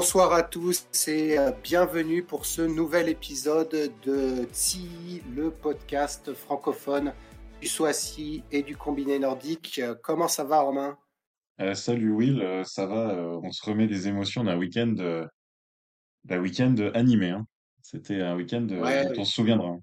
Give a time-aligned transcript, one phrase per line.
[0.00, 7.12] Bonsoir à tous et euh, bienvenue pour ce nouvel épisode de TSI, le podcast francophone
[7.60, 9.80] du Soissy et du combiné nordique.
[9.82, 10.96] Euh, comment ça va Romain?
[11.60, 13.12] Euh, salut Will, ça va,
[13.42, 14.94] on se remet des émotions d'un week-end
[16.22, 17.30] d'un week-end animé.
[17.30, 17.44] hein.
[17.82, 19.78] C'était un week-end Ouais, dont on se souviendra.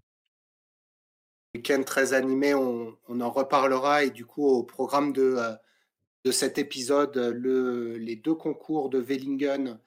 [1.55, 5.37] week-end très animé, on, on en reparlera et du coup au programme de,
[6.23, 9.77] de cet épisode, le, les deux concours de Vellingen,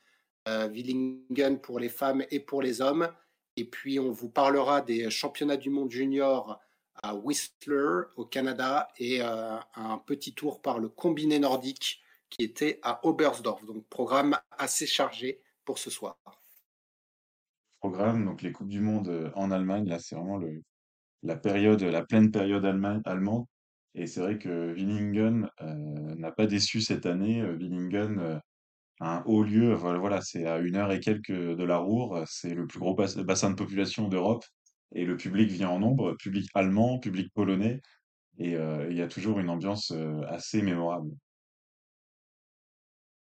[0.48, 3.08] euh, Villingen pour les femmes et pour les hommes.
[3.56, 6.60] Et puis on vous parlera des championnats du monde junior
[7.02, 12.78] à Whistler au Canada et euh, un petit tour par le combiné nordique qui était
[12.82, 13.64] à Oberstdorf.
[13.64, 16.16] Donc programme assez chargé pour ce soir.
[17.80, 20.62] Programme, donc les Coupes du Monde euh, en Allemagne, là c'est vraiment le,
[21.22, 23.46] la période, la pleine période allema- allemande.
[23.94, 27.42] Et c'est vrai que Villingen euh, n'a pas déçu cette année.
[27.56, 28.38] Villingen, euh,
[29.00, 32.66] un haut lieu, voilà, c'est à une heure et quelques de la Ruhr, c'est le
[32.66, 34.44] plus gros bas- bassin de population d'Europe.
[34.94, 37.80] Et le public vient en nombre, public allemand, public polonais.
[38.38, 41.10] Et euh, il y a toujours une ambiance euh, assez mémorable.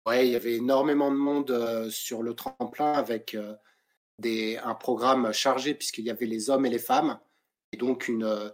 [0.07, 3.37] Ouais, il y avait énormément de monde euh, sur le tremplin avec
[4.19, 7.21] des, un programme chargé puisqu'il y avait les hommes et les femmes
[7.73, 8.53] et donc une,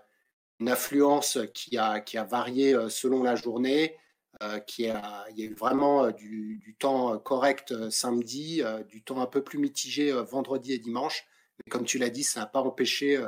[0.61, 3.97] une affluence qui a, qui a varié selon la journée,
[4.41, 9.03] euh, qui a, il y a eu vraiment euh, du, temps euh, correct samedi, du
[9.03, 11.27] temps un peu plus mitigé vendredi et dimanche.
[11.59, 13.21] Mais comme tu l'as dit, ça n'a pas empêché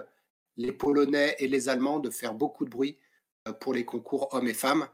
[0.57, 2.97] les Polonais et les Allemands de faire beaucoup de bruit
[3.59, 4.87] pour les concours hommes et femmes.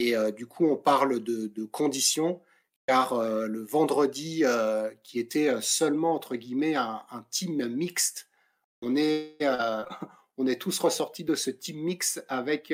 [0.00, 2.40] Et du coup, on parle de, conditions,
[2.88, 4.42] car le vendredi,
[5.04, 8.28] qui était seulement, entre guillemets, un, team mixte,
[8.82, 9.38] on est,
[10.36, 12.72] on est tous ressortis de ce team mix avec,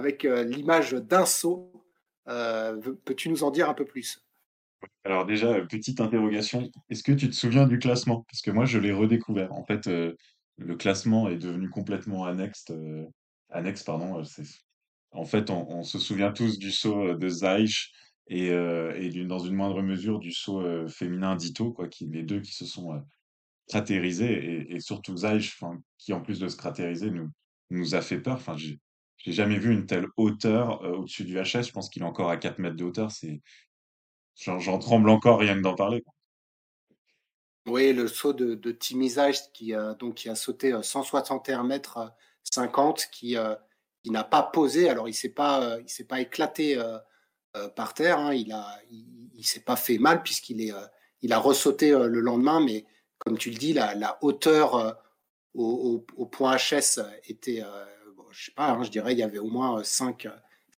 [0.00, 1.70] avec euh, l'image d'un saut.
[2.28, 4.24] Euh, Peux-tu nous en dire un peu plus?
[5.04, 8.24] Alors déjà, euh, petite interrogation, est-ce que tu te souviens du classement?
[8.30, 9.52] Parce que moi, je l'ai redécouvert.
[9.52, 12.72] En fait, le classement est devenu complètement annexe.
[13.50, 14.22] annexe, pardon.
[15.12, 17.92] en fait, on, se souvient tous du saut de Zaïch
[18.26, 18.50] et,
[19.26, 23.02] dans une moindre mesure du saut féminin d'Ito, quoi, les deux qui se sont
[23.68, 27.10] cratérisés et, surtout enfin, qui en plus de se cratériser
[27.70, 28.40] nous, a fait peur.
[29.20, 31.62] J'ai jamais vu une telle hauteur euh, au-dessus du HS.
[31.62, 33.10] Je pense qu'il est encore à 4 mètres de hauteur.
[33.10, 33.40] C'est,
[34.34, 36.02] j'en tremble encore rien que d'en parler.
[37.66, 39.74] Oui, le saut de, de Tim Isaac qui,
[40.16, 42.08] qui a sauté euh, 161 mètres euh,
[42.44, 43.54] 50, qui, euh,
[44.02, 44.88] qui n'a pas posé.
[44.88, 46.82] Alors, il ne s'est pas, s'est pas éclaté
[47.76, 48.18] par terre.
[48.18, 48.32] hein.
[48.32, 50.72] Il a, il, s'est pas fait mal puisqu'il est,
[51.20, 52.60] il a ressauté le lendemain.
[52.64, 52.86] Mais
[53.18, 54.98] comme tu le dis, la, hauteur
[55.54, 56.00] au,
[56.32, 57.62] point HS était,
[58.32, 60.28] je sais pas, hein, je dirais, il y avait au moins 5,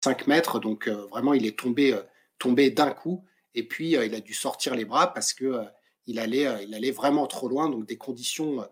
[0.03, 0.59] 5 mètres.
[0.59, 2.01] Donc, euh, vraiment, il est tombé, euh,
[2.39, 3.25] tombé d'un coup.
[3.55, 5.63] Et puis, euh, il a dû sortir les bras parce que euh,
[6.07, 7.69] il allait, euh, il allait vraiment trop loin.
[7.69, 8.65] Donc, des conditions euh,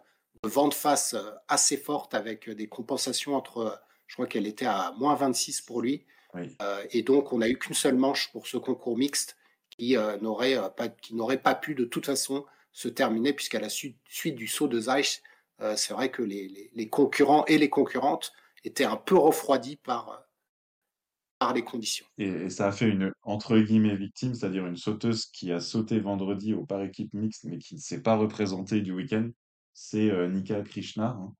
[0.43, 3.75] de vent de face euh, assez fortes avec euh, des compensations entre, euh,
[4.07, 6.05] je crois qu'elle était à moins 26 pour lui.
[6.33, 6.55] Oui.
[6.61, 9.35] Euh, et donc, on n'a eu qu'une seule manche pour ce concours mixte
[9.69, 13.59] qui euh, n'aurait euh, pas, qui n'aurait pas pu de toute façon se terminer, puisqu'à
[13.59, 15.21] la suite, suite du saut de Zeich,
[15.61, 18.31] euh, c'est vrai que les, les- les concurrents et les concurrentes
[18.63, 20.17] étaient un peu refroidis par, euh,
[21.39, 22.05] par les conditions.
[22.17, 26.53] Et, ça a fait une, entre guillemets, victime, c'est-à-dire une sauteuse qui a sauté vendredi
[26.53, 29.29] au par équipe mixte, mais qui ne s'est pas représentée du week-end.
[29.73, 31.17] C'est euh, Nika Krishna.
[31.19, 31.33] hein.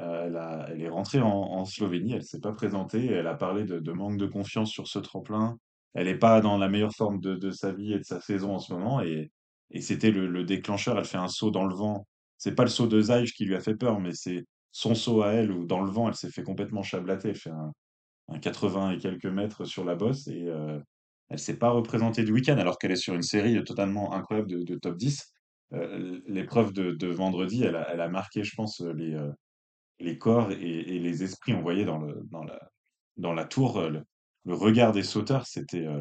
[0.00, 3.64] Euh, elle a, elle est rentrée en, Slovénie, elle s'est pas présentée, elle a parlé
[3.64, 5.56] de, manque de confiance sur ce tremplin.
[5.94, 8.58] Elle n'est pas dans la meilleure forme de, sa vie et de sa saison en
[8.58, 9.30] ce moment, et,
[9.70, 10.98] et c'était le, le déclencheur.
[10.98, 12.08] Elle fait un saut dans le vent.
[12.38, 14.44] C'est pas le saut de Zaïch qui lui a fait peur, mais c'est
[14.74, 17.28] son saut à elle où dans le vent, elle s'est fait complètement chablater.
[17.28, 17.72] Elle fait un,
[18.28, 20.80] un 80 et quelques mètres sur la bosse et euh,
[21.30, 24.74] elle s'est pas représentée du week-end alors qu'elle est sur une série totalement incroyable de,
[24.74, 25.32] top 10.
[25.74, 29.30] Euh, l'épreuve de, vendredi, elle a, marqué, je pense, les, euh,
[30.00, 31.54] les corps et, les esprits.
[31.54, 33.90] On voyait dans, la, tour euh,
[34.44, 36.00] le, regard des sauteurs, c'était, euh,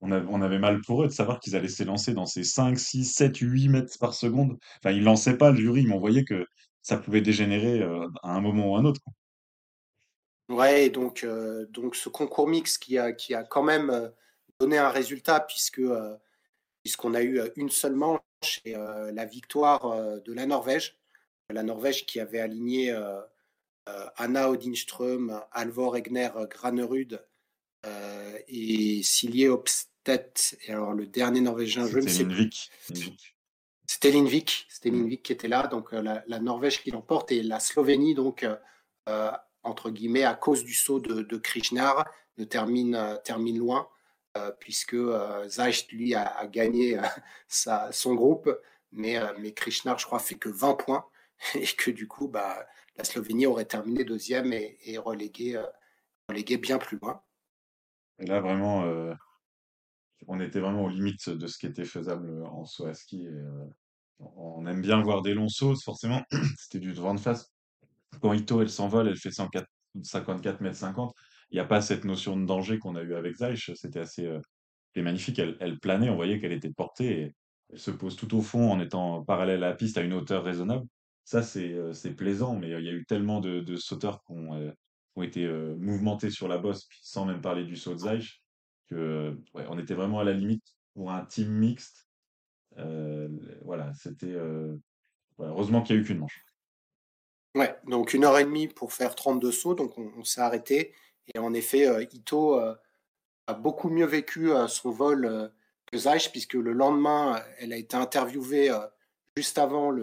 [0.00, 2.76] on, avait, on avait mal pour eux de savoir qu'ils allaient s'élancer dans ces 5,
[2.76, 4.58] 6, 7, 8 mètres par seconde.
[4.82, 6.44] Enfin, ils lançaient pas le jury, mais on voyait que
[6.86, 9.00] ça pouvait dégénérer euh, à un moment ou à un autre.
[10.48, 14.08] Ouais, et donc, euh, donc ce concours mix qui a, qui a quand même euh,
[14.60, 15.82] donné un résultat puisque
[16.84, 20.96] puisqu'on a eu une seule manche et la victoire de la Norvège.
[21.50, 22.96] La Norvège qui avait aligné
[24.16, 27.20] Anna Odinström, Alvor Egner Granerud
[28.46, 30.56] et Silje Opstedt.
[30.64, 32.70] Et alors le dernier Norvégien, je ne sais Lindvik.
[33.86, 38.14] C'était Lindvik, c'était Lindvik qui était là, donc la, Norvège qui l'emporte et la Slovénie
[38.14, 38.46] donc
[39.62, 42.04] entre guillemets à cause du saut de, de Krishnar
[42.36, 43.88] ne termine termine loin.
[44.36, 45.48] Euh, puisque euh,
[45.92, 47.02] lui, a, gagné euh,
[47.90, 48.50] son groupe,
[48.92, 51.06] mais, mais Krishnar, je crois, fait que 20 points,
[51.54, 52.66] et que du coup, bah,
[52.96, 55.62] la Slovénie aurait terminé deuxième et, relégué,
[56.28, 57.22] relégué bien plus loin.
[58.18, 58.84] Et là, vraiment,
[60.26, 63.26] on était vraiment aux limites de ce qui était faisable en saut à ski.
[64.18, 66.22] on aime bien voir des longs sauts, forcément.
[66.58, 67.52] C'était du devant de face.
[68.20, 71.12] Quand Ito, elle s'envole, elle fait 154 mètres 50
[71.50, 73.70] il n'y a pas cette notion de danger qu'on a eu avec Zeich.
[73.76, 74.40] C'était assez euh,
[74.96, 75.38] magnifique.
[75.38, 77.36] Elle, elle, planait, on voyait qu'elle était portée
[77.72, 80.44] elle se pose tout au fond en étant parallèle à la piste à une hauteur
[80.44, 80.86] raisonnable.
[81.24, 84.70] Ça, c'est euh, plaisant, mais il y a eu tellement de, sauteurs qui ont, euh,
[85.16, 88.42] ont été euh, mouvementés sur la bosse, sans même parler du saut de Zeich,
[88.92, 92.08] on était vraiment à la limite pour un team mixte.
[93.64, 94.36] voilà, c'était.
[95.38, 96.44] heureusement qu'il n'y a eu qu'une manche.
[97.56, 100.92] Ouais, donc une heure et demie pour faire 32 sauts, donc on s'est arrêté.
[101.34, 102.74] Et en effet, euh, Ito euh,
[103.46, 105.50] a beaucoup mieux vécu euh, son vol
[105.86, 108.70] que Zeich, puisque le lendemain, elle a été interviewée
[109.36, 109.96] juste avant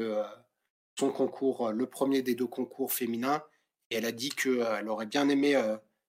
[0.97, 3.43] son concours, le premier des deux concours féminins,
[3.89, 5.61] et elle a dit qu'elle aurait bien aimé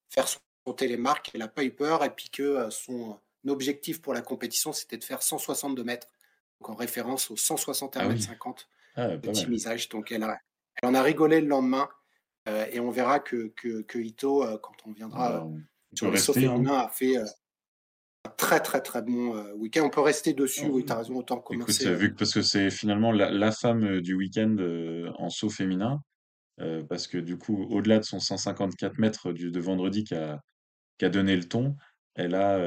[0.08, 0.38] faire son
[0.72, 4.96] télémarque, elle n'a pas eu peur, et puis que son objectif pour la compétition, c'était
[4.96, 6.08] de faire 162 mètres,
[6.60, 9.50] donc en référence aux 161 ah mètres 50 ah, Tim
[9.90, 10.26] Donc elle,
[10.82, 11.88] elle en a rigolé le lendemain,
[12.48, 15.58] euh, et on verra que, que, Ito, euh, quand on viendra euh,
[15.94, 16.66] sur le saut hein.
[16.66, 17.24] a fait un
[18.36, 19.84] très très très bon week-end.
[19.84, 21.84] On peut rester dessus, oui, tu as raison, autant commencer.
[21.84, 24.56] Écoute, vu parce que c'est finalement la, femme du week-end
[25.18, 26.02] en saut féminin,
[26.88, 30.42] parce que du coup, au-delà de son 154 mètres du, de vendredi qui a,
[30.98, 31.76] qui a donné le ton,
[32.14, 32.58] elle a,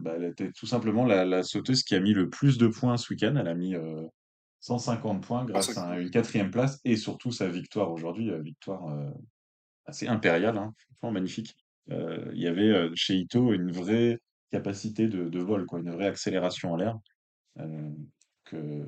[0.00, 2.96] bah, elle était tout simplement la, la, sauteuse qui a mis le plus de points
[2.96, 3.36] ce week-end.
[3.36, 3.76] Elle a mis
[4.60, 9.10] 150 points grâce à une quatrième place et surtout sa victoire aujourd'hui, euh, victoire euh,
[9.86, 11.56] assez impériale, hein, franchement magnifique.
[11.90, 14.18] Euh, il y avait chez Ito une vraie
[14.50, 16.98] capacité de, vol, quoi, une vraie accélération en l'air.
[18.44, 18.84] que...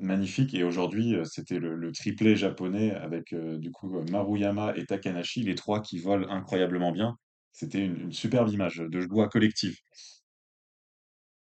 [0.00, 0.54] Magnifique.
[0.54, 5.98] Et aujourd'hui, c'était le, triplé japonais avec du coup Maruyama et Takanashi, les trois qui
[5.98, 7.16] volent incroyablement bien.
[7.52, 9.76] C'était une, une superbe image de joie collective.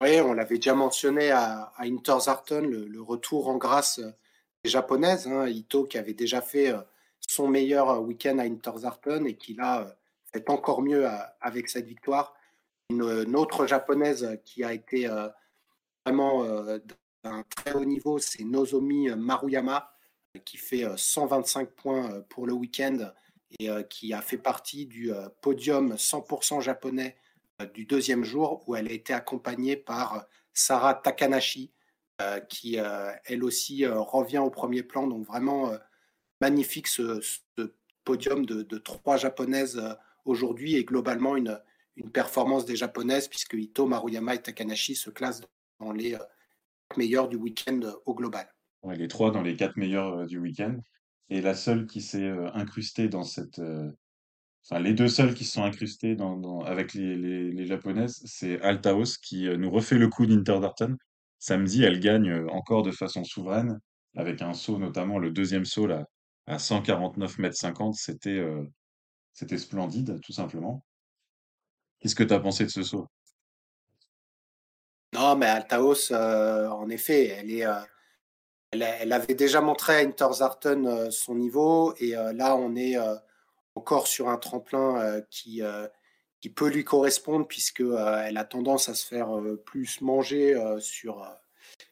[0.03, 4.11] Oui, on l'avait déjà mentionné à, à Interzarten, le, retour en grâce euh,
[4.65, 5.27] des japonaises.
[5.27, 6.81] Hein, Ito qui avait déjà fait euh,
[7.21, 9.95] son meilleur euh, week-end à Interzarten et qui là
[10.33, 11.07] fait encore mieux
[11.41, 12.35] avec cette victoire.
[12.89, 15.09] Une, autre japonaise qui a été
[16.07, 16.45] vraiment
[17.25, 19.93] d'un très haut niveau, c'est Nozomi Maruyama
[20.45, 23.13] qui fait 125 points pour le week-end
[23.59, 27.17] et qui a fait partie du podium 100% japonais
[27.61, 30.21] euh, du deuxième jour où elle a été accompagnée par euh,
[30.53, 31.73] Sarah Takanashi,
[32.21, 32.77] euh, qui
[33.25, 35.07] elle aussi revient au premier plan.
[35.07, 35.73] Donc vraiment
[36.41, 37.21] magnifique ce,
[38.05, 39.81] podium de, trois japonaises
[40.25, 41.59] aujourd'hui et globalement une,
[41.97, 45.43] une performance des japonaises puisque Ito, Maruyama et Takanashi se classent
[45.79, 46.19] dans les
[46.97, 48.49] meilleurs du week-end au global.
[48.85, 50.77] les trois dans les quatre meilleurs du week-end.
[51.29, 53.61] Et la seule qui s'est incrustée dans cette,
[54.79, 59.57] les deux seuls qui se sont incrustés dans, avec les, japonaises, c'est Altaos qui euh,
[59.57, 60.97] nous refait le coup d'Interdarten.
[61.39, 63.81] Samedi, elle gagne euh, encore de façon souveraine,
[64.17, 66.05] avec un saut, notamment le deuxième saut là,
[66.47, 67.95] à 149 mètres 50.
[67.95, 68.63] C'était euh,
[69.33, 70.85] c'était splendide, tout simplement.
[71.99, 73.09] Qu'est-ce que tu as pensé de ce saut?
[75.21, 77.67] Non, mais Altaos, en effet, elle est.
[78.73, 82.97] elle, avait déjà montré à Interzarten son niveau et là on est
[83.75, 85.87] encore sur un tremplin euh, qui, euh,
[86.41, 89.29] qui peut lui correspondre puisque euh, elle a tendance à se faire
[89.65, 91.27] plus manger sur,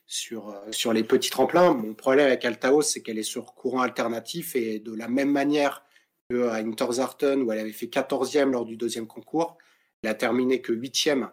[0.06, 1.75] sur, sur les petits tremplins.
[1.75, 5.85] Mon problème avec Altaos, c'est qu'elle est sur courant alternatif et de la même manière
[6.30, 9.56] qu'à Interzarten où elle avait fait 14e lors du deuxième concours,
[10.02, 11.30] elle a terminé que 8e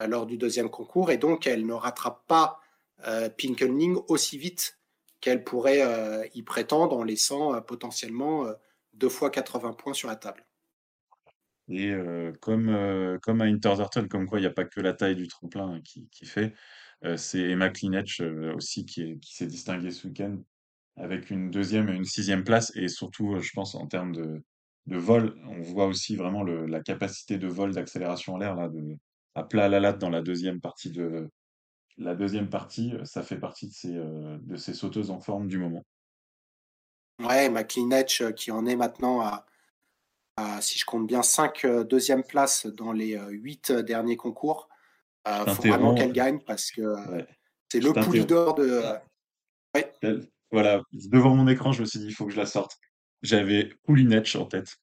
[0.00, 2.60] lors du deuxième concours et donc elle ne rattrape pas
[3.06, 3.28] euh,
[4.08, 4.78] aussi vite
[5.20, 8.46] qu'elle pourrait y prétendre en laissant potentiellement
[8.92, 10.46] deux fois 80 points sur la table.
[11.68, 14.92] Et euh, comme, euh, comme à Interzarten, comme quoi il n'y a pas que la
[14.92, 16.54] taille du tremplin qui, fait,
[17.04, 18.22] euh, c'est Emma Klinech
[18.54, 20.38] aussi qui, s'est distinguée ce week-end
[20.96, 22.72] avec une deuxième et une sixième place.
[22.76, 24.42] Et surtout, je pense, en termes de,
[24.86, 28.70] vol, on voit aussi vraiment la capacité de vol, d'accélération en l'air là,
[29.36, 31.30] à plat à la latte dans la deuxième partie de
[31.98, 35.82] la deuxième partie, ça fait partie de ces, de ces sauteuses en forme du moment.
[37.22, 39.46] Ouais, McLeanech qui en est maintenant à,
[40.60, 44.68] si je compte bien, 5 deuxième places dans les 8 derniers concours.
[45.26, 46.94] Il faut vraiment qu'elle gagne parce que
[47.70, 48.82] c'est le pool leader de.
[50.52, 52.78] Voilà, devant mon écran, je me suis dit, il faut que je la sorte.
[53.22, 54.76] J'avais Poulinetch en tête.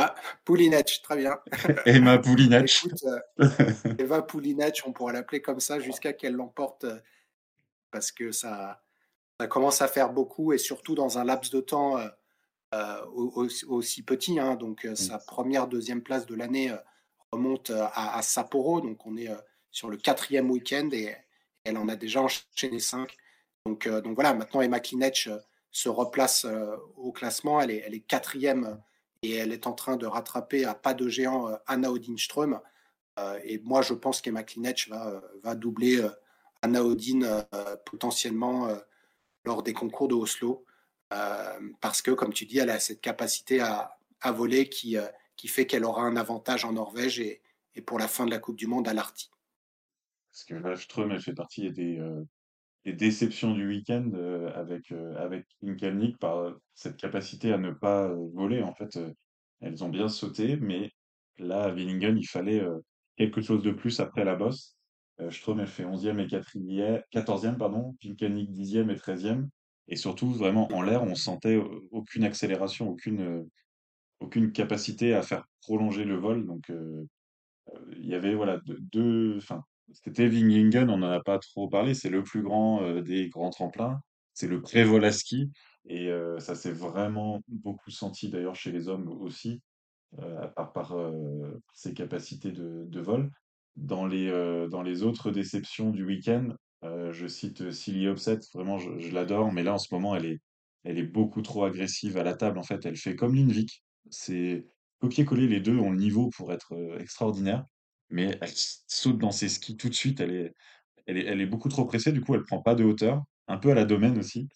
[0.00, 0.14] Ah,
[0.44, 1.40] Poulinetch, très bien.
[1.86, 2.86] Emma Poulinetch.
[3.04, 3.18] Euh,
[3.98, 7.00] Eva Poulinetch, on pourra l'appeler comme ça jusqu'à qu'elle l'emporte euh,
[7.90, 8.80] parce que ça,
[9.40, 11.98] ça commence à faire beaucoup et surtout dans un laps de temps
[12.74, 14.38] euh, aussi, petit.
[14.38, 14.54] Hein.
[14.54, 16.72] donc sa première, deuxième place de l'année
[17.32, 18.80] remonte à, Sapporo.
[18.80, 19.30] Donc on est
[19.72, 21.16] sur le quatrième week-end et
[21.64, 23.16] elle en a déjà enchaîné cinq.
[23.66, 25.28] Donc, donc voilà, maintenant Emma Klinetch
[25.72, 26.46] se replace
[26.96, 27.60] au classement.
[27.60, 28.80] Elle est, elle est quatrième
[29.22, 32.60] et elle est en train de rattraper à pas de géant euh, Anna Odinström.
[33.18, 36.06] Euh, et moi, je pense qu'Emma Klinech va, euh, doubler
[36.62, 37.44] Anna Odin
[37.86, 38.68] potentiellement
[39.44, 40.64] lors des concours de Oslo.
[41.80, 43.96] parce que, comme tu dis, elle a cette capacité à,
[44.32, 44.96] voler qui,
[45.46, 47.40] fait qu'elle aura un avantage en Norvège et,
[47.86, 49.30] pour la fin de la Coupe du Monde à l'Arty.
[50.32, 52.00] Parce que Ström, elle fait partie des,
[52.88, 57.70] des déceptions du week-end euh, avec, euh, avec Inkalnik par euh, cette capacité à ne
[57.70, 58.62] pas voler.
[58.62, 58.98] En fait,
[59.60, 60.90] elles ont bien sauté, mais
[61.36, 62.64] là, à Willingen, il fallait
[63.16, 64.76] quelque chose de plus après la bosse.
[65.20, 69.48] Euh, Strom, elle fait 11e et 4e, 14e, pardon, Pinkanik 10e et 13e.
[69.88, 73.46] Et surtout, vraiment, en l'air, on sentait aucune accélération, aucune,
[74.20, 76.46] aucune capacité à faire prolonger le vol.
[76.46, 76.70] Donc,
[77.92, 82.10] il y avait voilà, deux, enfin, c'était Vingingen, on n'en a pas trop parlé, c'est
[82.10, 84.00] le plus grand euh, des grands tremplins.
[84.34, 85.50] C'est le pré-vol-à-ski
[85.86, 89.60] et euh, ça s'est vraiment beaucoup senti d'ailleurs chez les hommes aussi,
[90.20, 90.96] euh, par, par
[91.74, 93.30] ses capacités de, de, vol.
[93.76, 94.28] Dans les,
[94.70, 96.48] dans les autres déceptions du week-end,
[96.82, 100.40] je cite Silly Upset, vraiment je, l'adore, mais là en ce moment elle est,
[100.84, 102.84] elle est beaucoup trop agressive à la table en fait.
[102.86, 104.66] Elle fait comme Linvik, c'est
[105.00, 107.64] copier-coller, les deux ont le niveau pour être extraordinaire
[108.10, 110.20] mais elle saute dans ses skis tout de suite.
[110.20, 110.54] Elle est,
[111.06, 113.22] elle est, elle est beaucoup trop pressée, du coup, elle prend pas de hauteur.
[113.46, 114.48] Un peu à la domaine aussi.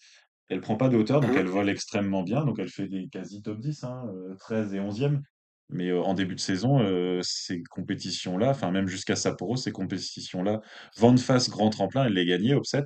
[0.49, 2.45] Elle prend pas de hauteur, donc mmh elle vole extrêmement bien.
[2.45, 4.05] Donc elle fait des quasi top 10, hein,
[4.39, 5.21] 13 et 11e.
[5.69, 6.79] Mais en début de saison,
[7.23, 10.61] ces compétitions-là, enfin même jusqu'à Sapporo, ces compétitions-là,
[10.97, 12.83] vent de face grand tremplin, elle les gagnait, Upset.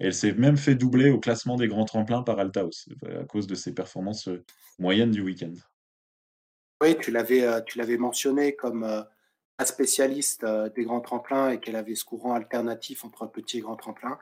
[0.00, 3.46] Et elle s'est même fait doubler au classement des grands tremplins par Altaos, à cause
[3.46, 4.28] de ses performances
[4.78, 5.52] moyennes du week-end.
[6.82, 9.04] Oui, tu l'avais, tu l'avais mentionné comme
[9.64, 13.76] spécialiste euh, des grands tremplins et qu'elle avait ce courant alternatif entre petit et grand
[13.76, 14.18] tremplin.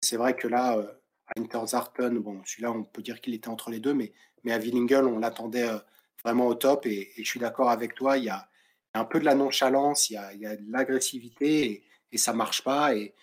[0.00, 0.86] C'est vrai que là, euh,
[1.28, 4.12] à Interzarten, bon, celui-là, on peut dire qu'il était entre les deux, mais,
[4.42, 5.78] mais à Willingel, on l'attendait euh,
[6.24, 6.86] vraiment au top.
[6.86, 8.48] Et, je suis d'accord avec toi, il y, a,
[8.94, 12.94] un peu de la nonchalance, il y a, de l'agressivité et, et, ça marche pas.
[12.94, 13.14] Et,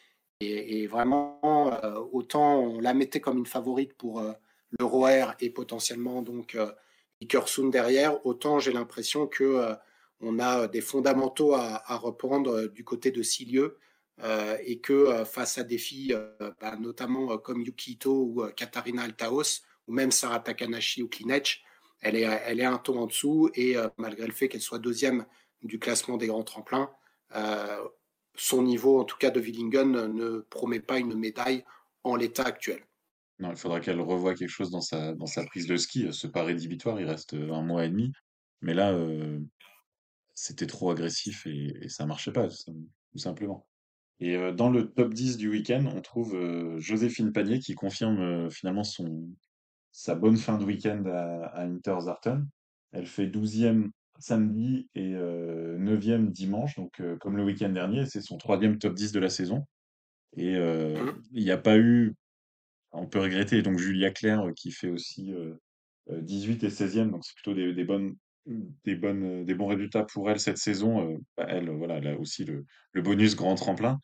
[0.88, 1.39] vraiment,
[2.13, 6.58] autant on la mettait comme une favorite pour le ROR et potentiellement donc
[7.22, 9.75] Ikersund derrière, autant j'ai l'impression que
[10.22, 13.78] on a des fondamentaux à, reprendre euh, du côté de Silieu
[14.24, 16.18] euh, et que euh, face à des filles,
[16.60, 21.63] bah, notamment comme Yukito ou Katarina Altaos, ou même Sarah Takanashi ou Klinech,
[22.01, 25.25] elle est, elle est un ton en dessous et malgré le fait qu'elle soit deuxième
[25.62, 26.90] du classement des grands tremplins,
[28.36, 31.63] son niveau, en tout cas de Willingen, ne promet pas une médaille
[32.04, 32.84] en l'état actuel.
[33.38, 36.12] Non, il faudra qu'elle revoie quelque chose dans sa, dans sa prise de ski.
[36.12, 38.12] Ce pas rédhibitoire, il reste un mois et demi.
[38.62, 38.96] Mais là,
[40.34, 43.68] c'était trop agressif et, et ça marchait pas, tout simplement.
[44.20, 46.38] Et dans le top 10 du week-end, on trouve
[46.78, 49.28] Joséphine Panier qui confirme finalement son,
[49.92, 52.48] sa bonne fin de week-end à, à Interzarten.
[52.92, 58.78] Elle fait 12e samedi et 9e dimanche, donc comme le week-end dernier, c'est son troisième
[58.78, 59.66] top 10 de la saison.
[60.38, 61.22] Et mmh.
[61.34, 62.16] il n'y a pas eu,
[62.92, 65.34] on peut regretter, donc Julia Claire qui fait aussi
[66.10, 70.39] 18 et 16e, donc c'est plutôt des, des, bonnes des, bonnes, bons résultats pour elle
[70.39, 71.19] cette saison.
[71.38, 72.65] Bah, elle, voilà, elle a aussi le,
[73.01, 74.00] bonus grand tremplin.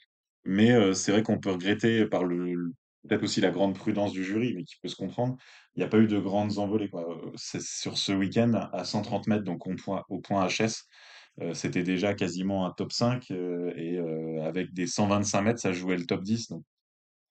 [0.46, 2.72] Mais c'est vrai qu'on peut regretter par le,
[3.08, 5.38] peut-être aussi la grande prudence du jury, mais qui peut se comprendre.
[5.76, 6.90] Il n'y a pas eu de grandes envolées.
[7.36, 10.86] Sur ce week-end, à 130 mètres, donc au point, au point HS,
[11.54, 13.30] c'était déjà quasiment un top 5.
[13.32, 14.00] et
[14.44, 16.50] avec des 125 mètres, ça jouait le top 10.
[16.50, 16.64] Donc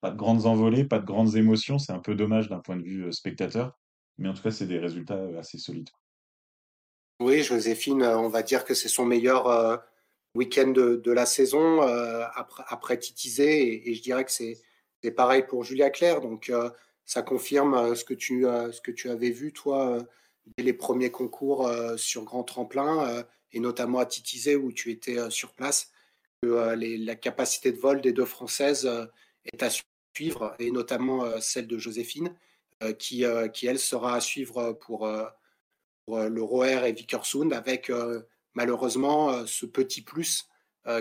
[0.00, 1.78] pas de grandes envolées, pas de grandes émotions.
[1.78, 3.78] C'est un peu dommage d'un point de vue spectateur.
[4.18, 5.90] Mais en tout cas, c'est des résultats assez solides.
[7.18, 9.76] Oui, Joséphine, euh, on va dire que c'est son meilleur euh,
[10.34, 13.88] week-end de, la saison euh, après, Titizé.
[13.88, 14.60] Et, je dirais que c'est
[15.16, 16.20] pareil pour Julia Claire.
[16.20, 16.52] Donc,
[17.06, 19.98] ça confirme ce, que tu, ce que tu avais vu, toi,
[20.58, 25.52] dès les premiers concours sur Grand Tremplin, et notamment à Titizé où tu étais sur
[25.52, 25.92] place.
[26.42, 28.90] que la capacité de vol des deux Françaises
[29.44, 29.70] est à
[30.14, 32.34] suivre, et notamment celle de Joséphine,
[32.98, 35.08] qui, qui, elle, sera à suivre pour
[36.08, 37.90] le Roer et Vickersund, avec
[38.54, 40.48] malheureusement ce petit plus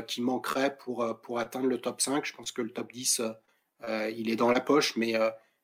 [0.08, 2.26] qui manquerait pour, pour atteindre le top 5.
[2.26, 3.22] Je pense que le top 10,
[3.88, 5.14] il est dans la poche, mais,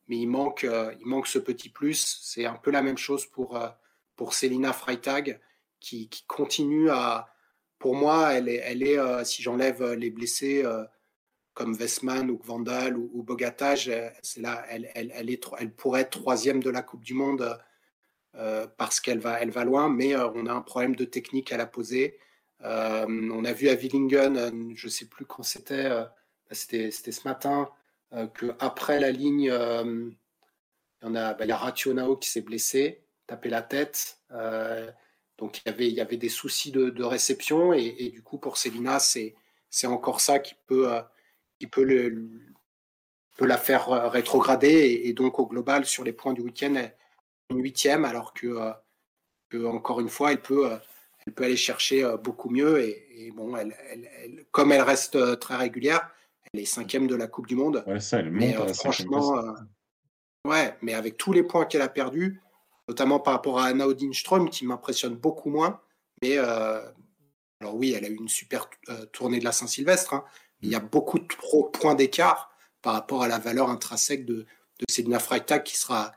[0.07, 0.63] mais il, manque,
[0.99, 2.19] il manque ce petit plus.
[2.21, 3.59] C'est un peu la même chose pour,
[4.15, 5.39] pour Selina Freitag,
[5.79, 7.33] qui, qui continue à,
[7.79, 10.63] pour moi, elle est, elle est si j'enlève les blessés
[11.53, 16.63] comme Westman ou Vandal ou, ou Bogatage, c'est là, elle, elle, elle, pourrait être troisième
[16.63, 17.55] de la Coupe du Monde euh,
[18.77, 21.57] parce qu'elle va, elle va loin, mais euh, on a un problème de technique à
[21.57, 22.17] la poser.
[22.63, 26.13] Euh, on a vu à Willingen, je ne sais plus quand c'était, bah,
[26.51, 27.69] c'était, ce matin,
[28.33, 30.15] que après la ligne, il
[31.03, 34.19] y, en a, bah, Rationao qui s'est blessé, tapé la tête.
[35.37, 38.99] donc il y, avait, y avait des soucis de, réception, et, du coup, pour Célina,
[38.99, 39.35] c'est,
[39.85, 40.87] encore ça qui peut,
[41.59, 42.29] qui peut, le,
[43.37, 46.75] peut la faire rétrograder, et, donc au global, sur les points du week-end,
[47.59, 48.71] huitième, alors que, euh,
[49.49, 50.77] que, encore une fois, elle peut, euh,
[51.25, 52.81] elle peut aller chercher euh, beaucoup mieux.
[52.81, 56.09] Et, bon, elle, elle, comme elle reste très régulière,
[56.53, 57.83] elle est cinquième de la Coupe du Monde.
[57.87, 59.43] Ouais, ça, elle mais, franchement,
[60.45, 62.41] ouais, mais avec tous les points qu'elle a perdus,
[62.87, 65.79] notamment par rapport à Anna Odinström, qui m'impressionne beaucoup moins.
[66.21, 68.69] Mais alors oui, elle a eu une super
[69.13, 70.13] tournée de la Saint-Sylvestre.
[70.13, 70.25] Hein,
[70.61, 71.25] il y a beaucoup de
[71.71, 74.45] points d'écart par rapport à la valeur intrinsèque de,
[74.79, 76.11] de Sedna Freitag qui sera,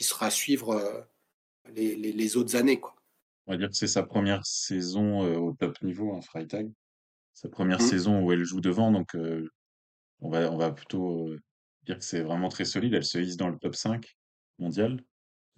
[0.00, 1.02] qui sera à suivre euh,
[1.74, 2.80] les, les, autres années.
[2.80, 2.96] Quoi.
[3.46, 6.72] On va dire que c'est sa première saison euh, au top niveau, hein, Freitag.
[7.34, 7.86] Sa première mmh.
[7.86, 9.46] saison où elle joue devant, donc euh,
[10.20, 11.36] on, va, on va plutôt
[11.84, 12.94] dire que c'est vraiment très solide.
[12.94, 14.06] Elle se hisse dans le top 5
[14.58, 15.04] mondial,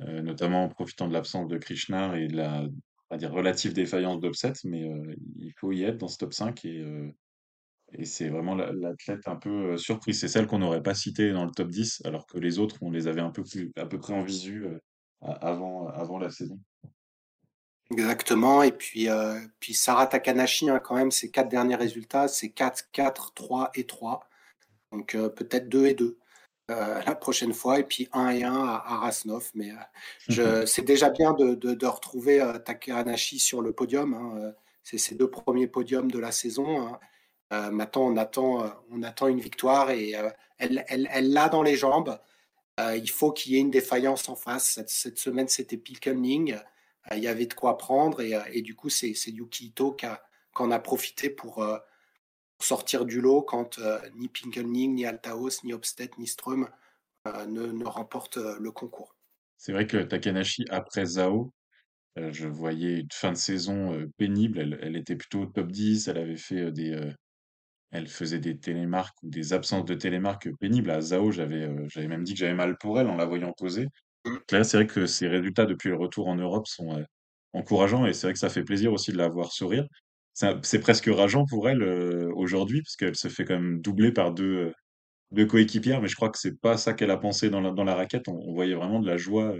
[0.00, 4.20] notamment en profitant de l'absence de Krishna et de la on va dire, relative défaillance
[4.20, 4.88] d'Obset, mais
[5.36, 6.84] il faut y être dans ce top 5 et
[7.98, 10.20] et c'est vraiment l'athlète un peu surprise.
[10.20, 12.90] C'est celle qu'on n'aurait pas citée dans le top 10, alors que les autres, on
[12.90, 14.66] les avait un peu plus, à peu près en visu
[15.20, 16.58] avant, avant la saison.
[17.90, 18.62] Exactement.
[18.62, 19.08] Et puis,
[19.60, 23.84] puis Sarah Takanashi, hein, quand même, ses quatre derniers résultats, c'est 4, 4, 3 et
[23.84, 24.28] 3.
[24.90, 26.18] Donc peut-être 2 et 2
[26.68, 27.78] la prochaine fois.
[27.78, 29.50] Et puis 1 et 1 à, à Rasnov.
[29.54, 29.72] Mais
[30.28, 34.14] je, c'est déjà bien de, de, retrouver Takanashi sur le podium.
[34.14, 36.80] Hein, c'est ses deux premiers podiums de la saison.
[36.80, 36.98] Hein.
[37.52, 41.76] Euh, maintenant, on attend, euh, on attend une victoire et euh, elle, l'a dans les
[41.76, 42.18] jambes.
[42.78, 44.80] il faut qu'il y ait une défaillance en face.
[44.86, 46.56] Cette, semaine, c'était Pilkenling.
[47.12, 50.06] il y avait de quoi prendre et, du coup, c'est Yuki Ito qui,
[50.54, 51.66] en a profité pour,
[52.60, 53.80] sortir du lot quand
[54.14, 56.68] ni Pinkelning, ni Altaos, ni Obstedt, ni Strum
[57.26, 59.16] ne, ne remportent le concours.
[59.58, 61.52] C'est vrai que Takanashi, après Zao,
[62.16, 64.60] je voyais une fin de saison pénible.
[64.60, 66.06] Elle, elle, était plutôt top 10.
[66.06, 67.12] Elle avait fait des,
[67.92, 70.90] elle faisait des télémarques ou des absences de télémarques pénibles.
[70.90, 73.52] À Zao, j'avais euh, j'avais même dit que j'avais mal pour elle en la voyant
[73.52, 73.86] poser.
[74.24, 74.36] Mmh.
[74.50, 77.04] Là, c'est vrai que ses résultats depuis le retour en Europe sont euh,
[77.52, 79.86] encourageants et c'est vrai que ça fait plaisir aussi de la voir sourire.
[80.34, 84.32] C'est presque rageant pour elle euh, aujourd'hui parce qu'elle se fait quand même doubler par
[84.32, 84.72] deux,
[85.30, 87.84] deux coéquipières, mais je crois que c'est pas ça qu'elle a pensé dans la, dans
[87.84, 88.28] la raquette.
[88.28, 89.54] On, voyait vraiment de la joie,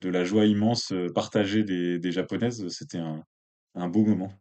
[0.00, 2.66] de la joie immense partagée des, des japonaises.
[2.68, 3.22] C'était un,
[3.74, 4.32] un beau moment.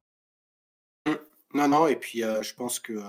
[1.53, 3.03] Non, non, et puis je pense qu'il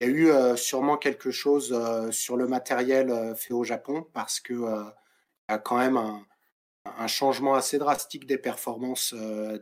[0.00, 1.74] y a eu sûrement quelque chose
[2.10, 7.78] sur le matériel fait au Japon parce qu'il y a quand même un, changement assez
[7.78, 9.14] drastique des performances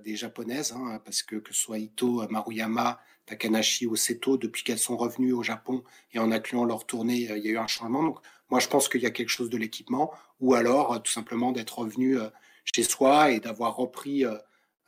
[0.04, 4.78] des japonaises, hein, parce que que ce soit Ito, Maruyama, Takanashi ou Seto, depuis qu'elles
[4.78, 8.04] sont revenues au Japon et en incluant leur tournée, il y a eu un changement.
[8.04, 11.50] Donc moi je pense qu'il y a quelque chose de l'équipement, ou alors tout simplement
[11.50, 12.18] d'être revenu
[12.64, 14.24] chez soi et d'avoir repris,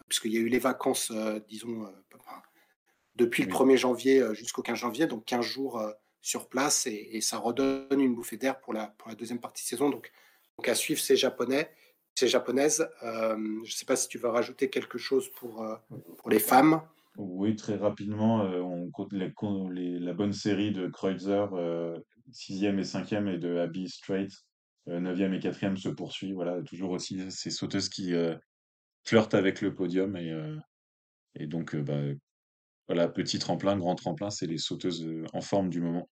[0.07, 1.13] puisqu'il y a eu les vacances,
[1.49, 1.93] disons,
[3.19, 5.91] depuis le 1er janvier euh, jusqu'au 15 janvier, donc 15 jours euh,
[6.23, 9.69] sur place, et, ça redonne une bouffée d'air pour la, pour la deuxième partie de
[9.69, 9.91] saison.
[9.91, 10.11] Donc,
[10.57, 11.71] donc à suivre ces Japonais,
[12.15, 12.89] ces Japonaises.
[13.03, 15.67] Euh, je ne sais pas si tu veux rajouter quelque chose pour,
[16.17, 16.81] pour les femmes.
[17.17, 21.47] Oui, très rapidement, on compte les, la bonne série de Kreutzer,
[22.31, 24.29] 6e et 5e, et de Abby Strait,
[24.87, 26.33] 9e et 4e se poursuit.
[26.33, 28.13] Voilà, toujours aussi ces sauteuses qui
[29.05, 30.17] flirtent avec le podium.
[30.17, 30.33] Et,
[31.35, 32.01] et donc, bah,
[32.89, 36.09] voilà, petit tremplin, grand tremplin, c'est les sauteuses euh, en forme du moment.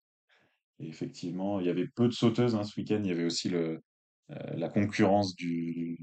[0.79, 3.01] Et effectivement, il y avait peu de sauteuses hein, ce week-end.
[3.03, 3.81] Il y avait aussi le,
[4.31, 5.99] euh, la concurrence du,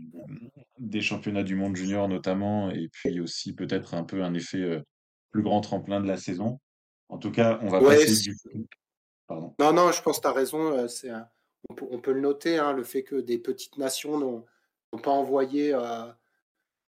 [0.79, 4.81] des championnats du monde junior notamment, et puis aussi peut-être un peu un effet euh,
[5.29, 6.59] plus grand tremplin de la saison.
[7.09, 8.35] En tout cas, on va passer du...
[9.27, 9.53] Pardon.
[9.59, 10.87] Non, non, je pense que tu as raison.
[10.87, 11.11] C'est
[11.69, 15.11] on, peut, on, peut, le noter, hein, le fait que des petites nations n'ont pas
[15.11, 15.77] envoyé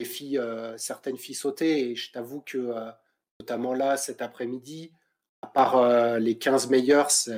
[0.03, 0.39] filles,
[0.77, 1.89] certaines filles sauter.
[1.89, 2.71] Et je t'avoue que
[3.41, 4.91] notamment là cet après-midi.
[5.41, 7.33] à part les 15 meilleurs, ça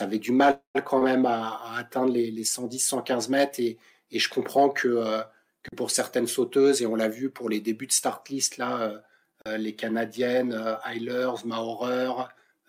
[0.00, 3.60] avait du mal quand même à, atteindre les, 110-115 mètres.
[3.60, 3.78] Et,
[4.10, 5.22] je comprends que,
[5.62, 9.02] que, pour certaines sauteuses, et on l'a vu pour les débuts de start list, là,
[9.46, 10.54] les Canadiennes,
[10.86, 12.12] Eilers, Maurer,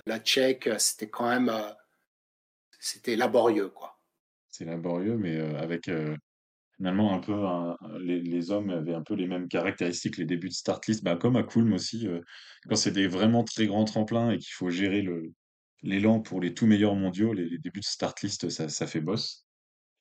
[0.05, 1.51] la Tchèque, c'était quand même
[2.79, 3.69] c'était laborieux.
[3.69, 3.99] quoi.
[4.49, 5.89] C'est laborieux, mais avec
[6.83, 7.33] finalement un peu
[8.01, 11.37] les, hommes avaient un peu les mêmes caractéristiques, les débuts de start list, bah, comme
[11.37, 12.09] à Kulm aussi,
[12.67, 15.31] quand c'est des vraiment très grands tremplins et qu'il faut gérer le,
[15.81, 19.47] l'élan pour les tout meilleurs mondiaux, les, débuts de start list, ça, ça fait boss.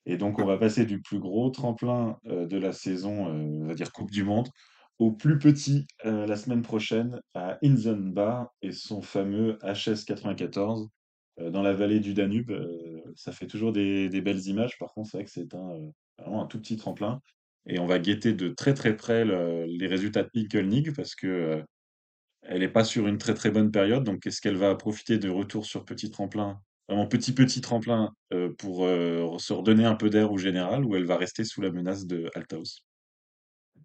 [0.06, 3.92] Et donc, on va passer du plus gros tremplin de la saison, on va dire
[3.92, 4.48] Coupe du Monde,
[4.98, 10.88] au plus petit la semaine prochaine à Inzenbar et son fameux HS 94
[11.38, 12.50] dans la vallée du Danube.
[13.14, 14.76] ça fait toujours des, belles images.
[14.80, 17.20] Par contre, c'est vrai que c'est un, vraiment un tout petit tremplin.
[17.66, 21.62] Et on va guetter de très très près les résultats de Pinkelnig parce que
[22.42, 24.02] elle n'est pas sur une très très bonne période.
[24.02, 28.12] Donc, est-ce qu'elle va profiter de retour sur petit tremplin, vraiment petit petit tremplin,
[28.58, 32.04] pour se redonner un peu d'air au général, ou elle va rester sous la menace
[32.04, 32.82] de Althaus?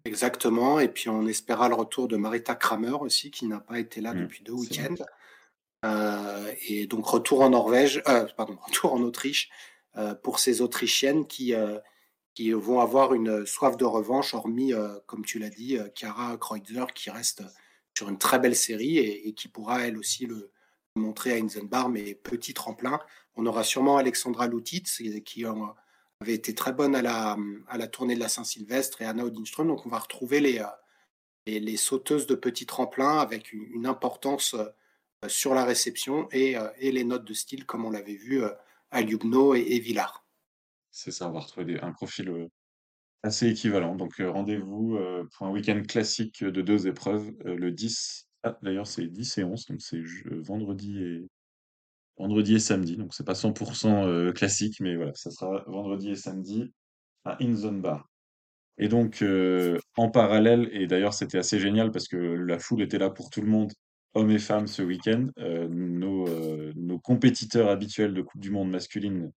[0.04, 0.80] Exactement.
[0.80, 4.14] Et puis, on espéra le retour de Marita Kramer aussi, qui n'a pas été là
[4.14, 5.04] mmh, depuis deux week-ends.
[5.84, 9.50] Euh, et donc, retour en Norvège, euh, pardon, retour en Autriche
[9.96, 11.54] euh, pour ces Autrichiennes qui,
[12.38, 14.72] qui vont avoir une soif de revanche, hormis,
[15.06, 17.42] comme tu l'as dit, Chiara Kreutzer, qui reste
[17.96, 20.52] sur une très belle série et, qui pourra elle aussi le
[20.94, 23.00] montrer à Inzenbar, mais petit tremplin.
[23.34, 28.14] On aura sûrement Alexandra Lutitz, qui avait été très bonne à la, à la tournée
[28.14, 29.66] de la Saint-Sylvestre, et Anna Odinström.
[29.66, 30.62] Donc, on va retrouver les,
[31.48, 37.02] les, sauteuses de petit tremplin avec une, importance euh, sur la réception euh, et, les
[37.02, 38.50] notes de style comme on l'avait vu euh,
[38.92, 39.80] à Ljubno et, et.
[40.98, 42.48] C'est ça, on va retrouver un profil
[43.22, 43.94] assez équivalent.
[43.94, 44.98] Donc rendez-vous
[45.32, 48.28] pour un week-end classique de deux épreuves le 10.
[48.42, 51.28] Ah, d'ailleurs, c'est 10 et 11, donc c'est vendredi et
[52.16, 52.96] vendredi et samedi.
[52.96, 56.72] Donc c'est pas 100% classique, mais voilà, ça sera vendredi et samedi
[57.24, 58.08] à Inzone Bar.
[58.76, 59.24] Et donc
[59.96, 63.40] en parallèle, et d'ailleurs c'était assez génial parce que la foule était là pour tout
[63.40, 63.72] le monde
[64.14, 65.28] hommes et femmes ce week-end.
[65.38, 69.30] Euh, euh, nos, compétiteurs habituels de Coupe du Monde masculine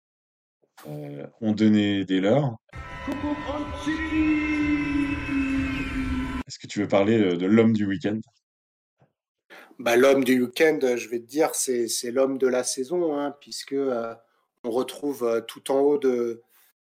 [0.87, 2.55] euh, ont donné des leurs.
[6.47, 8.19] Est-ce que tu veux parler de l'homme du week-end?
[9.79, 13.75] Bah, L'homme du week-end, je vais te dire, c'est, l'homme de la saison, hein, puisque
[14.63, 16.43] on retrouve tout en haut de,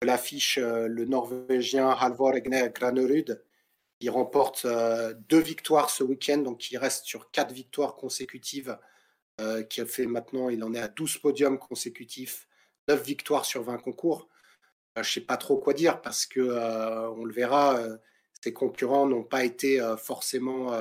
[0.04, 3.42] l'affiche le Norvégien Halvor Egner Granerud,
[4.02, 8.78] il remporte euh, deux victoires ce week-end, donc il reste sur quatre victoires consécutives.
[9.40, 12.48] Euh, qui fait maintenant, il en est à 12 podiums consécutifs,
[12.88, 14.28] 9 victoires sur 20 concours.
[14.98, 17.80] Euh, je ne sais pas trop quoi dire parce que on le verra,
[18.44, 20.76] ses concurrents n'ont pas été forcément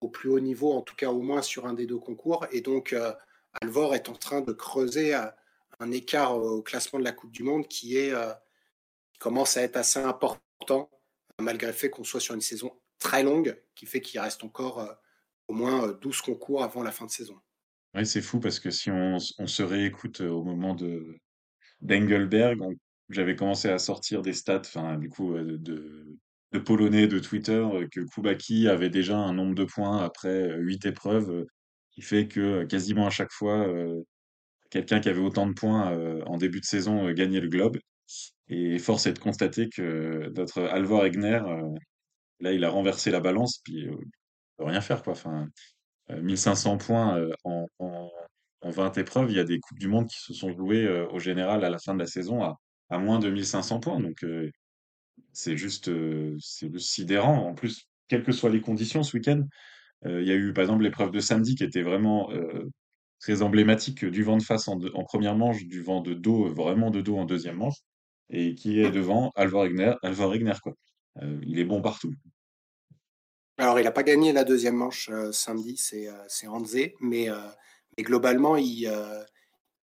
[0.00, 2.46] au plus haut niveau, en tout cas au moins sur un des deux concours.
[2.52, 2.94] Et donc
[3.60, 7.68] Alvor est en train de creuser un écart au classement de la Coupe du Monde
[7.68, 8.12] qui est
[9.18, 10.90] commence à être assez important
[11.40, 14.80] malgré le fait qu'on soit sur une saison très longue, qui fait qu'il reste encore
[14.80, 14.92] euh,
[15.48, 17.38] au moins 12 euh, concours avant la fin de saison.
[17.94, 21.18] Oui, c'est fou parce que si on, se réécoute euh, au moment de
[21.80, 22.60] d'Engelberg,
[23.10, 28.00] j'avais commencé à sortir des stats, enfin du coup de, de, Polonais de Twitter, que
[28.00, 31.44] Kubaki avait déjà un nombre de points après 8 épreuves,
[31.90, 33.66] qui fait que quasiment à chaque fois,
[34.70, 35.92] quelqu'un qui avait autant de points
[36.24, 37.76] en début de saison gagnait le globe.
[38.48, 41.74] Et force est de constater que notre Alvor Egner, euh,
[42.40, 43.96] là, il a renversé la balance, puis euh,
[44.56, 45.14] peut rien faire, quoi.
[45.14, 45.48] Enfin,
[46.10, 48.10] 1500 euh, points en,
[48.70, 51.64] 20 épreuves, il y a des Coupes du Monde qui se sont jouées au général
[51.64, 52.58] à la fin de la saison à,
[52.90, 54.00] à moins de 1500 points.
[54.00, 54.24] Donc,
[55.32, 55.90] c'est juste,
[56.40, 57.48] c'est juste sidérant.
[57.48, 59.42] En plus, quelles que soient les conditions ce week-end,
[60.04, 62.30] il y a eu par exemple l'épreuve de samedi qui était vraiment
[63.20, 66.90] très emblématique du vent de face en, en, première manche, du vent de dos, vraiment
[66.90, 67.82] de dos en deuxième manche
[68.30, 70.74] et qui est devant Alvar Egner, Alvar Egner quoi.
[71.22, 72.12] Euh, il est bon partout.
[73.58, 77.28] Alors, il n'a pas gagné la deuxième manche euh, samedi, c'est euh, Hanze, mais,
[77.96, 78.90] mais, globalement, il,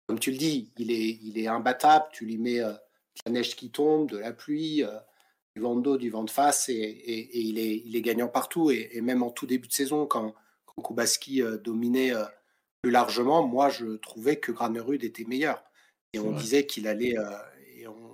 [0.07, 2.07] comme tu le dis, il est, il est imbattable.
[2.12, 2.77] Tu lui mets de
[3.27, 4.83] la neige qui tombe, de la pluie,
[5.55, 8.29] du vent de dos, du vent de face, et, et, il, est, il est gagnant
[8.29, 8.71] partout.
[8.71, 10.35] Et, même en tout début de saison, quand,
[10.66, 12.12] quand Kubaski dominait
[12.83, 15.62] plus largement, moi, je trouvais que Granerud était meilleur.
[16.14, 17.16] Et on disait qu'il allait,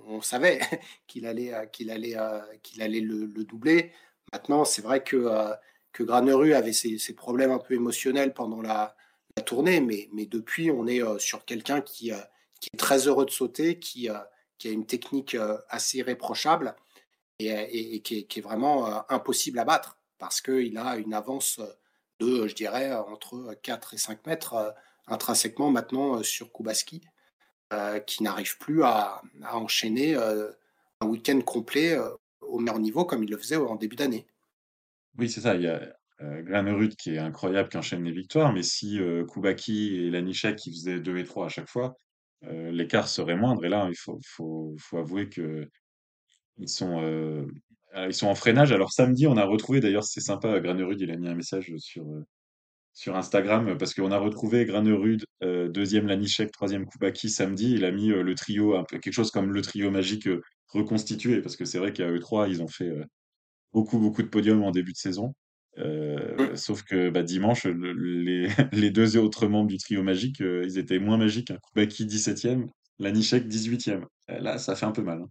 [0.07, 0.59] on, savait
[1.07, 3.91] qu'il allait, euh, qu'il allait, euh, qu'il allait le, doubler.
[4.33, 5.53] Maintenant, c'est vrai que, euh,
[5.91, 8.95] que Graneru avait ses, problèmes un peu émotionnels pendant la,
[9.41, 12.11] tournée, mais, mais depuis, on est sur quelqu'un qui,
[12.59, 14.09] qui est très heureux de sauter, qui,
[14.57, 15.35] qui a une technique
[15.69, 16.75] assez irréprochable
[17.39, 21.59] et, qui, est, vraiment impossible à battre parce qu'il a une avance
[22.19, 24.73] de, je dirais, entre 4 et 5 mètres
[25.07, 27.01] intrinsèquement maintenant sur Kubaski,
[28.05, 29.21] qui n'arrive plus à,
[29.51, 31.97] enchaîner un week-end complet
[32.39, 34.25] au meilleur niveau comme il le faisait en début d'année.
[35.17, 35.55] Oui, c'est ça.
[35.55, 35.81] Il y a
[36.21, 38.99] Granerud qui est incroyable, qui enchaîne les victoires, mais si
[39.29, 41.97] Kubaki et Lanichek qui faisaient 2 et 3 à chaque fois,
[42.41, 43.65] l'écart serait moindre.
[43.65, 45.67] Et là, il faut, avouer que
[47.01, 47.47] euh,
[48.07, 48.71] ils sont en freinage.
[48.71, 52.03] Alors samedi, on a retrouvé, d'ailleurs, c'est sympa, Granerud, il a mis un message sur,
[52.03, 52.25] euh,
[53.07, 57.73] Instagram parce qu'on a retrouvé Granerud, euh, deuxième Lanichek, troisième Koubaki samedi.
[57.73, 61.55] Il a mis euh, le trio, quelque chose comme le trio magique euh, reconstitué parce
[61.55, 63.03] que c'est vrai qu'à eux trois, ils ont fait euh,
[63.73, 65.33] beaucoup, beaucoup de podiums en début de saison.
[65.77, 70.63] Euh, sauf que bah, dimanche, le- les, les deux autres membres du trio magique, euh,
[70.65, 71.51] ils étaient moins magiques.
[71.51, 71.57] Hein.
[71.61, 72.67] Koubaki 17e,
[72.99, 74.03] Lanichek 18e.
[74.31, 75.21] Euh, Là, ça fait un peu mal.
[75.21, 75.29] hein.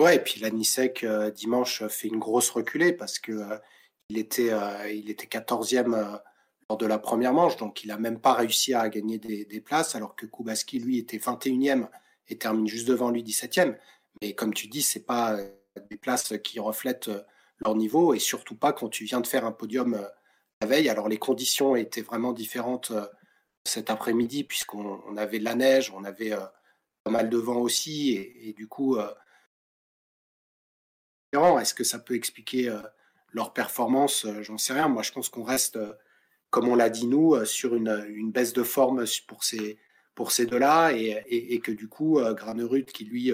[0.00, 3.32] Ouais, et puis l'Anisec euh, dimanche fait une grosse reculée parce que
[4.08, 4.50] il était
[4.92, 6.16] il était 14e euh,
[6.68, 9.60] lors de la première manche, donc il a même pas réussi à gagner des, des
[9.60, 11.88] places, alors que Kubaski lui était 21e
[12.28, 13.76] et termine juste devant lui 17e.
[14.22, 15.36] Mais comme tu dis, c'est pas
[15.90, 17.10] des places qui reflètent
[17.64, 20.06] leur niveau et surtout pas quand tu viens de faire un podium euh,
[20.60, 20.88] la veille.
[20.88, 23.06] Alors les conditions étaient vraiment différentes euh,
[23.64, 26.40] cet après-midi puisqu'on on avait de la neige, on avait euh,
[27.04, 28.98] pas mal de vent aussi et, du coup
[31.32, 32.74] Est-ce que ça peut expliquer
[33.32, 34.26] leur performance?
[34.40, 34.88] J'en sais rien.
[34.88, 35.78] Moi, je pense qu'on reste,
[36.50, 39.78] comme on l'a dit nous, sur une, baisse de forme pour ces,
[40.14, 43.32] pour ces deux-là et, et- et que du coup, Granerud, qui lui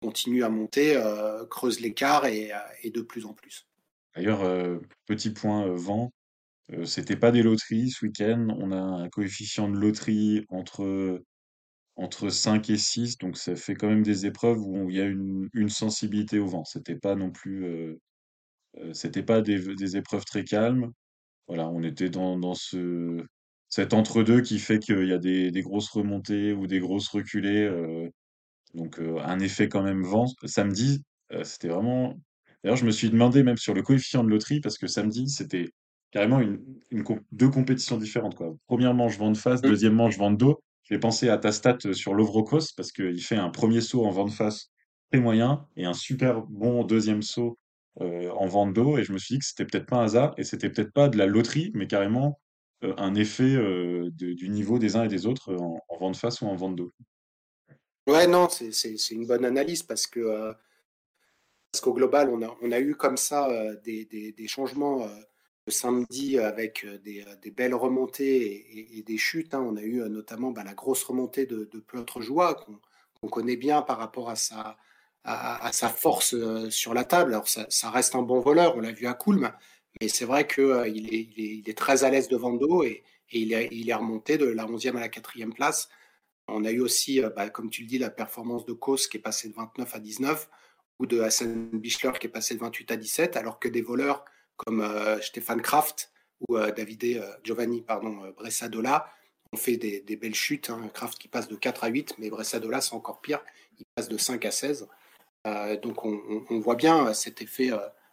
[0.00, 3.66] continue à monter, euh, creuse l'écart et, euh, et de plus en plus.
[4.14, 6.12] D'ailleurs, euh, petit point vent,
[6.84, 8.48] c'était pas des loteries ce week-end.
[8.58, 11.22] On a un coefficient de loterie entre,
[11.94, 15.04] entre 5 et 6, donc ça fait quand même des épreuves où il y a
[15.04, 16.64] une, une sensibilité au vent.
[16.64, 17.96] C'était pas non plus,
[18.92, 20.90] c'était pas des, épreuves très calmes.
[21.46, 23.24] Voilà, on était dans, dans ce,
[23.68, 27.70] cet entre-deux qui fait qu'il y a des, des grosses remontées ou des grosses reculées.
[28.74, 30.26] Donc euh, un effet quand même vent.
[30.44, 31.02] Samedi,
[31.32, 32.14] euh, c'était vraiment.
[32.62, 35.70] D'ailleurs, je me suis demandé même sur le coefficient de loterie parce que samedi, c'était
[36.10, 38.54] carrément une, une com- deux compétitions différentes, quoi.
[38.66, 39.66] Première manche vent de face, Mm.
[39.68, 40.60] deuxième manche vent de dos.
[40.84, 44.24] J'ai pensé à ta stat sur Lovrocross parce qu'il fait un premier saut en vent
[44.24, 44.70] de face
[45.10, 47.58] très moyen et un super bon deuxième saut
[48.00, 48.98] euh, en vent de dos.
[48.98, 51.08] Et je me suis dit que c'était peut-être pas un hasard et c'était peut-être pas
[51.08, 52.38] de la loterie, mais carrément
[52.82, 56.40] un effet de- du niveau des uns et des autres en, en vent de face
[56.42, 56.92] ou en vent de dos.
[58.06, 60.52] Ouais, non, c'est une bonne analyse parce que euh,
[61.72, 65.08] parce qu'au global, on a, eu comme ça euh, des, changements euh,
[65.66, 69.54] le samedi avec des, belles remontées et, des chutes.
[69.54, 69.60] hein.
[69.60, 72.54] On a eu notamment bah, la grosse remontée de, de Piotr Joie
[73.20, 74.76] qu'on connaît bien par rapport à sa,
[75.88, 76.36] force
[76.70, 77.34] sur la table.
[77.34, 79.52] Alors ça, reste un bon voleur, on l'a vu à Kulm,
[80.00, 83.68] mais c'est vrai qu'il est, très à l'aise devant le dos et, et il, est,
[83.72, 85.88] il est remonté de la 11e à la 4e place.
[86.48, 89.16] On a eu aussi, euh, bah, comme tu le dis, la performance de Kos qui
[89.16, 90.48] est passée de 29 à 19
[90.98, 94.24] ou de Hassan Bichler qui est passé de 28 à 17, alors que des voleurs
[94.56, 96.12] comme euh, Stéphane Kraft
[96.48, 99.10] ou euh, Davide Giovanni pardon, Bressadola
[99.52, 100.70] ont fait des, belles chutes.
[100.70, 100.88] Hein.
[100.94, 103.40] Kraft qui passe de 4 à 8, mais Bressadola c'est encore pire,
[103.78, 104.88] il passe de 5 à 16.
[105.46, 107.70] Euh, donc on, voit bien cet effet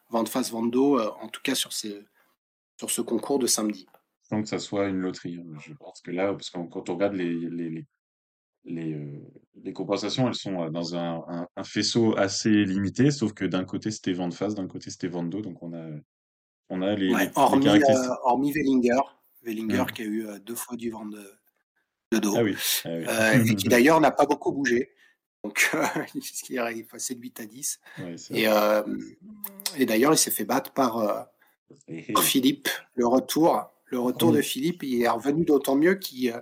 [0.10, 3.88] vent de face, vent de dos, en tout cas sur, ce concours de samedi.
[4.24, 5.39] sans que ça soit une loterie.
[5.39, 5.58] hein.
[5.60, 7.86] Je pense que là, parce que quand on regarde les,
[8.65, 9.19] les, euh,
[9.63, 13.65] les compensations, elles sont euh, dans un, un, un faisceau assez limité, sauf que d'un
[13.65, 15.86] côté c'était vent de face, d'un côté c'était vent de dos, donc on a,
[16.69, 18.12] on a les, Ouais, les, les hormis, euh, caractéristiques.
[18.23, 19.02] hormis Wellinger,
[19.43, 19.91] Wellinger Hmm.
[19.93, 21.23] qui a eu euh, deux fois du vent de,
[22.12, 22.36] de dos.
[22.38, 23.06] Ah oui, ah oui.
[23.08, 24.91] euh, et qui d'ailleurs n'a pas beaucoup bougé.
[25.43, 25.84] Donc, euh,
[26.15, 27.80] il est passé de 8 à 10.
[27.99, 28.82] Ouais, c'est Et, euh,
[29.86, 31.21] d'ailleurs, il s'est fait battre par, euh,
[32.21, 32.69] Philippe.
[32.95, 36.34] Le retour, le retour de Philippe, il est revenu d'autant mieux qu'il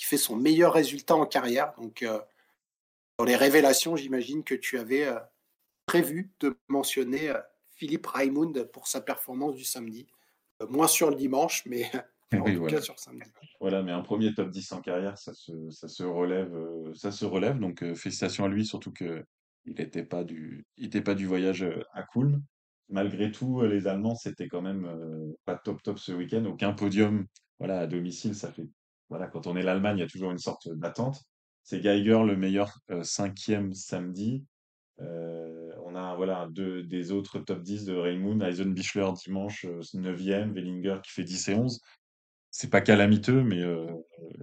[0.00, 1.74] qu'il fait son meilleur résultat en carrière.
[1.76, 2.18] Donc, euh,
[3.18, 5.18] dans les révélations, j'imagine que tu avais euh,
[5.84, 7.38] prévu de mentionner euh,
[7.74, 10.06] Philippe Raimund pour sa performance du samedi.
[10.62, 11.84] Euh, moins sur le dimanche, mais
[12.32, 12.76] en Oui, tout voilà.
[12.76, 13.30] cas sur samedi.
[13.60, 17.12] Voilà, mais un premier top 10 en carrière, ça se, ça se relève, euh, ça
[17.12, 17.58] se relève.
[17.58, 19.22] Donc euh, félicitations à lui, surtout que
[19.66, 22.42] il n'était pas du, il était pas du voyage à Kulm.
[22.88, 26.46] Malgré tout, les Allemands, c'était quand même euh, pas top top ce week-end.
[26.46, 27.26] Aucun podium,
[27.58, 28.66] voilà, à domicile, ça fait,
[29.10, 31.22] voilà, quand on est l'Allemagne, il y a toujours une sorte d'attente.
[31.62, 34.44] C'est Geiger le meilleur euh, cinquième samedi.
[35.00, 40.52] Euh, on a voilà deux des autres top 10 de Raimund, Eisenbichler dimanche euh, 9e,
[40.52, 41.80] Wellinger qui fait 10 et 11
[42.50, 43.86] c'est pas calamiteux, mais euh,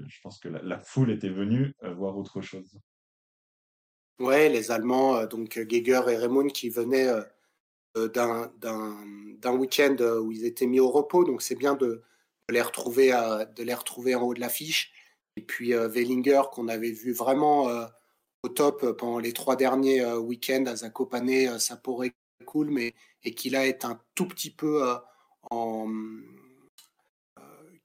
[0.07, 2.79] je pense que la, foule était venue euh, voir autre chose.
[4.19, 7.21] Ouais, les Allemands, euh, donc euh, Geiger et Raimund qui venaient euh,
[7.97, 12.01] euh, d'un week-end euh, où ils étaient mis au repos, donc c'est bien de,
[12.49, 14.93] de les retrouver à- de les retrouver en haut de l'affiche.
[15.35, 17.69] Et puis Wellinger, qu'on avait vu vraiment
[18.43, 22.13] au top pendant les trois derniers week-ends à Zakopane, Sapporo et
[22.45, 24.83] cool, mais et qui là est un tout petit peu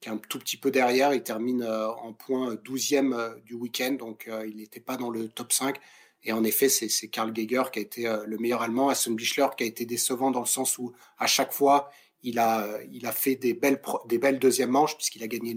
[0.07, 1.12] un tout petit peu derrière.
[1.12, 5.79] Il termine en point 12e du week-end, donc il n'était pas dans le top 5.
[6.25, 8.88] Et en effet, c'est Karl Geiger qui a été le meilleur allemand.
[8.88, 11.90] Aston Bichler qui a été décevant dans le sens où à chaque fois,
[12.23, 15.57] il a, il a fait des belles, des belles deuxièmes manches puisqu'il a gagné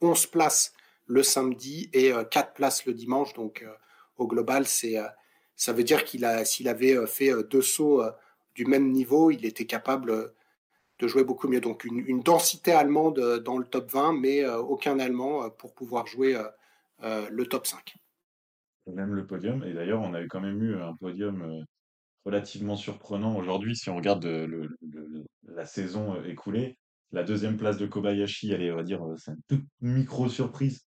[0.00, 0.74] 11 places
[1.06, 3.34] le samedi et 4 places le dimanche.
[3.34, 3.64] Donc
[4.16, 4.96] au global, c'est
[5.56, 8.02] ça veut dire qu'il a, s'il avait fait deux sauts
[8.54, 10.32] du même niveau, il était capable
[11.02, 11.60] de jouer beaucoup mieux.
[11.60, 15.74] Donc une, densité allemande euh, dans le top 20, mais euh, aucun Allemand euh, pour
[15.74, 16.36] pouvoir jouer
[17.02, 17.96] le top 5.
[18.86, 19.64] Même le podium.
[19.64, 21.64] Et d'ailleurs, on a quand même eu un podium
[22.24, 24.26] relativement surprenant aujourd'hui si on regarde
[25.48, 26.78] la saison écoulée.
[27.12, 30.86] La deuxième place de Kobayashi, elle est, on va dire, c'est une toute micro surprise.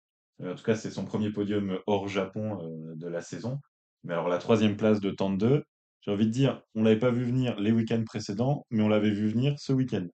[0.43, 2.59] En tout cas, c'est son premier podium hors Japon
[2.97, 3.61] de la saison.
[4.05, 5.65] Mais alors, la troisième place de Tande,
[6.01, 9.11] j'ai envie de dire, on l'avait pas vu venir les week-ends précédents, mais on l'avait
[9.11, 10.07] vu venir ce week-end.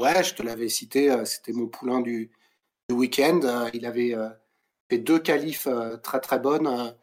[0.00, 2.32] Ouais, je te l'avais cité, c'était mon poulain du,
[2.90, 3.40] week-end.
[3.44, 4.14] Euh, il avait
[4.90, 5.68] fait deux qualifs
[6.02, 6.94] très très bonnes.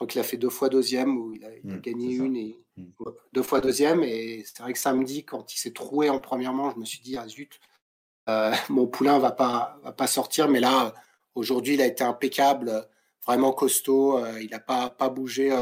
[0.00, 2.84] Crois qu'il a fait deux fois deuxième, ou il a, mmh, gagné une et mmh.
[3.32, 4.02] deux fois deuxième.
[4.02, 7.00] Et c'est vrai que samedi, quand il s'est troué en première manche, je me suis
[7.00, 7.60] dit, ah zut,
[8.68, 10.48] mon poulain va pas, va pas sortir.
[10.48, 10.94] Mais là,
[11.34, 12.88] aujourd'hui, il a été impeccable,
[13.26, 14.24] vraiment costaud.
[14.40, 15.52] il n'a pas, pas bougé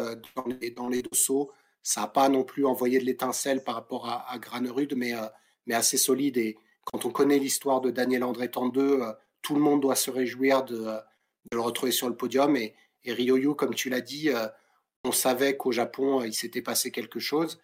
[0.00, 1.52] euh, dans les, dans les deux sauts.
[1.84, 5.26] Ça n'a pas non plus envoyé de l'étincelle par rapport à, à Granerud, mais, euh,
[5.66, 6.36] mais assez solide.
[6.36, 10.10] Et quand on connaît l'histoire de Daniel André Tandeux, euh, tout le monde doit se
[10.10, 11.00] réjouir de, de,
[11.52, 12.56] le retrouver sur le podium.
[12.56, 14.30] Et, et Ryoyu, comme tu l'as dit,
[15.04, 17.60] on savait qu'au Japon, il s'était passé quelque chose.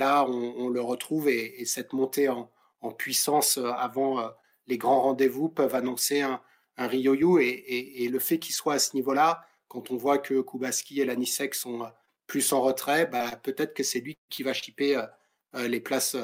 [0.00, 2.50] Là, on, le retrouve et, cette montée en,
[2.98, 4.30] puissance avant
[4.66, 6.42] les grands rendez-vous peuvent annoncer un,
[6.76, 6.88] un.
[6.90, 11.54] Et, le fait qu'il soit à ce niveau-là, quand on voit que Kubaski et Lanisek
[11.54, 11.88] sont euh,
[12.26, 15.06] plus en retrait, bah, peut-être que c'est lui qui va chipper euh,
[15.54, 16.16] euh, les, places,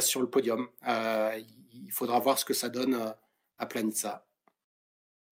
[0.00, 0.68] sur le podium.
[0.86, 3.14] il faudra voir ce que ça donne
[3.58, 4.26] à Planitza.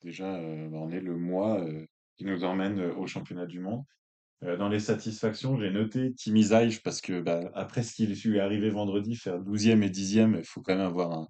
[0.03, 1.65] Déjà, on est le mois
[2.17, 3.85] qui nous emmène au championnat du monde.
[4.43, 6.49] dans les satisfactions, j'ai noté Timmy
[6.85, 10.45] parce que bah, après ce qui lui est arrivé vendredi, faire 12e et 10e, il
[10.45, 11.29] faut quand même avoir un,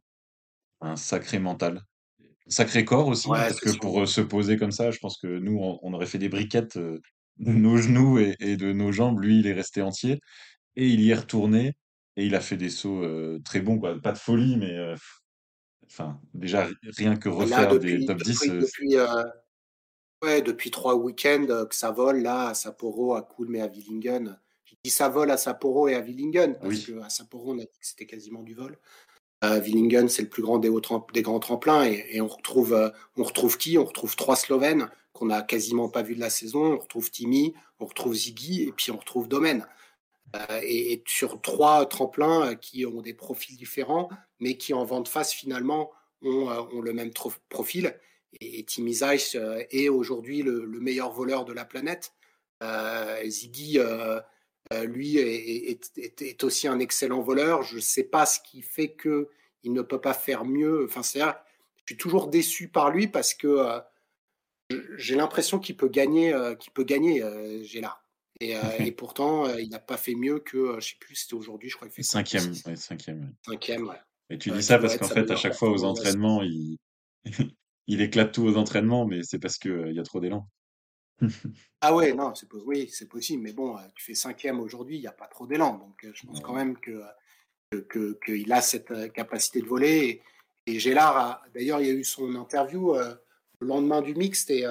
[0.83, 1.83] un sacré mental.
[2.49, 5.93] Sacré corps aussi, parce que pour se poser comme ça, je pense que nous, on,
[5.95, 7.01] aurait fait des briquettes de
[7.39, 9.21] nos genoux et, de nos jambes.
[9.21, 10.21] Lui, il est resté entier.
[10.75, 11.75] Et il y est retourné.
[12.17, 13.07] Et il a fait des sauts
[13.45, 13.99] très bons, quoi.
[14.01, 14.77] Pas de folie, mais
[15.87, 18.41] enfin, déjà, rien que refaire des top 10.
[18.49, 18.97] Depuis,
[20.23, 24.39] ouais, depuis trois week-ends que ça vole, là, à Sapporo, à Kulm et à Willingen.
[24.65, 27.79] Je dis ça vole à Sapporo et à Willingen, parce qu'à Sapporo, on a dit
[27.81, 28.79] que c'était quasiment du vol.
[29.43, 30.71] Willingen, c'est le plus grand des,
[31.13, 33.77] des grands tremplins et, on retrouve euh, on retrouve qui?
[33.77, 36.75] On retrouve trois Slovènes qu'on a quasiment pas vu de la saison.
[36.75, 39.67] On retrouve Timi, on retrouve Ziggy et puis on retrouve Domen.
[40.37, 44.09] Euh, et, sur trois tremplins euh, qui ont des profils différents,
[44.39, 45.91] mais qui en vente face finalement
[46.23, 47.11] ont, ont le même
[47.49, 47.99] profil.
[48.41, 49.37] Et, Timi Zeiss
[49.71, 52.13] est aujourd'hui le, meilleur voleur de la planète.
[53.25, 53.79] Ziggy
[54.73, 57.63] euh, lui est, aussi un excellent voleur.
[57.63, 59.29] Je ne sais pas ce qui fait que
[59.63, 60.87] il ne peut pas faire mieux.
[60.89, 63.81] Enfin, c'est je suis toujours déçu par lui parce que euh,
[64.97, 67.23] j'ai l'impression qu'il peut gagner, euh, qu'il peut gagner,
[67.65, 68.05] Gélard.
[68.41, 71.77] Et, et, pourtant, il n'a pas fait mieux que, je sais plus, c'était aujourd'hui, je
[71.77, 72.55] crois qu'il fait cinquième.
[72.55, 73.35] cinquième.
[73.47, 74.01] Cinquième, ouais.
[74.31, 76.79] Et tu dis ça parce qu'en fait, à chaque fois aux entraînements, il...
[77.87, 80.49] il éclate tout aux entraînements, mais c'est parce qu'il y a trop d'élan.
[81.85, 85.01] Ah ouais, non, c'est oui, c'est possible, mais bon, euh, tu fais cinquième aujourd'hui, il
[85.01, 87.03] n'y a pas trop d'élan, donc euh, je pense quand même que
[88.25, 90.23] qu'il a cette euh, capacité de voler.
[90.67, 94.65] Et, Gélard, d'ailleurs, il y a eu son interview le lendemain du mixte et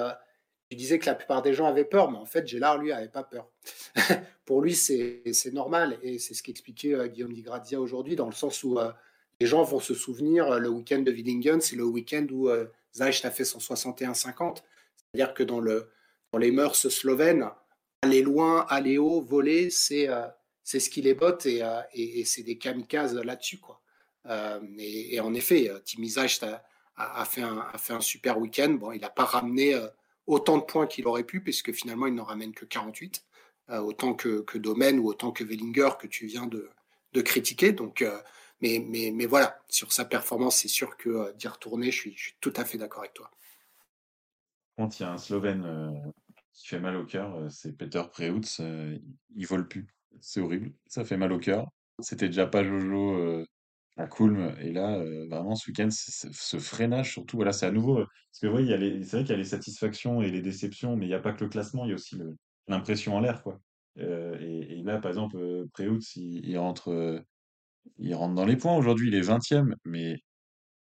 [0.70, 3.08] il disait que la plupart des gens avaient peur, mais en fait, Gélard, lui, avait
[3.08, 3.50] pas peur.
[4.46, 8.64] Pour lui, c'est normal et c'est ce qu'expliquait Guillaume Di Grazia aujourd'hui, dans le sens
[8.64, 8.78] où
[9.38, 12.48] les gens vont se souvenir, le week-end de Willingen, c'est le week-end où
[12.94, 14.62] Zeich a fait son 61-50.
[15.12, 15.90] C'est-à-dire que dans le,
[16.32, 17.50] dans les mœurs slovènes,
[18.02, 20.26] aller loin, aller haut, voler, c'est euh,
[20.64, 21.80] ce qui les botte et, euh,
[22.24, 23.60] c'est des kamikazes là-dessus.
[24.26, 26.62] Euh, et, en effet, Timizaj a,
[26.96, 28.70] a, fait un, super week-end.
[28.70, 29.78] Bon, il n'a pas ramené
[30.26, 33.24] autant de points qu'il aurait pu, puisque finalement, il n'en ramène que 48,
[33.68, 36.70] autant que, que Domen ou autant que Wellinger que tu viens de,
[37.12, 37.72] de critiquer.
[37.72, 38.04] Donc,
[38.62, 42.52] mais, mais, mais voilà, sur sa performance, c'est sûr que d'y retourner, je suis, tout
[42.56, 43.30] à fait d'accord avec toi.
[44.78, 46.12] Quand il y a un Slovène
[46.52, 48.60] qui fait mal au cœur, euh, c'est Peter Preutz.
[48.60, 48.98] Euh,
[49.34, 49.86] il vole plus.
[50.20, 50.72] C'est horrible.
[50.86, 51.66] Ça fait mal au cœur.
[51.98, 53.46] C'était déjà pas Jojo euh,
[53.96, 54.54] à Kulm.
[54.60, 58.00] Et là, euh, vraiment, ce week-end, ce freinage, surtout, voilà, c'est à nouveau.
[58.00, 58.66] euh, Parce que, oui,
[59.04, 61.32] c'est vrai qu'il y a les satisfactions et les déceptions, mais il n'y a pas
[61.32, 62.18] que le classement, il y a aussi
[62.68, 63.42] l'impression en l'air.
[63.98, 67.20] Euh, et, là, par exemple, euh, Préhout, il, il rentre, euh,
[67.98, 70.18] il rentre dans les points aujourd'hui, il est 20e, mais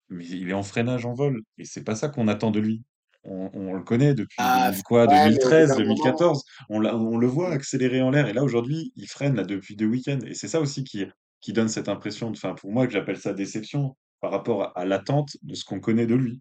[0.09, 2.83] mais il est en freinage en vol et c'est pas ça qu'on attend de lui.
[3.23, 5.95] On, on le connaît depuis Ah, 2000 quoi, ouais, mais au bout 2013, d'un moment,
[5.95, 6.45] 2014.
[6.69, 9.87] On, on le voit accélérer en l'air et là aujourd'hui il freine là depuis deux
[9.87, 11.05] week-ends et c'est ça aussi qui,
[11.41, 14.79] qui donne cette impression, de, enfin pour moi que j'appelle ça déception par rapport à,
[14.79, 16.41] à l'attente de ce qu'on connaît de lui.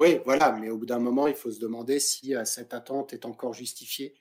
[0.00, 3.12] oui, voilà, mais au bout d'un moment, il faut se demander si euh, cette attente
[3.12, 4.14] est encore justifiée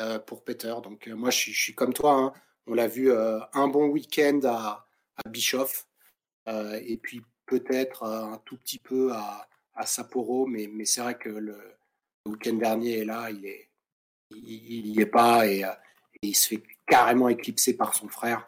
[0.00, 0.74] euh, pour Peter.
[0.82, 2.14] Donc, euh, moi, je suis, je suis comme toi.
[2.14, 2.32] hein.
[2.70, 4.86] On l'a vu euh, un bon week-end à,
[5.28, 5.88] Bischoff
[6.46, 9.48] euh, et puis peut-être euh, un tout petit peu à,
[9.84, 11.58] Sapporo, mais, c'est vrai que le,
[12.26, 13.70] week-end dernier là, il est,
[14.30, 15.64] il, il y est pas et,
[16.22, 18.46] il se fait carrément éclipser par son frère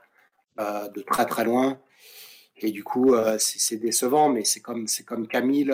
[0.58, 1.80] de très très loin.
[2.56, 5.72] Et du coup, c'est décevant, mais c'est comme, comme Camille,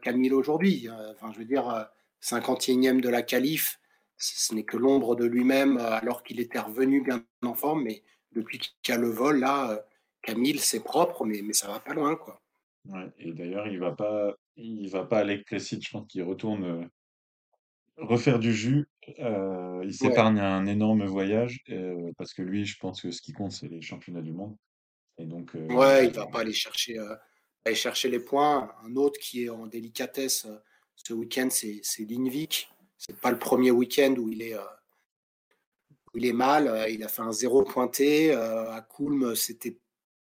[0.00, 0.88] Camille aujourd'hui.
[1.10, 1.82] Enfin, je veux dire, euh,
[2.22, 3.79] 51e de la qualif,
[4.20, 7.82] ce n'est que l'ombre de lui-même, euh, alors qu'il était revenu bien en forme.
[7.84, 8.02] Mais
[8.32, 9.78] depuis qu'il y a le vol, là, euh,
[10.22, 12.42] Camille, c'est propre, mais, mais ça va pas loin, quoi.
[12.86, 16.64] Ouais, et d'ailleurs il va pas, il va pas aller Plessis, je pense qu'il retourne
[16.64, 16.84] euh,
[17.98, 18.88] refaire du jus.
[19.18, 23.20] Euh, il Ouais, s'épargne un énorme voyage euh, parce que lui, je pense que ce
[23.20, 24.56] qui compte c'est les championnats du monde.
[25.18, 26.96] Et donc, ouais, il va pas aller chercher,
[27.66, 28.74] aller chercher les points.
[28.84, 30.46] Un autre qui est en délicatesse
[30.94, 32.70] ce week-end, c'est c'est Linvik.
[33.00, 34.62] C'est pas le premier week-end où il est, euh,
[36.12, 36.68] où il est mal.
[36.68, 38.30] Euh, Il a fait un zéro pointé.
[38.30, 39.78] Euh, à Kulm, c'était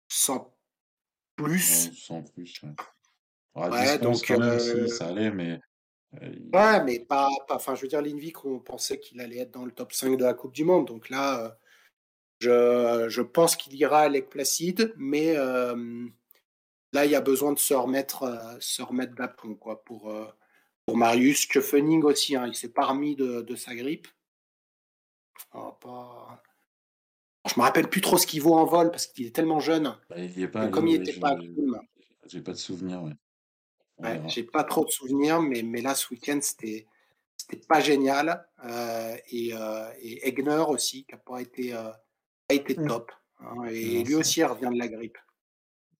[0.07, 0.51] sans
[1.37, 1.93] Ouais, plus.
[1.95, 2.63] sans plus.
[2.63, 2.69] ouais.
[3.53, 5.59] Alors, à Ouais, donc, quand même, si, ça allait, mais
[6.21, 9.65] ouais, mais pas, pas- enfin, je veux dire, Linvik, on pensait qu'il allait être dans
[9.65, 10.87] le top 5 de la Coupe du Monde.
[10.87, 11.55] Donc là,
[12.39, 16.07] je, je pense qu'il ira avec Placide, mais euh,
[16.93, 20.25] là, il y a besoin de se remettre, euh, se remettre d'aplomb, quoi, pour, euh,
[20.85, 21.47] pour Marius.
[21.49, 24.07] Schöffening aussi, hein, il s'est pas remis de, de sa grippe.
[25.53, 26.41] Oh, pas...
[27.47, 29.95] Je me rappelle plus trop ce qu'il vaut en vol parce qu'il est tellement jeune.
[30.09, 31.79] bah, il y est pas comme il n'était pas à je- Kulm,
[32.27, 33.11] j'ai pas de souvenir, ouais.
[33.99, 36.85] Ouais, j'ai pas trop de souvenirs, mais, mais là, ce week-end, c'était,
[37.37, 38.45] c'était pas génial.
[38.65, 41.91] Euh, et, euh, et Egner aussi, qui n'a pas été, euh,
[42.47, 42.87] pas été Mm.
[42.87, 43.11] top.
[43.39, 43.63] hein.
[43.69, 45.17] et Non, lui aussi, il revient de la grippe.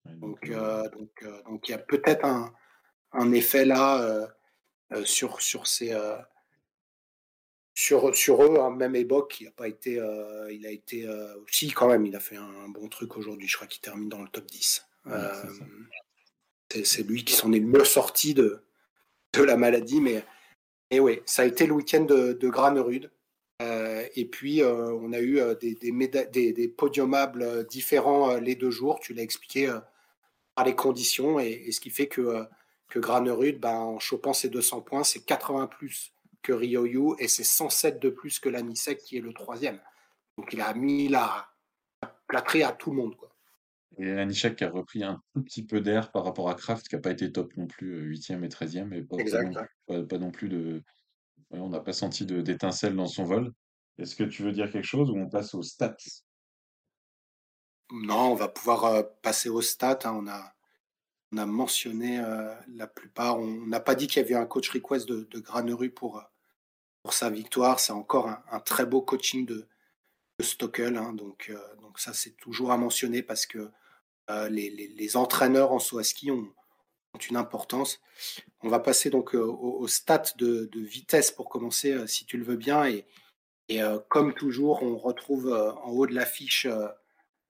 [0.05, 2.53] Donc, donc, donc, euh, donc il y a peut-être un,
[3.13, 4.29] un effet là
[5.03, 6.17] sur, sur, ces, euh,
[7.73, 8.59] sur, sur eux.
[8.59, 8.71] Hein.
[8.71, 9.99] Même Ebok, il a pas été.
[9.99, 13.47] euh, il a été euh, si, quand même, il a fait un bon truc aujourd'hui.
[13.47, 14.85] Je crois qu'il termine dans le top 10.
[15.05, 18.61] ouais, Euh, c'est lui qui s'en est le mieux sorti de,
[19.33, 20.23] de la maladie, mais.
[20.91, 23.09] Et oui, ça a été le week-end de, de Granerud.
[23.61, 25.91] Euh, et puis, euh, on a eu euh, des, des,
[26.31, 28.99] des, des podiumables euh, différents euh, les deux jours.
[28.99, 29.79] Tu l'as expliqué euh,
[30.53, 31.39] par les conditions.
[31.39, 32.43] Et, et ce qui fait que, euh,
[32.87, 37.43] que Granerud, ben, en chopant ses 200 points, c'est 80 plus que Ryoyu et c'est
[37.43, 39.81] 107 de plus que Lanisek qui est le troisième.
[40.37, 41.47] Donc, il a mis la,
[42.01, 43.15] la plâtrée à tout le monde.
[43.17, 43.35] Quoi.
[43.97, 47.01] Et qui a repris un tout petit peu d'air par rapport à Kraft, qui n'a
[47.01, 49.57] pas été top non plus, 8e et 13e, et pas, non, Exact.
[49.87, 50.83] pas, pas non plus de.
[51.51, 53.53] on n'a pas senti de- d'étincelle dans son vol.
[53.97, 55.95] Est-ce que tu veux dire quelque chose ou on passe aux stats?
[57.91, 59.99] Non, on va pouvoir euh, passer aux stats.
[60.03, 60.13] hein.
[60.15, 60.54] On, a,
[61.35, 63.39] on a mentionné euh, la plupart.
[63.39, 66.23] On n'a pas dit qu'il y avait un coach request de, de Granerud pour, euh,
[67.03, 67.79] pour sa victoire.
[67.79, 69.67] C'est encore un, très beau coaching de,
[70.39, 70.95] de Stockel.
[70.97, 71.13] hein.
[71.13, 73.69] Donc, euh, donc ça, c'est toujours à mentionner parce que
[74.49, 76.51] les, les- entraîneurs en à ski ont,
[77.29, 78.01] une importance.
[78.61, 82.55] On va passer donc aux, aux stats de, vitesse pour commencer, si tu le veux
[82.55, 82.85] bien.
[82.87, 83.05] Et,
[83.69, 86.65] et comme toujours, on retrouve en haut de l'affiche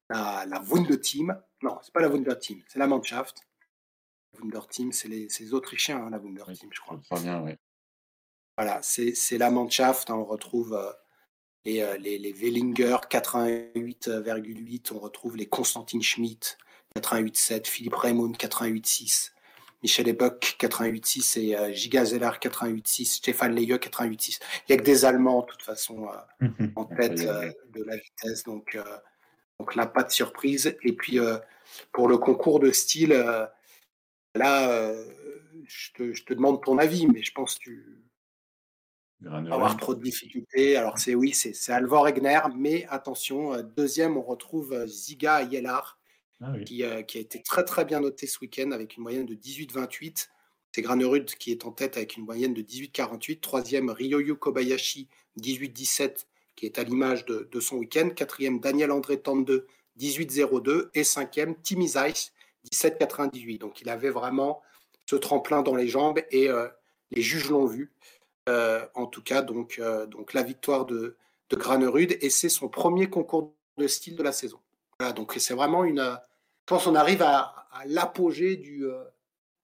[0.09, 1.41] la, la Wunderteam.
[1.63, 3.37] Non, c'est pas la Wunderteam, c'est la Mannschaft.
[4.35, 6.99] La Wunderteam, c'est les, Autrichiens, hein, la Oui, Wunderteam, je crois.
[7.05, 7.57] crois bien, ouais.
[8.57, 10.09] Voilà, c'est la Mannschaft.
[10.09, 10.91] hein, on retrouve euh,
[11.65, 14.93] les, euh, les, les Wellinger 88,8.
[14.93, 16.57] On retrouve les Constantin Schmidt
[16.95, 17.67] 88,7.
[17.67, 19.31] Philippe Raymond 88,6.
[19.83, 23.05] Michel Ebuck 88,6 et euh, Giga Zeller 88,6.
[23.17, 24.39] Stéphane Leye 88,6.
[24.67, 26.07] Il n'y a que des Allemands, de toute façon,
[26.41, 28.43] euh, en tête euh, de la vitesse.
[28.43, 28.77] Donc,
[29.59, 30.75] donc là, pas de surprise.
[30.81, 31.19] Et puis,
[31.91, 33.13] pour le concours de style,
[34.35, 35.05] là, euh,
[35.67, 37.71] je, te, je te demande ton avis, mais je pense que
[39.21, 40.75] tu vas avoir trop de difficultés.
[40.75, 45.97] Alors, c'est oui, c'est Alvor Egner, mais attention, euh, deuxième, on retrouve euh, Ziga Yelar,
[46.41, 46.63] Ah oui.
[46.65, 49.33] qui, euh, qui a été très très bien noté ce week-end avec une moyenne de
[49.35, 50.29] 18,28.
[50.73, 53.39] C'est Granerud qui est en tête avec une moyenne de 18,48.
[53.39, 55.07] Troisième, Ryoyu Kobayashi,
[55.39, 56.25] 18,17,
[56.57, 58.09] qui est à l'image de, de son week-end.
[58.13, 59.67] Quatrième, Daniel André 32,
[59.97, 62.33] 18,02 et cinquième Timmy Zeiss
[62.71, 63.59] 17,98.
[63.59, 64.61] Donc il avait vraiment
[65.09, 66.67] ce tremplin dans les jambes et euh,
[67.11, 67.93] les juges l'ont vu.
[68.47, 71.17] Euh, en tout cas, donc, euh, donc la victoire de,
[71.49, 74.59] de Granerud et c'est son premier concours de style de la saison.
[74.99, 75.99] Voilà, donc c'est vraiment une.
[75.99, 78.85] Je pense qu'on arrive à, l'apogée du,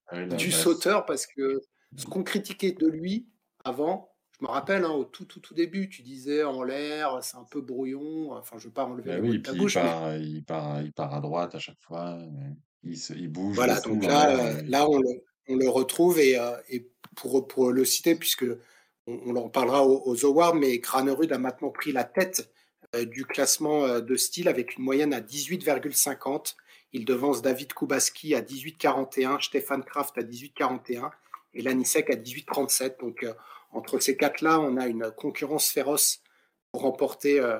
[0.07, 1.61] ah du sauteur parce que
[1.95, 3.27] ce qu'on critiquait de lui
[3.63, 7.37] avant, je me rappelle, hein, au tout, tout, tout début, tu disais en l'air, c'est
[7.37, 8.33] un peu brouillon.
[8.33, 9.75] Enfin, je ne veux pas enlever bah ta bouche.
[9.75, 12.19] Il part, il, part, il part à droite à chaque fois.
[12.83, 13.55] Il, se, il bouge.
[13.55, 17.85] Voilà, donc là, là on, le, on le retrouve et, euh, et pour, pour, le
[17.85, 18.45] citer, puisque
[19.07, 22.51] on, en parlera aux, awards, mais Granerud a maintenant pris la tête
[22.95, 26.55] euh, du classement euh, de style avec une moyenne à 18,50.
[26.93, 31.11] Il devance David Kubaski à 18,41, Stéphane Kraft à 18,41
[31.53, 32.99] et Lanisek à 18,37.
[32.99, 33.25] Donc
[33.73, 36.21] entre ces quatre-là, on a une concurrence féroce
[36.71, 37.57] pour remporter euh,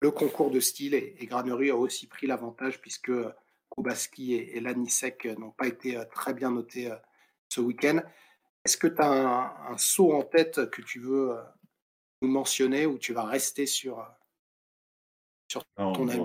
[0.00, 3.12] le concours de style et, et Graneru a aussi pris l'avantage puisque
[3.72, 6.92] euh, Kubaski et, Lanisek n'ont pas été euh, très bien notés
[7.48, 8.00] ce week-end.
[8.64, 11.36] Est-ce que tu as un, saut en tête que tu veux
[12.22, 14.06] nous mentionner ou tu vas rester sur,
[15.48, 16.20] sur ton ami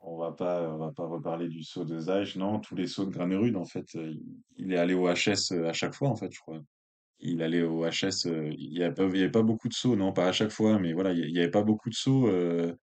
[0.00, 2.36] on va pas, on va pas reparler du saut de Zaj.
[2.36, 3.96] Non, tous les sauts de Granerud, en fait,
[4.56, 6.60] il est allé au HS à chaque fois, en fait, je crois
[7.20, 10.32] il allait au HS, euh, il n'y avait, pas beaucoup de sauts, non, pas à
[10.32, 12.74] chaque fois, mais voilà, il n'y avait pas beaucoup de sauts euh,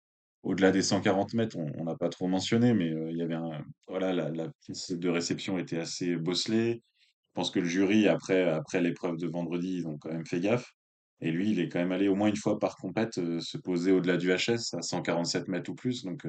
[0.46, 3.66] au-delà des 140 mètres, on n'a pas trop mentionné, mais euh, il y avait un,
[3.88, 6.84] voilà, la, la piste de réception était assez bosselée.
[7.02, 10.40] Je pense que le jury, après, après l'épreuve de vendredi, ils ont quand même fait
[10.40, 10.72] gaffe.
[11.20, 13.92] Et lui, il est quand même allé au moins une fois par compète se poser
[13.92, 16.26] au-delà du HS à 147 mètres ou plus, donc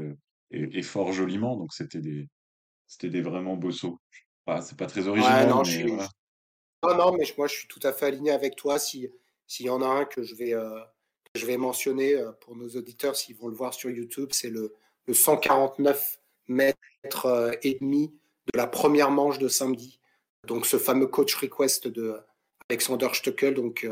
[0.51, 2.29] et, fort joliment, donc c'était des,
[2.87, 3.99] c'était des vraiment beaux sauts.
[4.63, 6.09] c'est pas très original, mais voilà.
[6.83, 8.79] Non, non, mais moi, je suis tout à fait aligné avec toi.
[8.79, 9.11] S'il
[9.61, 10.81] y en a un que je vais, euh,
[11.37, 14.75] je vais mentionner euh, pour nos auditeurs, s'ils vont le voir sur YouTube, c'est le,
[15.07, 18.15] le 149 mètres euh, et demi
[18.53, 20.01] de la première manche de samedi.
[20.47, 22.17] Donc, ce fameux coach request de
[22.69, 23.55] Alexander Stöckel.
[23.55, 23.89] Donc,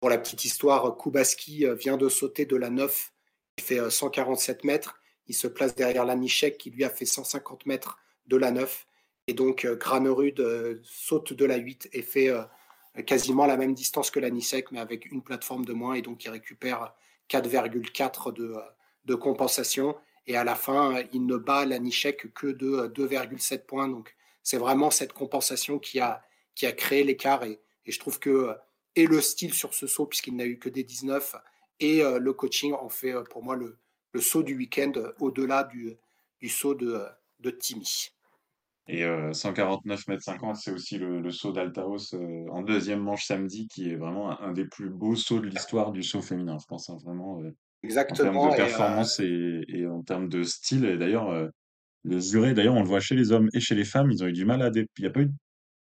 [0.00, 3.12] pour la petite histoire, Kubaski vient de sauter de la 9.
[3.58, 5.00] Il fait 147 mètres.
[5.28, 8.86] Il se place derrière Lanichek qui lui a fait 150 mètres de la 9.
[9.28, 12.42] Et donc, euh, Granerud euh, saute de la 8 et fait euh,
[13.06, 15.94] quasiment la même distance que la Nisek, mais avec une plateforme de moins.
[15.94, 16.94] Et donc, il récupère
[17.30, 18.32] 4,4
[19.04, 19.96] de, compensation.
[20.26, 23.88] Et à la fin, il ne bat la Nishek que de 2,7 points.
[23.88, 26.22] Donc, c'est vraiment cette compensation qui a,
[26.54, 27.44] qui a créé l'écart.
[27.44, 28.54] Et, et, je trouve que,
[28.96, 31.36] et le style sur ce saut, puisqu'il n'a eu que des 19,
[31.80, 33.78] et le coaching ont fait pour moi le,
[34.12, 35.96] le saut du week-end au-delà du,
[36.40, 37.00] du saut de,
[37.40, 38.10] de Timmy.
[38.90, 42.14] Et 149 mètres 50, c'est aussi le, saut d'Altaos
[42.50, 46.02] en deuxième manche samedi, qui est vraiment un, des plus beaux sauts de l'histoire du
[46.02, 47.42] saut féminin, je pense, hein, vraiment.
[47.82, 48.44] Exactement.
[48.44, 50.86] En termes de performance et, en termes de style.
[50.86, 51.50] Et d'ailleurs,
[52.04, 54.26] le juré, d'ailleurs, on le voit chez les hommes et chez les femmes, ils ont
[54.26, 54.70] eu du mal à.
[54.74, 55.30] Il n'y a pas eu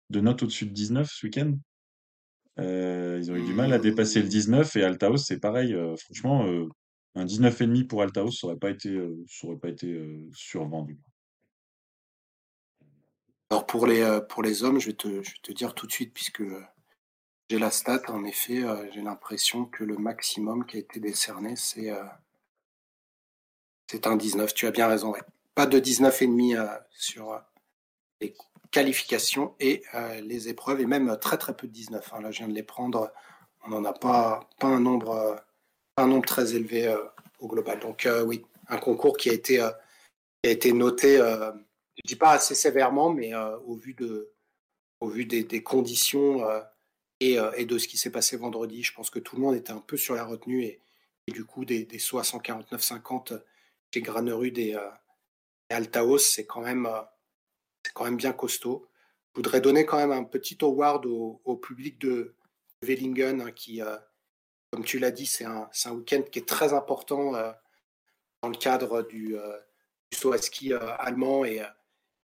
[0.09, 1.53] de note au-dessus de 19 ce week-end?
[2.57, 5.75] ils ont eu du mal à dépasser le 19 et Altaos, c'est pareil.
[5.97, 6.43] franchement,
[7.13, 10.01] un 19,5 pour Altaos, ça n'aurait pas été, ça aurait pas été
[10.33, 10.97] survendu.
[13.55, 16.43] Alors pour les, euh, pour les hommes, je vais, te, dire tout de suite, puisque
[17.49, 21.55] j'ai la stat, en effet, euh, j'ai l'impression que le maximum qui a été décerné,
[21.55, 22.03] c'est euh,
[23.89, 24.53] c'est un 19.
[24.53, 25.13] Tu as bien raison.
[25.53, 27.41] Pas de 19,5 sur
[28.19, 28.35] les
[28.71, 29.83] qualifications et
[30.21, 32.13] les épreuves, et même très très peu de 19.
[32.13, 32.21] Hein.
[32.23, 33.09] Là, je viens de les prendre.
[33.63, 35.41] On n'en a pas, pas un, nombre,
[35.95, 36.93] un nombre très élevé
[37.39, 37.79] au global.
[37.79, 39.65] Donc oui, un concours qui a été,
[40.43, 41.21] qui a été noté
[41.97, 44.31] je dis pas assez sévèrement, mais euh, au vu, de,
[44.99, 46.61] au vu des, conditions euh,
[47.19, 49.55] et, euh, et, de ce qui s'est passé vendredi, je pense que tout le monde
[49.55, 50.81] était un peu sur la retenue et,
[51.31, 53.41] du coup des, des sauts à 149-50
[53.93, 54.75] chez Granerud et,
[55.69, 56.87] Altaos, c'est quand même
[57.93, 58.87] quand même bien costaud.
[59.33, 62.35] Je voudrais donner quand même un petit award au, public de
[62.83, 63.81] Wellingen hein, qui,
[64.71, 69.01] comme tu l'as dit, c'est un, un week-end qui est très important dans le cadre
[69.01, 69.35] du,
[70.11, 71.63] du saut à ski allemand et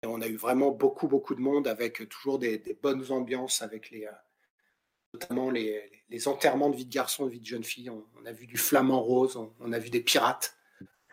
[0.03, 3.90] et on a eu vraiment beaucoup, beaucoup de monde avec toujours des, bonnes ambiances, avec
[3.90, 4.12] les, euh,
[5.12, 7.90] notamment les, les, enterrements de vie de garçons, de vie de jeunes filles.
[7.90, 10.57] On, a vu du flamant rose, on, a vu des pirates,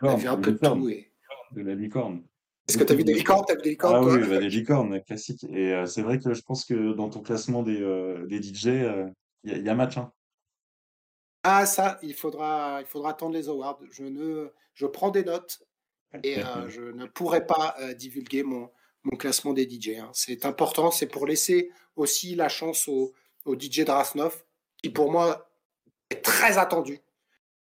[0.01, 0.89] on a vu un peu de tout.
[0.89, 1.11] Et...
[1.51, 2.23] De la licorne.
[2.67, 4.49] Est-ce que tu as vu des licornes, as vu des licornes Ah oui, bah, des
[4.49, 5.43] licornes, classiques.
[5.45, 8.65] Et euh, c'est vrai que je pense que dans ton classement des, euh, des DJ,
[9.43, 9.97] il y, a match.
[9.97, 10.11] Hein.
[11.43, 13.79] Ah, ça, il faudra, il faudra attendre les awards.
[13.91, 15.63] Je, ne, je prends des notes
[16.23, 18.69] et euh, je ne pourrais pas euh, divulguer mon,
[19.03, 19.97] mon classement des DJ.
[19.99, 20.09] Hein.
[20.13, 23.13] C'est important, c'est pour laisser aussi la chance au,
[23.45, 24.43] au DJ Drasnov,
[24.81, 25.49] qui pour moi
[26.09, 26.99] est très attendu.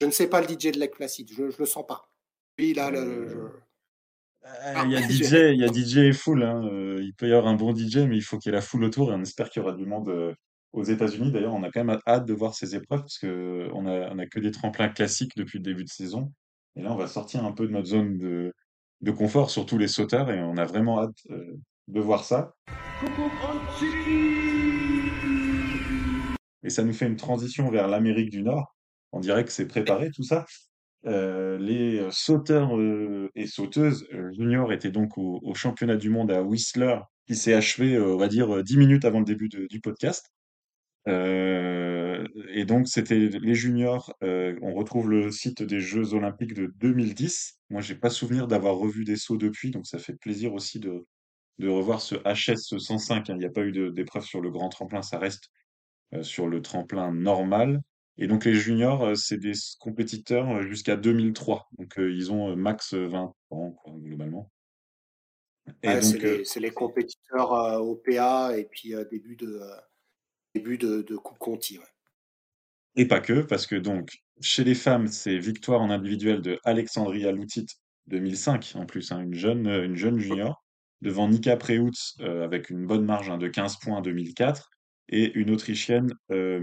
[0.01, 2.09] Je ne sais pas le DJ de Lake Placid, je ne le sens pas.
[2.57, 3.49] Lui, là, le, Euh,
[4.43, 6.43] Ah, Il y a je- DJ, il y a DJ et full.
[6.43, 6.61] Hein.
[7.01, 8.85] il peut y avoir un bon DJ, mais il faut qu'il y ait la foule
[8.85, 10.35] autour et on espère qu'il y aura du monde
[10.71, 11.31] aux États-Unis.
[11.31, 14.17] D'ailleurs, on a quand même hâte de voir ces épreuves parce que on a, on
[14.19, 16.31] a que des tremplins classiques depuis le début de saison.
[16.79, 18.53] Et là, on va sortir un peu de notre zone de,
[19.01, 21.57] de confort, surtout les sauteurs, et on a vraiment hâte euh,
[21.89, 22.53] de voir ça.
[26.63, 28.73] Et ça nous fait une transition vers l'Amérique du Nord.
[29.11, 30.45] On dirait que c'est préparé tout ça.
[31.05, 36.43] Euh, les sauteurs euh, et sauteuses juniors étaient donc au, au championnat du monde à
[36.43, 40.31] Whistler, qui s'est achevé, on va dire, 10 minutes avant le début du podcast.
[42.49, 44.13] Et donc, c'était les juniors.
[44.23, 47.59] euh, on retrouve le site des Jeux Olympiques de 2010.
[47.69, 51.05] Moi, j'ai pas souvenir d'avoir revu des sauts depuis, donc ça fait plaisir aussi de,
[51.59, 53.29] de revoir ce HS 105.
[53.29, 53.33] hein.
[53.35, 55.49] Il n'y a pas eu d'épreuve sur le grand tremplin, ça reste
[56.13, 57.81] euh, sur le tremplin normal.
[58.17, 61.67] Et donc les juniors, euh, c'est des compétiteurs jusqu'à 2003.
[61.77, 64.51] Donc ils ont max euh, 20 ans, quoi, globalement.
[65.83, 69.61] Et ouais, c'est les, les compétiteurs euh, au PA et puis début de,
[70.55, 71.77] début de, de Coupe Conti.
[71.77, 71.85] ouais.
[72.99, 77.31] Et pas que, parce que donc, chez les femmes, c'est victoire en individuel de Alexandria
[77.31, 77.65] Loutit
[78.07, 80.61] 2005, en plus, hein, une jeune, euh, une jeune junior,
[81.01, 84.69] devant Nika Preutz euh, avec une bonne marge hein, de 15 points en 2004,
[85.07, 86.59] et une Autrichienne, euh,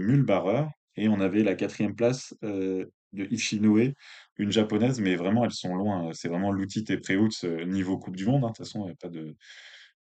[0.95, 3.93] et on avait la quatrième place euh, de Ishinoe,
[4.37, 6.11] une japonaise, mais vraiment, elles sont loin.
[6.13, 9.35] C'est vraiment Loutit et Preutz niveau Coupe du Monde, hein, de toute façon, pas de,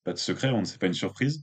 [0.02, 1.42] pas de secret, on ne sait pas une surprise.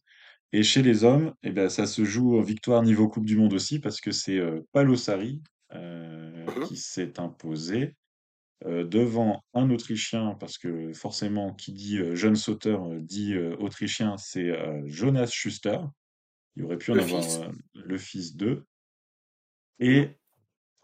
[0.51, 3.53] Et chez les hommes, eh ben, ça se joue en victoire niveau Coupe du Monde
[3.53, 5.41] aussi, parce que c'est euh, Palosari
[5.73, 6.63] euh, Mhm.
[6.67, 7.95] qui s'est imposé
[8.65, 13.55] euh, devant un Autrichien, parce que forcément, qui dit euh, jeune sauteur euh, dit euh,
[13.59, 15.79] Autrichien, c'est euh, Jonas Schuster.
[16.55, 17.39] Il aurait pu en Le avoir fils.
[17.39, 18.65] euh, le fils d'eux.
[19.79, 19.87] Mhm.
[19.87, 20.09] Et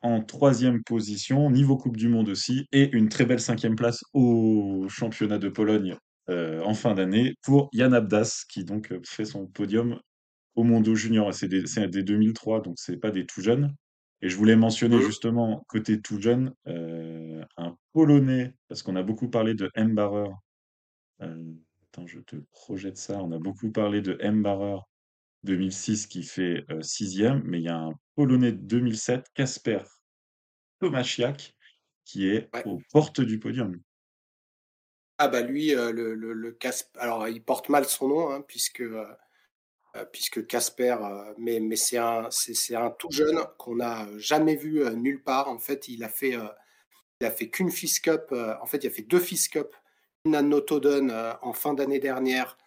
[0.04, 4.86] en troisième position, niveau Coupe du Monde aussi, et une très belle cinquième place au
[4.88, 5.98] championnat de Pologne
[6.30, 10.00] euh, en fin d'année pour Jan Abdas, qui donc euh, fait son podium
[10.56, 11.34] au Mondo Junior.
[11.34, 13.76] C'est des, c'est des 2003, donc c'est pas des tout jeunes.
[14.22, 15.02] Et je voulais mentionner Mhm.
[15.04, 20.30] justement, côté tout jeune, euh, un Polonais, parce qu'on a beaucoup parlé de Mbarer.
[21.22, 21.54] Euh,
[21.84, 23.22] attends, je te projette ça.
[23.24, 24.80] On a beaucoup parlé de Mbarer
[25.44, 29.80] 2006 qui fait euh, sixième, mais il y a un Polonais de 2007, Kasper
[30.80, 31.54] Tomasiak,
[32.06, 32.64] qui est Ouais.
[32.66, 33.80] aux portes du podium.
[35.18, 36.58] Ah bah lui, le, le,
[36.98, 38.84] alors il porte mal son nom, hein, puisque
[40.12, 40.98] puisque Casper,
[41.38, 45.48] mais, mais c'est un, c'est, un tout jeune qu'on n'a jamais vu nulle part.
[45.48, 46.36] En fait, il a fait,
[47.22, 48.34] il a fait qu'une Fist Cup.
[48.34, 49.74] en fait, il a fait deux Fist Cup.
[50.26, 52.58] Une à Notodden euh, en fin d'année dernière,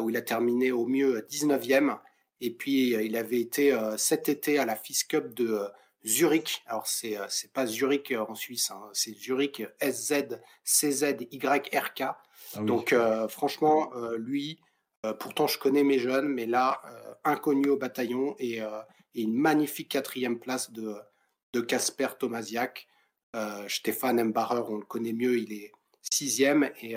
[0.00, 1.98] où il a terminé au mieux 19e.
[2.40, 5.62] Et puis, il avait été cet été à la Fist Cup de
[6.06, 6.62] Zurich.
[6.66, 10.40] Alors, c'est, euh, c'est pas Zurich euh, en Suisse, hein, c'est Zurich SZ-CZ-YRK.
[12.02, 12.16] Ah
[12.58, 12.64] oui.
[12.64, 14.60] Donc, euh, franchement, euh, lui,
[15.04, 16.80] euh, pourtant, je connais mes jeunes, mais là,
[17.24, 18.58] inconnu au bataillon et,
[19.14, 20.94] et une magnifique quatrième place de
[21.52, 22.86] de Casper Tomasiak.
[23.68, 26.70] Stéphane Mbarer, on le connaît mieux, il est sixième.
[26.80, 26.94] Et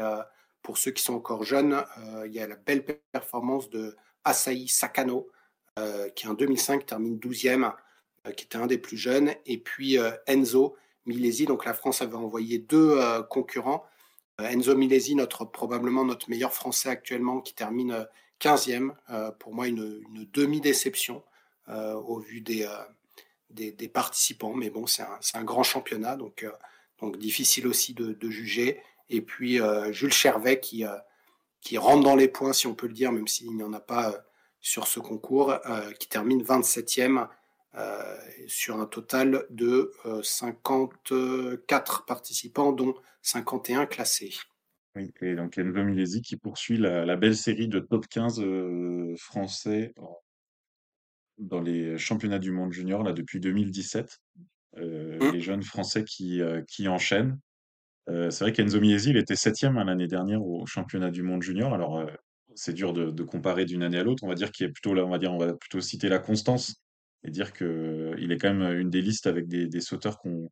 [0.61, 1.83] pour ceux qui sont encore jeunes,
[2.25, 5.29] il y a la belle performance de Asahi Sakano,
[6.15, 7.69] qui en 2005 termine 12e, euh,
[8.31, 9.33] qui était un des plus jeunes.
[9.45, 10.75] Et puis euh, Enzo
[11.05, 13.85] Milesi, donc la France avait envoyé deux euh, concurrents.
[14.39, 18.03] Euh, Enzo Milesi, notre, probablement notre meilleur Français actuellement, qui termine euh,
[18.39, 18.91] 15e.
[19.09, 20.01] Euh, pour moi, une,
[20.33, 21.23] demi-déception
[21.69, 22.69] euh, au vu des, euh,
[23.49, 24.53] des, participants.
[24.53, 26.51] Mais bon, c'est un, un, grand championnat, donc, euh,
[26.99, 28.81] donc difficile aussi de, juger.
[29.09, 30.95] Et puis euh, Jules Chervet qui, euh,
[31.61, 33.79] qui rentre dans les points, si on peut le dire, même s'il n'y en a
[33.79, 34.17] pas euh,
[34.61, 37.25] sur ce concours, euh, qui termine 27e euh,
[38.47, 44.33] sur un total de euh, 54 participants, dont 51 classés.
[44.95, 49.13] Oui, et donc Enzo Milesi qui poursuit la, la, belle série de top 15 euh,
[49.17, 49.93] français
[51.37, 54.19] dans les championnats du monde junior là, depuis 2017.
[54.77, 55.33] Euh, mmh.
[55.33, 57.39] Les jeunes français qui, euh, qui enchaînent.
[58.07, 61.41] Euh, c'est vrai qu'Enzo Milesi, il était septième hein, l'année dernière au championnat du monde
[61.41, 61.73] junior.
[61.73, 62.07] Alors, euh,
[62.55, 64.23] c'est dur de, de, comparer d'une année à l'autre.
[64.23, 66.19] On va dire qu'il est plutôt là, on va dire, on va plutôt citer la
[66.19, 66.81] constance
[67.23, 70.49] et dire que il est quand même une des listes avec des, des sauteurs qu'on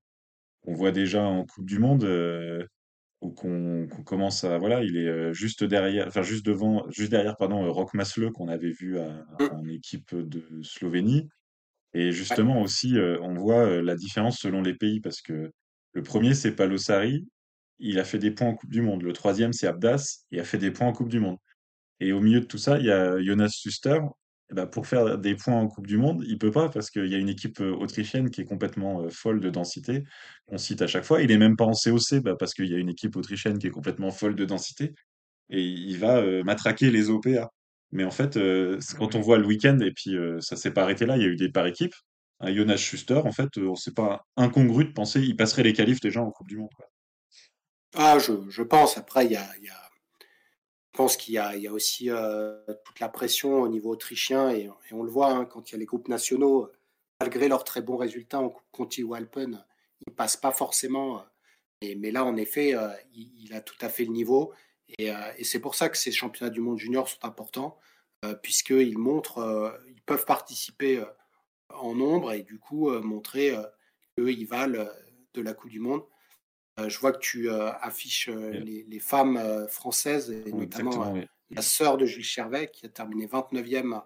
[0.66, 2.66] qu voit déjà en Coupe du Monde euh,
[3.22, 7.38] ou qu'on qu commence à voilà, il est juste derrière, enfin juste devant, juste derrière
[7.38, 9.56] pardon, Rock Masle qu'on avait vu à, Mmh.
[9.56, 11.30] en équipe de Slovénie.
[11.94, 15.52] Et justement aussi, euh, on voit euh, la différence selon les pays parce que
[15.94, 17.28] le premier c'est Palosari,
[17.80, 19.04] il a fait des points en Coupe du Monde.
[19.04, 21.38] Le troisième c'est Abdas, il a fait des points en Coupe du Monde.
[22.00, 24.00] Et au milieu de tout ça, il y a Jonas Suster
[24.50, 27.08] eh ben, pour faire des points en Coupe du Monde, il peut pas parce qu'il
[27.08, 30.04] y a une équipe euh, autrichienne qui est complètement euh, folle de densité.
[30.48, 31.22] On cite à chaque fois.
[31.22, 33.68] Il est même pas en COC bah, parce qu'il y a une équipe autrichienne qui
[33.68, 34.94] est complètement folle de densité
[35.50, 37.52] et il va euh, matraquer les OPA.
[37.92, 41.06] Mais en fait, euh, quand on voit le week-end, et puis ça s'est pas arrêté
[41.06, 41.96] là, il y a eu des par équipes.
[42.40, 46.00] Un Jonas Schuster, en fait, euh, c'est pas incongru de penser il passerait les qualifs
[46.00, 46.70] déjà en Coupe du Monde.
[46.76, 46.86] quoi.
[47.96, 48.98] Ah, je, je pense.
[48.98, 49.70] Après, il y a, y
[50.98, 55.12] pense qu'il y a, aussi euh, toute la pression au niveau autrichien et, on le
[55.12, 56.72] voit hein, quand il y a les groupes nationaux,
[57.22, 59.64] malgré leurs très bons résultats en Coupe Conti ou Alpen,
[60.06, 61.24] ils passent pas forcément.
[61.84, 64.54] euh, mais là, en effet, euh, il, a tout à fait le niveau
[64.98, 67.78] et, et c'est pour ça que ces championnats du monde junior sont importants
[68.42, 71.04] puisqu'ils montrent, ils peuvent participer
[71.70, 73.64] en nombre et du coup montrer euh,
[74.16, 74.88] qu'eux, ils valent
[75.34, 76.04] de la Coupe du Monde.
[76.80, 81.12] Euh, je vois que tu euh, affiches euh, les, les femmes françaises, et Oui, notamment
[81.14, 81.26] oui.
[81.50, 84.04] la sœur de Jules Chervet, qui a terminé 29e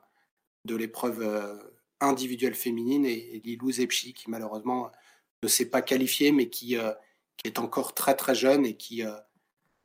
[0.66, 1.70] de l'épreuve
[2.00, 4.92] individuelle féminine, et, et Lilou Zepchi, qui malheureusement
[5.44, 6.78] ne s'est pas qualifiée, mais qui,
[7.38, 9.04] qui est encore très très jeune et qui,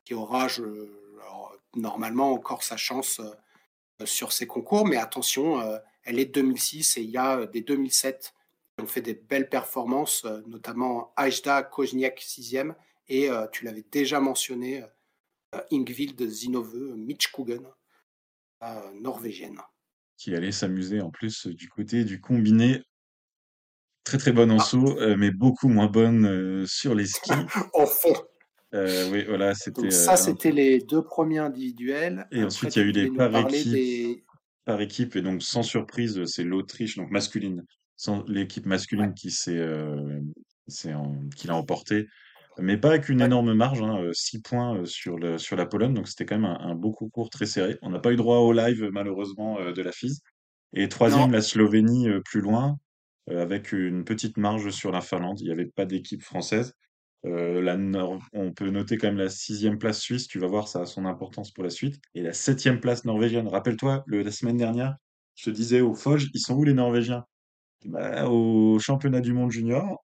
[0.05, 0.63] qui aura je-
[1.21, 3.19] alors, normalement encore sa chance
[4.05, 4.85] sur ces concours.
[4.85, 5.59] Mais attention,
[6.03, 8.36] elle est de 2006 et il y a des 2007 qui
[8.79, 12.75] ont fait des belles performances, euh, notamment Ajda Kozniak 6e
[13.09, 14.83] et euh, tu l'avais déjà mentionné,
[15.55, 17.63] euh, Ingvild Zinove Mitchkugen,
[18.95, 19.59] norvégienne.
[20.17, 22.81] Qui allait s'amuser en plus du côté du combiné.
[24.03, 27.31] Très très bonne en Ah, saut, euh, mais beaucoup moins bonne euh, sur les skis.
[27.73, 28.15] en fond.
[28.73, 32.27] Euh, oui, voilà, c'était ça, c'était les deux premiers individuels.
[32.31, 34.23] Et Après, ensuite, il y a eu les par équipe, des...
[34.65, 37.63] par équipe, et donc sans surprise, c'est l'Autriche, donc masculine,
[38.27, 40.19] l'équipe masculine qui s'est, euh,
[41.35, 42.07] qui l'a emporté,
[42.59, 45.65] mais pas avec une énorme marge, hein, euh, six points euh, sur le, sur la
[45.65, 47.77] Pologne, donc c'était quand même un, un beau concours très serré.
[47.81, 50.21] On n'a pas eu droit au live, malheureusement, de la FISE.
[50.73, 52.77] Et troisième, non, la Slovénie, plus loin,
[53.29, 55.39] avec une petite marge sur la Finlande.
[55.39, 56.73] Il n'y avait pas d'équipe française.
[57.25, 60.67] Euh, la Nor- on peut noter quand même la sixième place suisse, tu vas voir,
[60.67, 61.99] ça a son importance pour la suite.
[62.15, 63.47] Et la septième place norvégienne.
[63.47, 64.95] Rappelle-toi, le- la semaine dernière,
[65.35, 67.23] je te disais au Foge, ils sont où les Norvégiens?
[67.87, 70.03] Bah, au championnat du monde junior.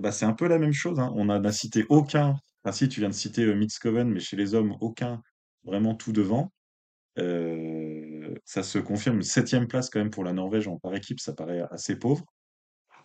[0.00, 0.98] Bah, c'est un peu la même chose.
[0.98, 1.12] hein.
[1.14, 2.36] On n'a cité aucun.
[2.64, 5.22] Enfin, si, tu viens de citer euh, Mitskoven, mais chez les hommes, aucun
[5.64, 6.50] vraiment tout devant.
[7.18, 9.20] Euh, ça se confirme.
[9.22, 12.24] Septième place quand même pour la Norvège en par équipe, ça paraît assez pauvre.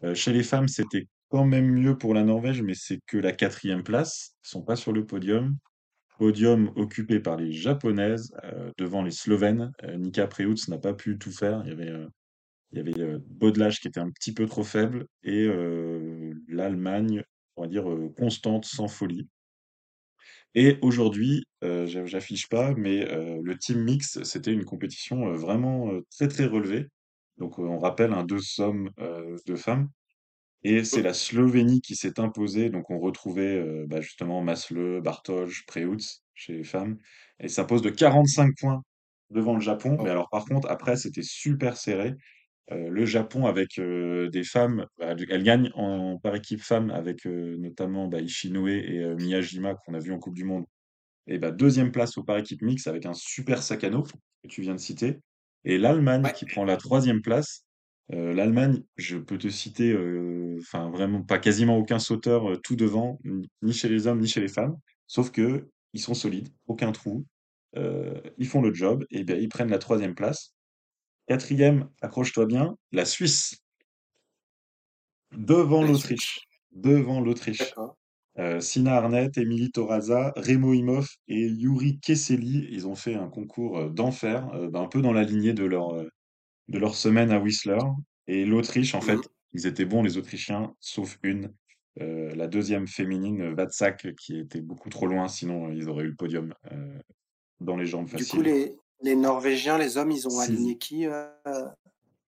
[0.04, 3.34] Euh, chez les femmes, c'était quand même mieux pour la Norvège, mais c'est que la
[3.34, 4.36] quatrième place.
[4.46, 5.58] Ils sont pas sur le podium.
[6.18, 9.72] Podium occupé par les Japonaises euh, devant les Slovènes.
[9.98, 11.62] Nika Preutz n'a pas pu tout faire.
[11.66, 11.94] Il y avait,
[12.72, 17.24] il y avait euh, Baudelage qui était un petit peu trop faible et euh, l'Allemagne,
[17.56, 19.28] on va dire, euh, constante, sans folie.
[20.56, 23.06] Et aujourd'hui, j'a- j'affiche pas, mais
[23.42, 26.88] le team mix, c'était une compétition vraiment très très relevée.
[27.38, 29.90] Donc on rappelle un deux hommes, euh, deux femmes.
[30.64, 32.70] Et c'est la Slovénie qui s'est imposée.
[32.70, 36.98] Donc, on retrouvait euh, bah, justement Masle, Bartoj, Preutz chez les femmes.
[37.40, 38.84] Et ça pose de 45 points
[39.32, 40.00] devant le Japon.
[40.02, 42.16] Mais oh, alors, par contre, après, c'était super serré.
[42.72, 47.26] Euh, le Japon, avec euh, des femmes, bah, elle gagne en, par équipe femme avec
[47.26, 50.66] euh, notamment bah, Ishinoe et Miyajima qu'on a vu en Coupe du Monde.
[51.28, 54.76] Et bah, deuxième place au par équipe mix avec un super Sakano que tu viens
[54.76, 55.20] de citer.
[55.66, 57.66] Et l'Allemagne ouais, qui prend la troisième place.
[58.12, 59.96] L'Allemagne, je peux te citer,
[60.60, 64.42] enfin vraiment pas quasiment aucun sauteur tout devant, ni ni chez les hommes ni chez
[64.42, 64.76] les femmes.
[65.06, 67.28] Sauf que ils sont solides, aucun trou.
[67.76, 70.56] Ils font le job et ben ils prennent la troisième place.
[71.30, 73.56] Quatrième, accroche-toi bien, la Suisse
[75.32, 75.94] devant la Suisse.
[76.02, 76.40] l'Autriche.
[76.72, 77.60] Devant l'Autriche.
[77.60, 77.96] D'accord.
[78.40, 83.78] Euh, Sina Arnett, Émilie Toraza, Remo Imhoff et Yuri Kesseli, ils ont fait un concours
[83.78, 86.08] euh, d'enfer, euh, ben, un peu dans la lignée de leur, euh,
[86.68, 87.78] de leur semaine à Whistler.
[88.28, 89.24] Et l'Autriche, en fait, Mhm.
[89.54, 91.54] ils étaient bons, les Autrichiens, sauf une,
[92.02, 96.06] euh, la deuxième féminine, euh, Vatsak, qui était beaucoup trop loin, sinon euh, ils auraient
[96.06, 97.00] eu le podium euh,
[97.60, 98.42] dans les jambes Du coup, faciles.
[98.44, 101.28] les, les Norvégiens, les hommes, ils ont aligné qui euh,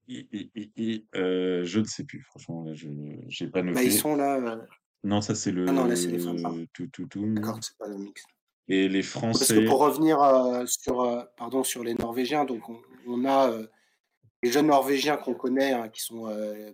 [0.08, 3.76] I- I- I- euh, je ne sais plus, franchement, là, je n'ai pas bah, Ils
[3.76, 3.92] noté.
[3.92, 4.36] sont là.
[4.38, 4.58] euh,
[5.04, 7.26] Non, ça c'est Ah non, là, c'est les le tout, tout, tout.
[7.34, 8.24] D'accord, c'est pas le mix.
[8.68, 12.68] Et les Parce que Français, pour revenir euh, sur, euh, pardon, sur les Norvégiens, donc
[12.70, 13.68] on, on a euh,
[14.44, 16.26] les jeunes Norvégiens qu'on connaît, hein, qui sont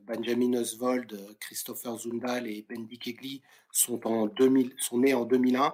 [0.06, 3.42] Benjamin Osvold, Christopher Zundal et Bendik Egli,
[3.72, 5.68] sont, en 2000, sont nés en 2001.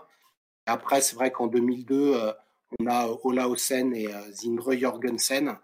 [0.65, 2.33] Et après, c'est vrai qu'en 2002, euh,
[2.79, 5.57] on a Ola Osen et euh, Zindre Jorgensen.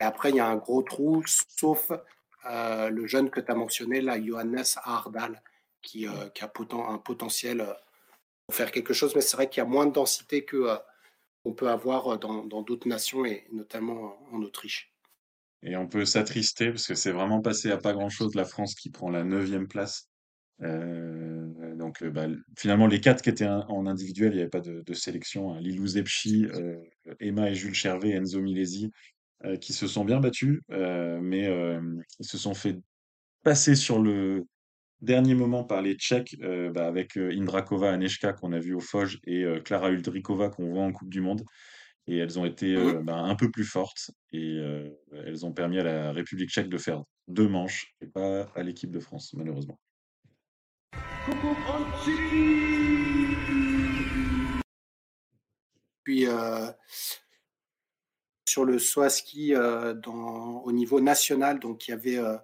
[0.00, 1.90] Et après, il y a un gros trou, sauf
[2.50, 5.42] euh, le jeune que tu as mentionné, Johannes Ardal,
[5.82, 7.66] qui, euh, a un potentiel
[8.46, 9.14] pour faire quelque chose.
[9.14, 13.24] Mais c'est vrai qu'il y a moins de densité qu'on peut avoir dans d'autres nations,
[13.24, 14.92] et notamment en Autriche.
[15.62, 18.34] Et on peut s'attrister parce que c'est vraiment passé à pas grand-chose.
[18.34, 20.08] La France qui prend la neuvième place.
[20.62, 22.26] Euh, donc euh, bah,
[22.56, 25.52] finalement, les quatre qui étaient in- en individuel, il n'y avait pas de, de sélection.
[25.52, 25.60] hein.
[25.60, 26.76] Lilou Zepchi, euh,
[27.20, 28.90] Emma et Jules Chervet, Enzo Milesi,
[29.60, 31.44] qui se sont bien battus, mais
[32.18, 32.78] ils se sont fait
[33.42, 34.44] passer sur le
[35.02, 39.44] dernier moment par les Tchèques bah, avec Indrakova Aneška qu'on a vu au Foge et
[39.62, 41.42] Klara Uldrikova qu'on voit en Coupe du Monde.
[42.08, 44.56] Et elles ont été euh, bah, un peu plus fortes et
[45.12, 48.90] elles ont permis à la République tchèque de faire deux manches et pas à l'équipe
[48.90, 49.78] de France, malheureusement.
[56.04, 56.70] Puis euh,
[58.56, 62.36] sur le saut à ski euh, au niveau national, donc il y avait euh,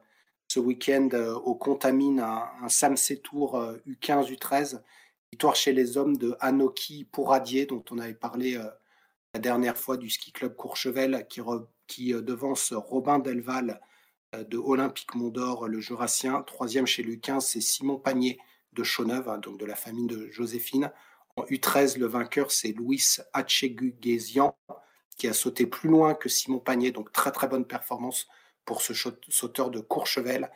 [0.46, 1.08] ce week-end
[1.44, 4.82] au Contamine un, un Tour euh, U15, U13,
[5.32, 8.58] victoire chez les hommes de Anoki Pouradier, dont on avait parlé
[9.32, 11.26] la dernière fois du ski club Courchevel,
[11.88, 13.80] qui, devance Robin Delval
[14.32, 16.42] de Olympique Mont-d'Or, le Jurassien.
[16.42, 18.38] Troisième chez l'U15, c'est Simon Panier
[18.72, 20.90] de Chauneuve, hein, donc de la famille de Joséphine.
[21.36, 23.02] En U13, le vainqueur, c'est Louis
[23.32, 24.56] Hatcheguguesian,
[25.16, 28.28] qui a sauté plus loin que Simon Panier, donc très très bonne performance
[28.64, 28.92] pour ce
[29.28, 30.50] sauteur de Courchevel.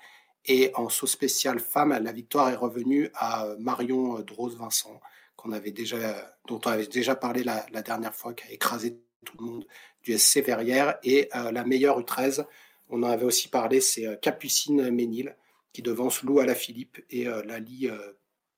[0.44, 5.00] Et en saut spécial femme, la victoire est revenue à euh, Marion Drose-Vincent,
[5.52, 5.98] avait déjà,
[6.46, 9.66] dont on avait déjà parlé la, dernière fois, qui a écrasé tout le monde
[10.02, 10.98] du SC Verrières.
[11.02, 12.44] Et euh, la meilleure U13,
[12.88, 15.36] on en avait aussi parlé, c'est euh, Capucine Ménil,
[15.72, 18.12] qui devance Lou Alaphilippe et euh, Lali euh,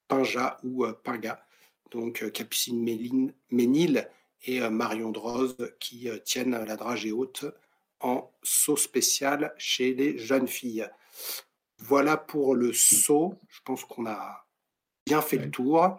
[0.06, 1.44] Pinja ou euh, Pinga.
[1.90, 4.08] Donc euh, Capucine Méline- Ménil
[4.44, 7.46] et euh, Marion Droz qui euh, tiennent la dragée haute
[8.00, 10.88] en saut spécial chez les jeunes filles.
[11.78, 13.34] Voilà pour le saut.
[13.48, 14.46] Je pense qu'on a
[15.06, 15.98] bien fait le tour.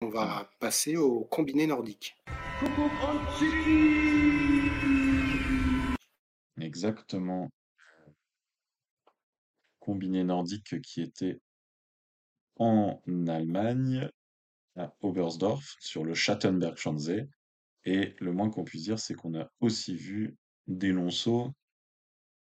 [0.00, 2.16] On va passer au combiné nordique.
[6.60, 7.48] Exactement.
[9.86, 11.38] Combiné nordique qui était
[12.56, 14.10] en Allemagne,
[14.74, 17.28] à Oberstdorf, sur le Schattenberg-Schanze.
[17.84, 21.52] Et le moins qu'on puisse dire, c'est qu'on a aussi vu des longs sauts.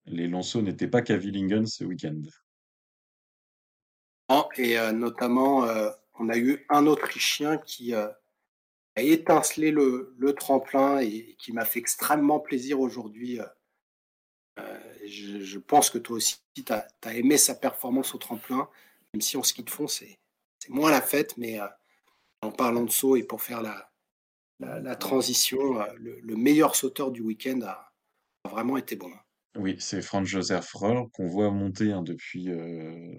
[0.04, 2.22] Les longs sauts n'étaient pas qu'à Willingen ce week-end.
[4.28, 8.06] Ah, Et euh, notamment, euh, on a eu un Autrichien qui euh,
[8.94, 13.40] a étincelé le, le tremplin et qui m'a fait extrêmement plaisir aujourd'hui.
[15.14, 18.68] Je, pense que toi aussi, tu as, aimé sa performance au tremplin,
[19.12, 20.18] même si en ski de fond, c'est
[20.68, 21.66] moins la fête, mais euh,
[22.42, 27.20] en parlant de saut et pour faire la, transition, euh, le, le meilleur sauteur du
[27.20, 27.92] week-end a,
[28.50, 29.10] vraiment été bon.
[29.56, 33.14] Oui, c'est Franz Josef Röhrl qu'on voit monter hein, depuis, euh,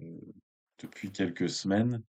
[0.81, 2.03] depuis quelques semaines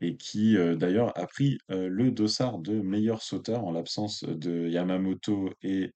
[0.00, 5.92] et qui d'ailleurs a pris le dossard de meilleur sauteur en l'absence de Yamamoto et,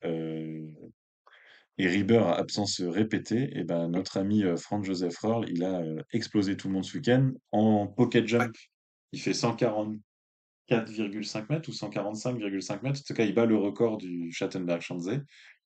[1.79, 3.51] et Rieber à absence répétée.
[3.59, 6.85] Et ben notre ami euh, Franz Josef Röhrl, il a euh, explosé tout le monde
[6.85, 8.57] ce week-end en pocket jump.
[9.13, 13.01] Il fait 144,5 mètres ou 145,5 mètres.
[13.01, 15.21] En tout cas, il bat le record du Schattenberg-Schanze.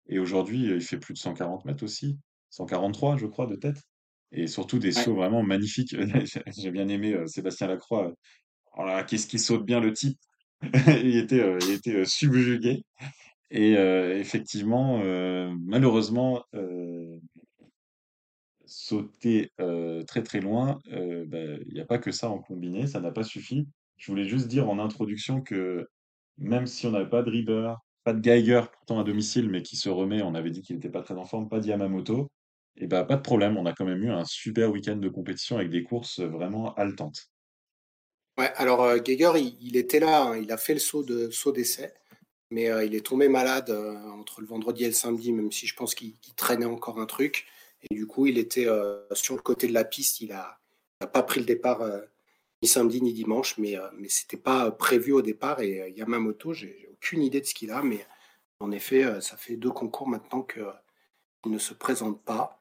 [0.08, 2.18] Et aujourd'hui, euh, il fait plus de 140 mètres aussi.
[2.50, 3.82] 143, je crois, de tête.
[4.32, 5.94] Et surtout des ouais, sauts vraiment magnifiques.
[6.58, 8.12] J'ai bien aimé Sébastien Lacroix.
[8.76, 10.18] Oh là, qu'est-ce qu'il saute bien le type.
[11.02, 12.84] Il était, euh, il était euh, subjugué.
[13.54, 14.98] Et effectivement,
[15.60, 16.42] malheureusement,
[18.64, 19.50] sauter
[20.06, 23.24] très très loin, bah, il n'y a pas que ça en combiné, ça n'a pas
[23.24, 23.68] suffi.
[23.98, 25.86] Je voulais juste dire en introduction que
[26.38, 27.74] même si on n'avait pas de Rieber,
[28.04, 30.88] pas de Geiger, pourtant à domicile, mais qui se remet, on avait dit qu'il n'était
[30.88, 32.28] pas très en forme, pas de Yamamoto,
[32.76, 35.56] et bah pas de problème, on a quand même eu un super week-end de compétition
[35.56, 37.28] avec des courses vraiment haletantes.
[38.38, 38.50] ouais.
[38.56, 41.92] Alors, Geiger, il, il était là, hein, il a fait le saut de saut d'essai,
[42.52, 45.66] mais euh, il est tombé malade euh, entre le vendredi et le samedi, même si
[45.66, 47.46] je pense qu'il traînait encore un truc.
[47.90, 50.60] Et du coup, il était euh, sur le côté de la piste, il a,
[51.00, 51.82] il a pas pris le départ
[52.60, 55.60] ni samedi ni dimanche, mais, mais c'était pas prévu au départ.
[55.60, 58.06] Et Yamamoto, j'ai aucune idée de ce qu'il a, mais
[58.60, 62.60] en effet, ça fait deux concours maintenant qu'il ne se présente pas.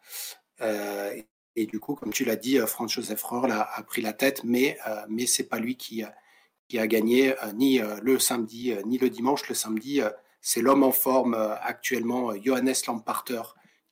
[1.55, 4.79] Et, du coup, comme tu l'as dit, Franz Josef Röhrl a, pris la tête, mais,
[5.07, 6.03] mais c'est pas lui qui,
[6.71, 9.49] qui a gagné euh, ni euh, le samedi euh, ni le dimanche.
[9.49, 9.99] Le samedi,
[10.39, 13.41] c'est l'homme en forme actuellement, Johannes Lamparter,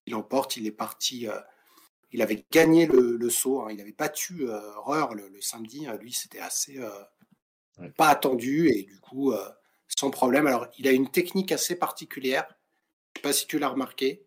[0.01, 0.55] qui l'emporte.
[0.55, 1.27] Il est parti,
[2.13, 3.67] il avait gagné le, le saut, hein.
[3.69, 5.87] il avait battu Röhrl le, le samedi.
[5.87, 6.79] Euh, lui, c'était assez
[7.77, 7.91] Ouais.
[7.91, 9.33] pas attendu et du coup,
[9.87, 10.47] sans problème.
[10.47, 12.45] Alors, il a une technique assez particulière.
[13.15, 14.25] Je sais pas si tu l'as remarqué,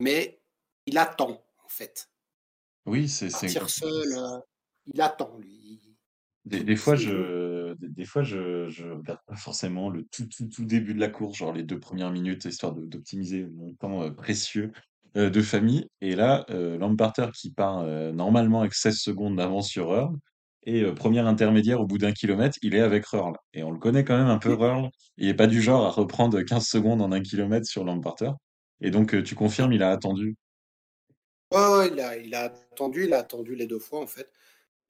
[0.00, 0.40] mais
[0.86, 2.10] il attend en fait.
[2.86, 4.40] Oui, c'est, c'est, Partir seul, euh,
[4.86, 5.87] il attend lui.
[6.48, 10.46] Des, des fois, je, des, des fois, je, je regarde pas forcément le tout, tout,
[10.48, 14.02] tout début de la course, genre les deux premières minutes, histoire de- d'optimiser mon temps
[14.02, 14.72] euh, précieux.
[15.16, 15.86] euh, de famille.
[16.02, 20.14] Et là, euh, Lamparter qui part euh, normalement avec 16 secondes d'avance sur Earl.
[20.64, 23.34] Et euh, premier intermédiaire au bout d'un kilomètre, il est avec Earl.
[23.54, 24.90] Et on le connaît quand même un peu, Earl.
[25.16, 28.30] Il n'est pas du genre à reprendre 15 secondes en un kilomètre sur Lamparter.
[28.82, 30.36] Et donc, euh, tu confirmes, il a attendu?
[31.52, 34.30] Ouais, ouais, il a, il a attendu, il a attendu les deux fois en fait.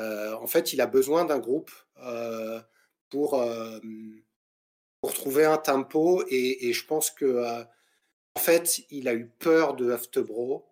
[0.01, 1.71] Euh, en fait, il a besoin d'un groupe
[2.03, 2.61] euh,
[3.11, 3.79] pour, euh,
[5.01, 7.45] pour trouver un tempo et, je pense que
[8.35, 10.67] en fait, il a eu peur de Haftebro,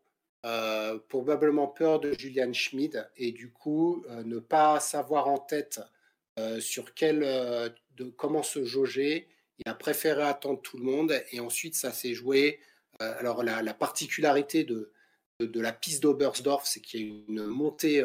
[1.08, 5.80] probablement peur de Julian Schmid et du coup ne pas savoir en tête
[6.60, 9.28] sur quel, de comment se jauger.
[9.58, 12.60] Il a préféré attendre tout le monde et ensuite ça s'est joué.
[13.00, 14.92] Alors la, la particularité de,
[15.40, 18.04] de, de la piste d'Oberstdorf, c'est qu'il y a une montée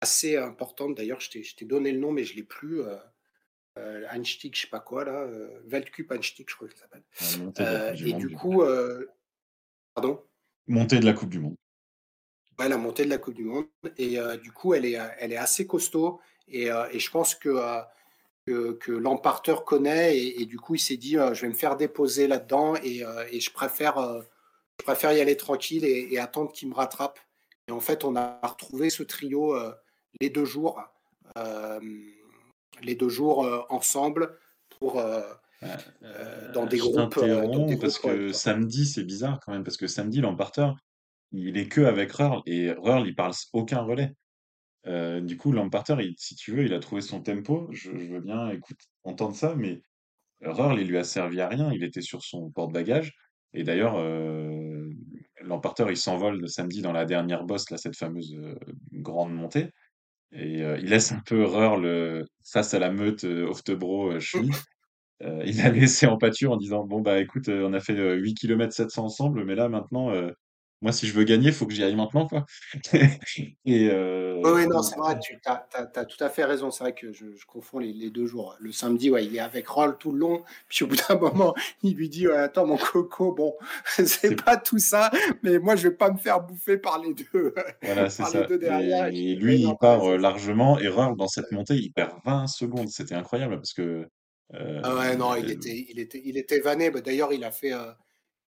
[0.00, 0.94] assez importante.
[0.96, 2.82] D'ailleurs, je t'ai donné le nom, mais je l'ai plus.
[2.82, 2.96] Euh,
[3.78, 7.02] euh, Einstieg, je sais pas quoi là, euh, Weltcup Einstieg, je crois qu'il s'appelle.
[7.60, 8.62] Euh, et du coup.
[8.62, 9.06] euh,
[9.94, 10.22] pardon,
[10.66, 11.56] Montée de la Coupe du Monde.
[12.58, 13.66] ouais, la montée de la Coupe du Monde.
[13.98, 16.20] Et du coup, elle est, elle est assez costaud.
[16.48, 17.82] Et, et je pense que,
[18.46, 20.18] que, que l'emparteur connaît.
[20.18, 22.74] Et, et du coup, il s'est dit, je vais me faire déposer là-dedans.
[22.82, 24.22] Et, et je, préfère,
[24.80, 27.20] je préfère y aller tranquille et, attendre qu'il me rattrape.
[27.68, 29.54] Et en fait, on a retrouvé ce trio
[30.20, 30.82] les deux jours,
[31.38, 31.80] euh,
[32.82, 34.36] les deux jours euh, ensemble
[34.78, 35.22] pour, euh,
[36.52, 37.18] dans des je groupes.
[37.18, 40.70] dans des parce groupes que samedi, c'est bizarre quand même, parce que samedi, Lamparter,
[41.32, 44.14] il est que avec Earl, et Earl, il parle aucun relais.
[44.86, 47.68] Euh, du coup, Lamparter, si tu veux, il a trouvé son tempo.
[47.72, 49.82] Je, je veux bien écoute, entendre ça, mais
[50.42, 51.72] Earl, il lui a servi à rien.
[51.72, 53.12] Il était sur son porte-bagages.
[53.52, 54.88] Et d'ailleurs, euh,
[55.40, 58.54] Lamparter, il s'envole le samedi dans la dernière bosse, là, cette fameuse euh,
[58.92, 59.70] grande montée.
[60.32, 64.52] Et euh, il laisse un peu Earl euh, face à la meute euh, Oftebro-Schmid.
[65.22, 68.16] Euh, il l'a laissé en pâture en disant, bon, bah écoute, on a fait euh,
[68.16, 70.12] 8 km 700 ensemble, mais là, maintenant,
[70.82, 72.44] moi, si je veux gagner, il faut que j'y aille maintenant, quoi.
[73.64, 76.70] Et, euh, oui, non, c'est vrai, tu as, tout à fait raison.
[76.70, 78.54] C'est vrai que je, je confonds les, les deux jours.
[78.60, 80.42] Le samedi, ouais, il est avec Roll tout le long.
[80.68, 83.54] Puis au bout d'un moment, il lui dit ouais, Attends, mon coco, bon,
[84.04, 85.10] c'est pas tout ça,
[85.42, 88.42] mais moi, je vais pas me faire bouffer par les deux, Voilà, c'est ça.
[88.42, 89.06] deux derrière.
[89.06, 90.78] Et lui, il part euh, largement.
[90.78, 92.88] Erreur dans cette montée, il perd 20 secondes.
[92.88, 94.06] C'était incroyable parce que
[94.52, 96.90] Ah ouais, non, il euh, était, il était, il était vanné.
[96.90, 97.92] Bah, D'ailleurs, il a fait, euh,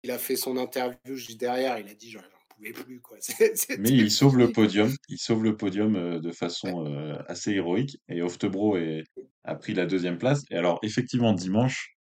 [0.02, 1.78] il a fait son interview juste derrière.
[1.78, 2.20] Il a dit J'en
[2.56, 3.18] pouvais plus, quoi.
[3.76, 4.92] Mais il sauve le podium.
[5.08, 6.32] Il sauve le podium euh, de
[6.62, 6.72] Ouais.
[6.72, 7.98] façon euh, assez héroïque.
[8.08, 9.04] Et Oftebro est-
[9.44, 10.42] a pris la deuxième place.
[10.50, 11.96] Et alors, effectivement, dimanche,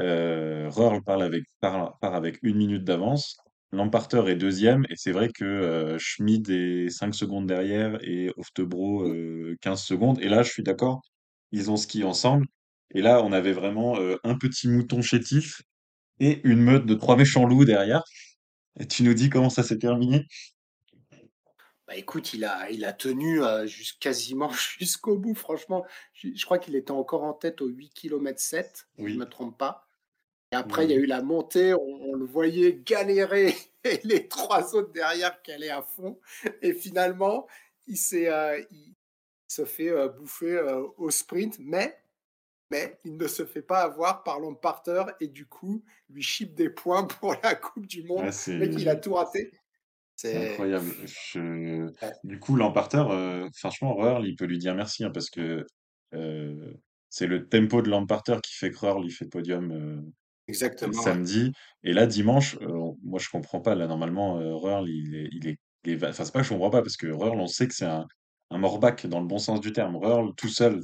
[0.00, 3.38] euh, Rohr parle avec, part, part avec une minute d'avance.
[3.72, 4.84] Lamparter est deuxième.
[4.90, 10.20] Et c'est vrai que euh, Schmid est 5 secondes derrière et Oftebro euh, 15 secondes.
[10.22, 11.02] Et là, je suis d'accord,
[11.52, 12.46] ils ont ski ensemble.
[12.94, 15.62] Et là, on avait vraiment un petit mouton chétif
[16.20, 18.02] et une meute de trois méchants loups derrière.
[18.80, 20.26] Et tu nous dis comment ça s'est terminé?
[21.86, 23.66] Bah écoute, il a, il a tenu euh,
[24.00, 25.84] quasiment jusqu'au bout, franchement.
[26.12, 29.18] Je, je crois qu'il était encore en tête au 8 km 7, si je ne
[29.18, 29.86] Oui, me trompe pas.
[30.52, 31.00] Et après, il y a oui.
[31.00, 33.54] eu la montée, on, on le voyait galérer,
[33.84, 36.20] et les trois autres derrière qui allaient à fond.
[36.62, 37.46] Et finalement,
[37.86, 38.94] il, s'est, euh, il
[39.48, 41.98] se fait euh, bouffer euh, au sprint, mais,
[42.70, 46.70] mais il ne se fait pas avoir par l'emparter, et du coup, lui chip des
[46.70, 48.30] points pour la Coupe du Monde.
[48.46, 49.52] Le mec, il a tout raté.
[50.16, 50.90] c'est incroyable.
[51.04, 51.84] Je...
[51.84, 55.66] ouais, Du coup, Lamparter, euh, franchement, Roehrl, il peut lui dire merci hein, parce que
[56.14, 56.72] euh,
[57.08, 60.00] c'est le tempo de Lamparter qui fait que Roehrl, il fait podium euh,
[60.48, 61.52] exactement, samedi.
[61.84, 63.74] Et là, dimanche, moi, je comprends pas.
[63.74, 66.70] Là, normalement, Roehrl, il est, il est, il est Enfin, c'est pas que je comprends
[66.70, 68.06] pas parce que Roehrl, on sait que c'est un,
[68.50, 69.96] un Morbach dans le bon sens du terme.
[69.96, 70.80] Roehrl, tout seul.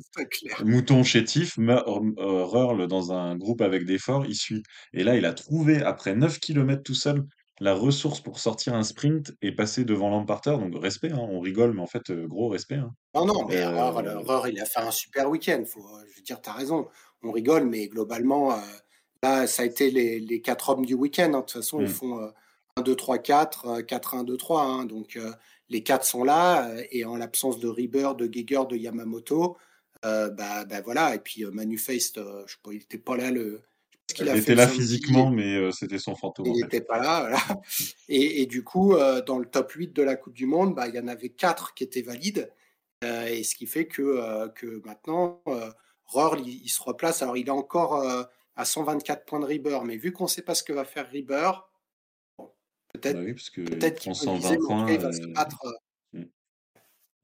[0.65, 4.63] Mouton chétif, euh, Roehrl dans un groupe avec des forts, il suit.
[4.93, 7.25] Et là, il a trouvé, après 9 kilomètres tout seul,
[7.61, 10.51] la ressource pour sortir un sprint et passer devant Lamparter.
[10.59, 12.77] Donc, respect, hein, on rigole, mais en fait, euh, gros respect.
[12.77, 12.91] hein.
[13.15, 15.63] Non, non, mais Euh, l'Erreur, il a fait un super week-end.
[15.67, 16.89] Faut, je veux dire, tu as raison.
[17.23, 18.57] On rigole, mais globalement, euh,
[19.23, 21.27] là, ça a été les, les quatre hommes du week-end.
[21.35, 21.41] hein.
[21.41, 21.89] De toute façon, ils hmm.
[21.89, 22.31] font euh,
[22.77, 24.63] 1, 2, 3, 4, euh, 4, 1, 2, 3.
[24.65, 24.85] hein.
[24.87, 25.31] Donc, euh,
[25.73, 26.69] les quatre sont là.
[26.69, 29.57] euh, et en l'absence de Rieber, de Geiger, de Yamamoto,
[30.05, 31.15] euh, bah, bah voilà.
[31.15, 33.31] Et puis, euh, Manifest, euh, je sais pas, il n'était pas là.
[33.31, 33.63] Le,
[34.19, 37.21] il était là physiquement, mais euh, c'était son fantôme, Il n'était pas là.
[37.21, 37.63] Voilà.
[38.09, 40.89] Et, et du coup, euh, dans le top 8 de la Coupe du Monde, bah,
[40.89, 42.53] il y en avait 4 qui étaient valides.
[43.05, 45.71] Euh, et ce qui fait que, euh, que maintenant, euh,
[46.05, 47.23] Rohr, il, il se replace.
[47.23, 48.23] Alors, il est encore euh,
[48.57, 51.09] à 124 points de Rieber, mais vu qu'on ne sait pas ce que va faire
[51.09, 51.51] Rieber,
[52.95, 54.93] bon, Bah peut-être oui, parce peut-être qu'il peut 120 viser, mais en tout cas, points.
[54.93, 56.25] il va se euh, battre, euh, hmm.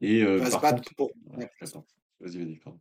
[0.00, 1.12] Et il euh, va se battre contre, pour.
[1.36, 1.50] ouais,
[2.20, 2.80] vas-y, vas-y, pardon.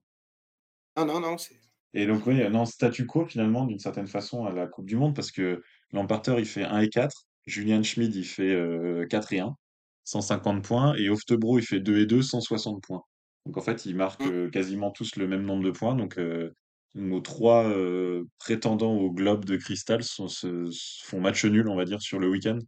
[0.97, 1.59] non, non, non, c'est.
[1.93, 5.15] Et donc, oui, non, statu quo, finalement, d'une certaine façon, à la Coupe du Monde,
[5.15, 7.25] parce que Lamparter, il fait 1 et 4.
[7.45, 9.55] Julian Schmid, il fait euh, 4 et 1,
[10.03, 10.95] 150 points.
[10.95, 13.03] Et Oftebro, il fait 2 et 2, 160 points.
[13.45, 14.31] Donc en fait, ils marquent Mm.
[14.31, 15.95] euh, quasiment tous le même nombre de points.
[15.95, 16.53] Donc euh,
[16.95, 21.75] nos trois euh, prétendants au globe de cristal sont, se, se font match nul, on
[21.75, 22.59] va dire, sur le week-end.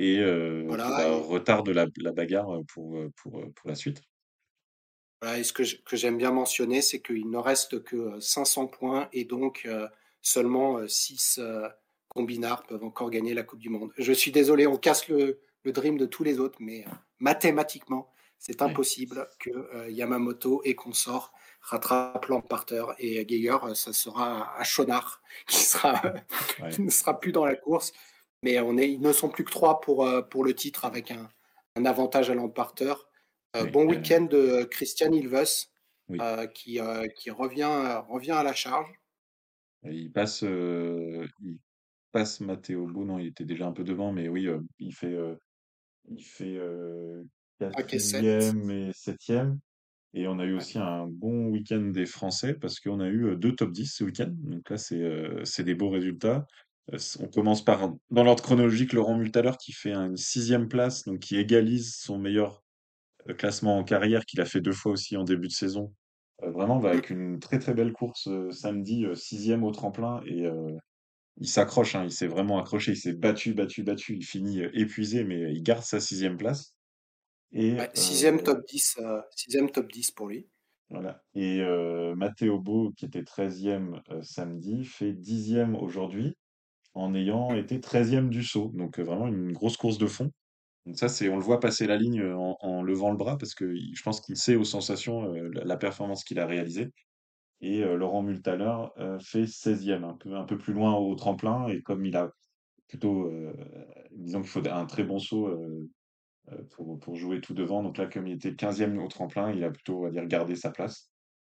[0.00, 0.88] Et euh, Voilà.
[0.90, 4.02] bah, Et, retarde la, la bagarre pour, euh, pour, euh, pour la suite.
[5.20, 5.38] voilà.
[5.38, 8.66] Et ce que je- que j'aime bien mentionner, c'est qu'il ne reste que euh, 500
[8.66, 9.88] points et donc euh,
[10.22, 11.40] seulement 6
[12.08, 13.92] combinards peuvent encore gagner la Coupe du Monde.
[13.98, 18.10] Je suis désolé, on casse le, le dream de tous les autres, mais euh, mathématiquement,
[18.38, 18.70] c'est Ouais.
[18.70, 23.56] impossible que euh, Yamamoto et consorts rattrapent Lamparter et Geiger.
[23.64, 26.02] euh, Ça sera à Chonard qui, sera,
[26.58, 26.70] Ouais.
[26.70, 27.92] qui ne sera plus dans la course.
[28.42, 31.10] Mais on est, ils ne sont plus que trois pour, euh, pour le titre avec
[31.10, 31.28] un,
[31.76, 32.94] un avantage à Lamparter.
[33.56, 35.66] Euh, Oui, bon euh, week-end de Christian Ilves
[36.08, 36.18] Oui.
[36.54, 36.78] qui,
[37.16, 38.88] qui revient, revient à la charge.
[39.84, 41.58] Il passe, il
[42.12, 45.16] passe Matteo Bo, non, il était déjà un peu devant, mais oui, il fait,
[46.08, 46.58] il fait
[47.60, 48.22] 5 et 7.
[48.22, 49.58] quatrième et septième.
[50.12, 53.54] Et on a eu aussi un bon week-end des Français parce qu'on a eu deux
[53.54, 54.32] top 10 ce week-end.
[54.32, 56.46] Donc là, c'est euh, c'est des beaux résultats.
[57.20, 61.36] On commence par, dans l'ordre chronologique, Laurent Multaler qui fait une sixième place, donc qui
[61.36, 62.64] égalise son meilleur
[63.28, 65.94] euh, classement en carrière qu'il a fait deux fois aussi en début de saison.
[66.42, 70.48] Euh, vraiment, bah, avec une très très belle course euh, samedi, sixième au tremplin et
[71.36, 75.24] il s'accroche, hein, il s'est vraiment accroché, il s'est battu, battu, battu, il finit épuisé,
[75.24, 76.74] mais il garde sa sixième place.
[77.52, 80.48] Et Ouais, sixième top 10, euh, sixième top 10 pour lui.
[80.90, 81.22] voilà.
[81.34, 81.62] Et
[82.16, 86.36] Matteo Bo, qui était treizième euh, samedi, fait dixième aujourd'hui
[86.94, 88.70] en ayant été treizième du saut.
[88.74, 90.30] Donc euh, vraiment une grosse course de fond.
[90.86, 93.74] Donc ça, on le voit passer la ligne euh, en, levant le bras parce que
[93.74, 96.90] je pense qu'il sait aux sensations euh, la, performance qu'il a réalisée.
[97.62, 98.74] Et Laurent Multaler
[99.22, 101.68] fait seizième, un peu, plus loin au tremplin.
[101.68, 102.30] Et comme il a
[102.88, 103.30] plutôt,
[104.12, 105.54] disons qu'il faut un très bon saut
[106.70, 107.82] pour, jouer tout devant.
[107.82, 110.70] Donc là, comme il était quinzième au tremplin, il a plutôt, on dire, gardé sa
[110.70, 111.09] place.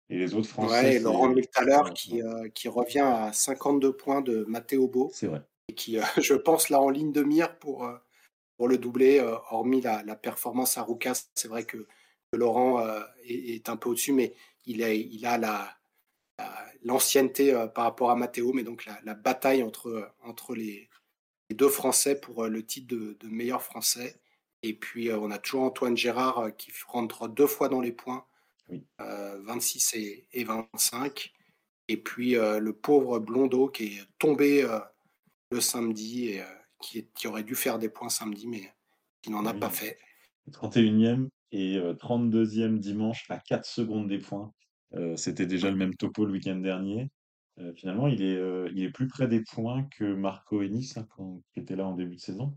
[0.09, 4.21] Et les autres Français, Ouais, et Laurent Ouais, qui, euh, qui revient à 52 points
[4.21, 5.43] de Matteo Bo c'est vrai.
[5.69, 7.95] et qui, euh, je pense, là en ligne de mire pour, euh,
[8.57, 11.27] pour le doubler, euh, hormis la, la performance à Roucas.
[11.35, 11.77] C'est vrai que,
[12.31, 12.83] que Laurent
[13.23, 14.33] est, est un peu au-dessus, mais
[14.65, 15.77] il a, il a la,
[16.39, 20.89] la- l'ancienneté par rapport à Matteo, mais donc la, la bataille entre, entre les,
[21.49, 24.19] les deux Français pour le titre de, de meilleur Français.
[24.63, 28.25] Et puis, on a toujours Antoine Gérard qui rentre deux fois dans les points,
[28.69, 28.85] Oui.
[29.01, 31.31] euh, 26 et, et 25.
[31.87, 34.79] Et puis, euh, le pauvre Blondeau qui est tombé euh,
[35.51, 36.43] le samedi et
[36.79, 38.71] qui, est- qui aurait dû faire des points samedi, mais
[39.21, 39.59] qui n'en a Oui.
[39.59, 39.97] pas fait.
[40.51, 44.53] 31e et euh, 32e dimanche à 4 secondes des points.
[44.93, 47.09] Euh, c'était déjà le même topo le week-end dernier.
[47.59, 51.07] Euh, finalement, il est, euh, il est plus près des points que Marco Ennis, hein,
[51.15, 52.55] quand- qui était là en début de saison.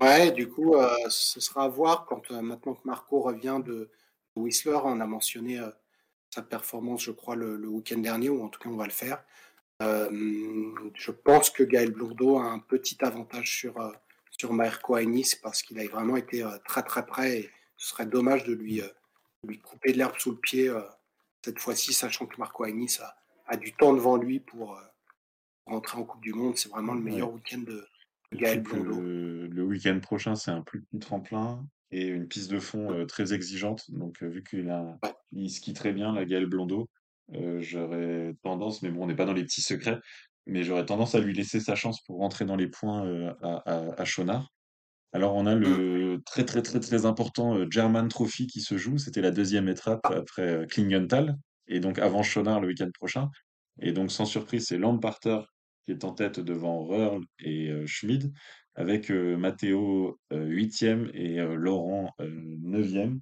[0.00, 0.74] Ouais, du coup,
[1.08, 3.88] ce sera à voir quand maintenant que Marco revient de
[4.36, 4.78] Whistler.
[4.84, 5.70] On a mentionné euh,
[6.30, 8.90] sa performance, je crois, le, le week-end dernier, ou en tout cas, on va le
[8.90, 9.22] faire.
[9.82, 10.08] Euh,
[10.94, 13.92] je pense que Gaël Blondeau a un petit avantage sur, euh,
[14.30, 18.44] sur Marco Ennis parce qu'il a vraiment été très très près et ce serait dommage
[18.44, 20.72] de lui, de lui couper de l'herbe sous le pied
[21.44, 23.16] cette fois-ci, sachant que Marco Ennis a,
[23.46, 24.80] a du temps devant lui pour
[25.66, 26.56] rentrer en Coupe du Monde.
[26.56, 27.34] C'est vraiment le meilleur Ouais.
[27.34, 27.86] week-end de,
[28.32, 29.00] Gaël Blondeau.
[29.00, 33.34] le, le week-end prochain, c'est un plus petit tremplin et une piste de fond très
[33.34, 33.90] exigeante.
[33.90, 34.98] Donc, vu qu'il a,
[35.32, 36.88] il skie très bien, la Gaël Blondeau,
[37.32, 39.98] j'aurais tendance, mais bon, on n'est pas dans les petits secrets,
[40.46, 44.00] mais j'aurais tendance à lui laisser sa chance pour rentrer dans les points à, à,
[44.00, 44.50] à Chonard.
[45.12, 45.60] Alors, on a Mm.
[45.60, 48.98] le très, très, très, très important German Trophy qui se joue.
[48.98, 51.36] C'était la deuxième étape après euh, Klingenthal
[51.68, 53.30] et donc avant Chonard le week-end prochain.
[53.80, 55.38] Et donc, sans surprise, c'est Lamparter
[55.86, 58.32] qui est en tête devant Röhrl et Schmid,
[58.76, 62.28] avec Matteo euh, 8e et Laurent euh,
[62.62, 63.18] 9e.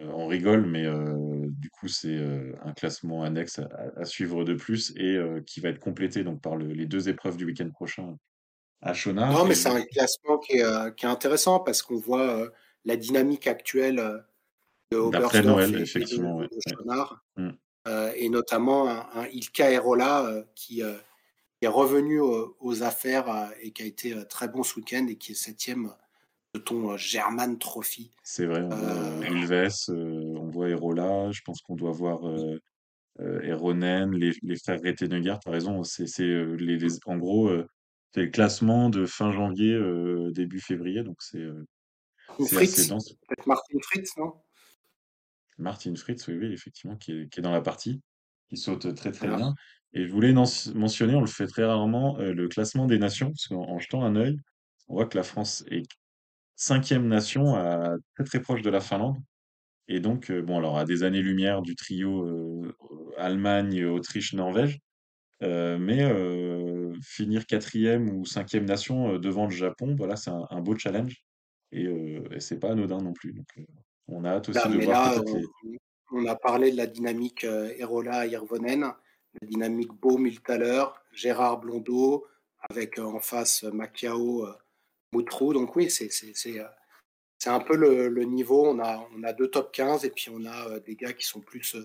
[0.00, 0.86] Euh, on rigole, mais
[1.50, 2.18] du coup, c'est
[2.62, 6.56] un classement annexe à, à suivre de plus et qui va être complété donc, par
[6.56, 8.16] le- les deux épreuves du week-end prochain
[8.80, 9.32] à Chonard.
[9.32, 12.50] Non, mais c'est un classement qui est, qui est intéressant parce qu'on voit
[12.86, 14.24] la dynamique actuelle
[14.90, 16.48] de Oberstdorf et, de, effectivement, de ouais.
[16.72, 17.50] Schonard, Mm.
[17.88, 20.94] euh, et notamment un, un Ilka Erola euh, qui, euh,
[21.60, 25.06] qui est revenu aux, affaires euh, et qui a été euh, très bon ce week-end
[25.08, 25.92] et qui est septième
[26.54, 28.10] de ton euh, German Trophy.
[28.24, 32.20] C'est vrai, on voit euh, on voit Erola, je pense qu'on doit voir
[33.18, 37.50] Eronen, les, les frères Rettenegger, t'as raison, c'est c'est, les, les- en gros,
[38.14, 39.78] c'est le classement de fin janvier,
[40.32, 41.44] début février, donc c'est
[42.48, 43.14] Fritz, dense.
[43.46, 44.32] Martin Fritz, non?
[45.58, 48.00] Martin Fritz, oui, oui, effectivement, qui est, qui est dans la partie,
[48.48, 49.44] qui saute très très Voilà.
[49.44, 49.54] bien.
[49.92, 53.48] Et je voulais mentionner, on le fait très rarement, euh, le classement des nations, parce
[53.48, 54.38] qu'en en jetant un œil,
[54.88, 55.82] on voit que la France est
[56.54, 59.16] cinquième nation, à, très très proche de la Finlande.
[59.88, 62.76] Et donc, euh, bon, alors à des années-lumière du trio euh,
[63.18, 64.78] Allemagne, Autriche, Norvège,
[65.42, 66.04] mais
[67.02, 71.16] finir quatrième ou cinquième nation devant le Japon, voilà, c'est un, un beau challenge.
[71.72, 73.32] Et, et c'est pas anodin non plus.
[73.32, 73.46] Donc,
[74.06, 75.78] on a hâte aussi Là, de voir là, on, les.
[76.12, 78.92] on a parlé de la dynamique Erola Hirvonen,
[79.40, 79.92] la dynamique
[80.58, 82.26] l'heure, Gérard Blondeau,
[82.68, 84.54] avec euh, en face euh, Macchiao euh,
[85.12, 85.52] Moutrou.
[85.52, 86.60] Donc oui, c'est c'est- c'est,
[87.38, 88.66] c'est un peu le, le niveau.
[88.66, 91.40] On a, on a deux top 15 et puis on a des gars qui sont
[91.40, 91.76] plus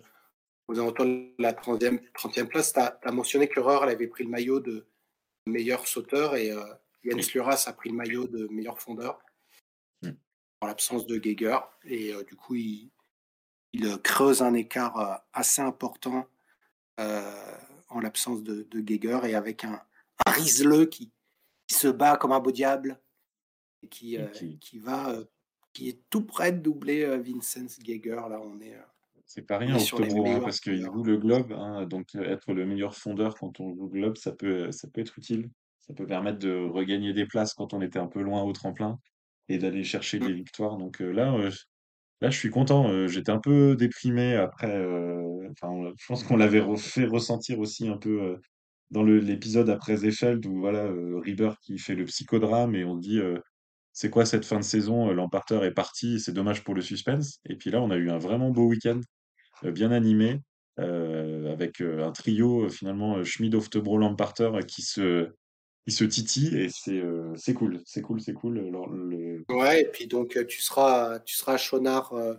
[0.67, 2.73] aux alentours de la 30e, 30e place.
[2.73, 4.85] Tu as, mentionné que elle avait pris le maillot de
[5.47, 6.63] meilleur sauteur et euh,
[7.03, 7.34] Jens.
[7.34, 9.19] Luras a pris le maillot de meilleur fondeur
[10.01, 10.09] Mm.
[10.61, 11.57] en l'absence de Geiger.
[11.85, 12.91] Et euh, du coup, il,
[13.73, 16.27] il, creuse un écart assez important
[16.97, 19.80] en l'absence de, de Geiger et avec un,
[20.26, 20.31] un
[20.85, 21.11] qui,
[21.67, 22.99] qui se bat comme un beau diable
[23.84, 24.27] et qui, euh,
[24.59, 25.26] qui- va, euh,
[25.73, 28.15] qui est tout près de doubler euh, Vincent Geiger.
[28.30, 28.76] Là, on est.
[28.76, 28.81] euh,
[29.26, 32.65] C'est pas rien, Octobro, hein, parce qu'il joue le globe, hein, donc euh, être le
[32.65, 35.49] meilleur fondeur quand on joue le globe, ça peut, ça peut être utile.
[35.81, 38.99] Ça peut permettre de regagner des places quand on était un peu loin au tremplin
[39.49, 40.38] et d'aller chercher des Mm.
[40.38, 40.77] victoires.
[40.77, 41.51] Donc euh, là, euh,
[42.22, 42.90] là, je suis content.
[42.92, 44.72] euh, j'étais un peu déprimé après.
[44.76, 45.22] euh,
[45.62, 48.38] Enfin, je pense qu'on l'avait fait ressentir aussi un peu euh,
[48.92, 51.22] dans l'épisode après Zefeld où voilà, euh,
[51.62, 53.20] qui fait le psychodrame et on dit
[53.94, 55.12] c'est quoi cette fin de saison?
[55.14, 57.40] L'emparteur est parti, c'est dommage pour le suspense.
[57.46, 59.00] Et puis là, on a eu un vraiment beau week-end
[59.64, 60.42] bien animé,
[60.78, 65.30] avec un trio finalement euh, Schmid, Oftebro, Lamparter qui se
[65.88, 68.57] qui se titille et c'est euh, c'est cool, c'est cool, c'est cool.
[68.60, 69.45] Alors, le...
[69.49, 72.34] Ouais, et puis donc euh, tu seras, tu seras à Chonard euh,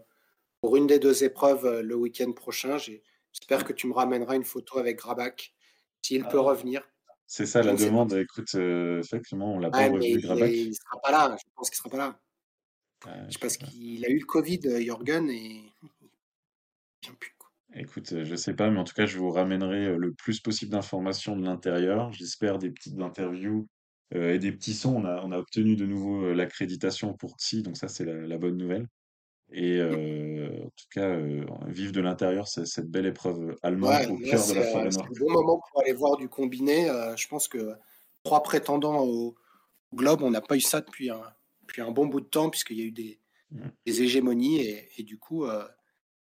[0.61, 2.77] pour une des deux épreuves le week-end prochain.
[2.79, 5.55] J'espère que tu me ramèneras une photo avec Grabac,
[6.03, 6.51] s'il peut Ah.
[6.51, 6.83] revenir.
[7.29, 8.13] C'est ça Je la demande.
[8.15, 10.49] Écoute, euh, effectivement, on l'a pas revu il, Grabac.
[10.51, 11.37] est- il sera pas là.
[11.39, 12.21] Je pense qu'il sera pas là.
[13.05, 13.67] Je je pense sais pas.
[13.67, 15.37] qu'il a eu le Covid, Jorgen, et
[15.83, 15.91] il
[17.03, 17.36] vient plus.
[17.77, 20.41] Écoute, euh, je sais pas, mais en tout cas, je vous ramènerai euh, le plus
[20.41, 22.13] possible d'informations de l'intérieur.
[22.13, 23.69] J'espère des petites interviews
[24.15, 24.97] euh, et des petits sons.
[24.97, 28.15] On a, on a obtenu de nouveau euh, l'accréditation pour TSI, donc ça, c'est la,
[28.15, 28.87] la bonne nouvelle.
[29.53, 34.07] Et euh, en tout cas, euh, vive de l'intérieur c'est cette belle épreuve allemande Ouais,
[34.09, 36.29] au là, cœur de la c'est forêt c'est le bon moment pour aller voir du
[36.29, 36.91] combiné.
[36.91, 37.75] Euh, je pense que
[38.25, 39.37] trois prétendants au
[39.95, 41.23] Globe, on n'a pas eu ça depuis un,
[41.63, 43.21] depuis un bon bout de temps, puisqu'il y a eu des,
[43.51, 43.69] Mm.
[43.87, 44.61] des hégémonies.
[44.61, 45.65] Et, et du coup, euh,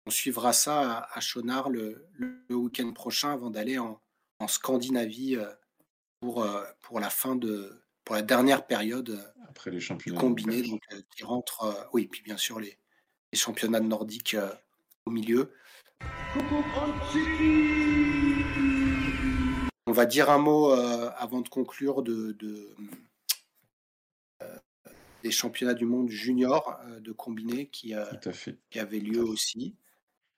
[0.08, 2.08] on suivra ça à, à Chonard le,
[2.50, 4.02] week-end prochain avant d'aller en,
[4.40, 5.52] en Scandinavie euh,
[6.22, 10.22] pour, euh, pour la fin de pour la dernière période euh, Après les du championnats
[10.22, 10.82] donc
[11.14, 11.90] qui rentre.
[11.92, 12.80] oui, puis bien sûr les,
[13.34, 14.38] les championnats nordiques
[15.06, 15.52] au milieu.
[19.88, 22.74] On va dire un mot euh, avant de conclure de, de,
[24.42, 24.58] euh,
[25.24, 27.94] des championnats du monde junior euh, de combiné qui,
[28.70, 29.76] qui avaient lieu aussi,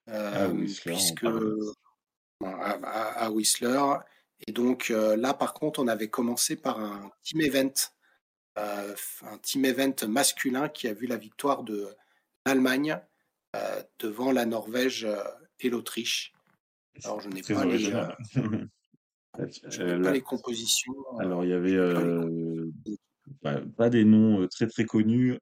[0.09, 1.23] euh, Ah, Whistler, puisque
[2.43, 3.81] à, à- à Whistler.
[4.47, 7.73] Et donc euh, là, par contre, on avait commencé par un team event,
[8.57, 11.87] euh, un team event masculin qui a vu la victoire de
[12.45, 12.99] l'Allemagne
[13.99, 15.07] devant la Norvège
[15.59, 16.33] et l'Autriche.
[17.03, 18.17] Alors, je n'ai pas les, original.
[18.35, 20.93] je Euh, n'ai pas là- les compositions.
[21.19, 21.77] alors, il y avait
[23.77, 25.37] pas des noms très très connus,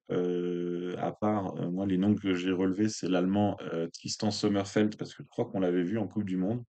[0.98, 5.14] à part, euh, moi, les noms que j'ai relevés, c'est l'allemand euh, Tristan Sommerfeld, parce
[5.14, 6.62] que je crois qu'on l'avait vu en Coupe du Monde.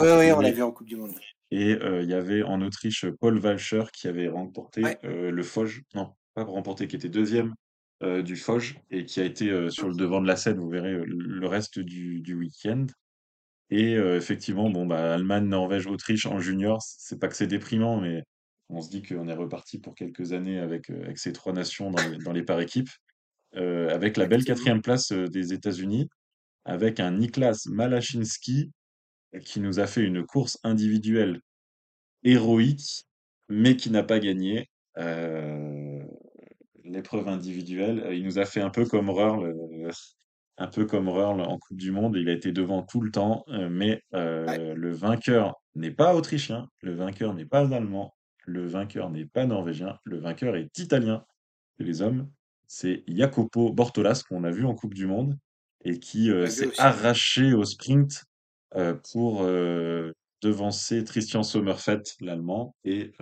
[0.00, 1.12] Oui, oui, on l'a vu en Coupe du Monde.
[1.50, 4.98] et euh, il y avait en Autriche Paul Walcher qui avait remporté Ouais.
[5.02, 7.54] le Foge, non, pas remporté, qui était deuxième
[8.02, 10.70] euh, du Foge et qui a été euh, sur le devant de la scène, vous
[10.70, 12.86] verrez, euh, le reste du, du week-end.
[13.72, 18.24] Et effectivement, bon, bah, Allemagne, Norvège, Autriche en junior, c'est pas que c'est déprimant, mais
[18.68, 22.02] on se dit qu'on est reparti pour quelques années avec, avec ces trois nations dans
[22.08, 22.88] les, dans les par équipes,
[23.56, 26.08] euh, avec la belle quatrième place euh, des États-Unis,
[26.64, 28.70] avec un Niklas Malachinski
[29.34, 31.40] euh, qui nous a fait une course individuelle
[32.22, 33.04] héroïque,
[33.48, 34.68] mais qui n'a pas gagné
[34.98, 36.02] euh,
[36.84, 38.08] l'épreuve individuelle.
[38.12, 39.90] Il nous a fait un peu comme euh,
[40.58, 42.16] un peu comme en Coupe du Monde.
[42.16, 44.74] Il a été devant tout le temps, mais Ouais.
[44.74, 48.14] le vainqueur n'est pas autrichien, le vainqueur n'est pas allemand,
[48.44, 51.24] le vainqueur n'est pas norvégien, le vainqueur est italien.
[51.78, 52.28] Et les hommes,
[52.72, 55.36] c'est Jacopo Bortolas qu'on a vu en Coupe du Monde
[55.84, 58.24] et qui euh, s'est arraché au sprint
[58.76, 63.12] euh, pour euh, devancer Christian Sommerfeld, l'allemand, et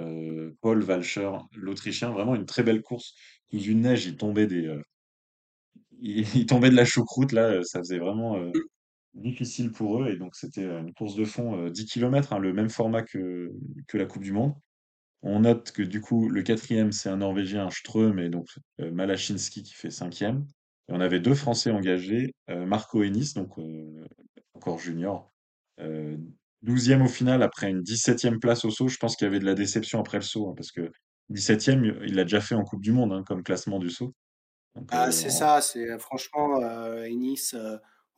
[0.60, 2.10] Paul Walcher, l'autrichien.
[2.10, 3.14] Vraiment une très belle course.
[3.50, 4.70] Sous une neige, il tombait des,
[6.00, 8.50] il, il tombait de la choucroute là, ça faisait vraiment euh,
[9.14, 12.70] difficile pour eux et donc c'était une course de fond euh, 10 km, le même
[12.70, 13.50] format que,
[13.86, 14.54] que la Coupe du Monde.
[15.22, 18.46] On note que du coup, le quatrième, c'est un Norvégien, Ström, et donc
[18.80, 20.46] euh, Malachinski qui fait cinquième.
[20.88, 24.06] Et on avait deux Français engagés, euh, Marco Ennis, donc euh,
[24.54, 25.32] encore junior,
[26.64, 28.88] 12e au final après une 17e place au saut.
[28.88, 30.90] Je pense qu'il y avait de la déception après le saut, hein, parce que
[31.30, 34.14] 17e, il l'a déjà fait en Coupe du Monde hein, comme classement du saut.
[34.74, 36.60] Donc, Ah, c'est ça, c'est franchement,
[37.04, 37.54] Ennis,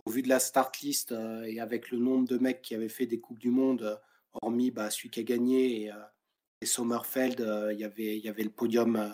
[0.05, 1.15] au vu de la start list
[1.47, 3.99] et avec le nombre de mecs qui avaient fait des Coupes du Monde,
[4.33, 5.91] hormis bah, celui qui a gagné et,
[6.61, 9.09] et Sommerfeld, euh, il y avait, il y avait le podium, euh,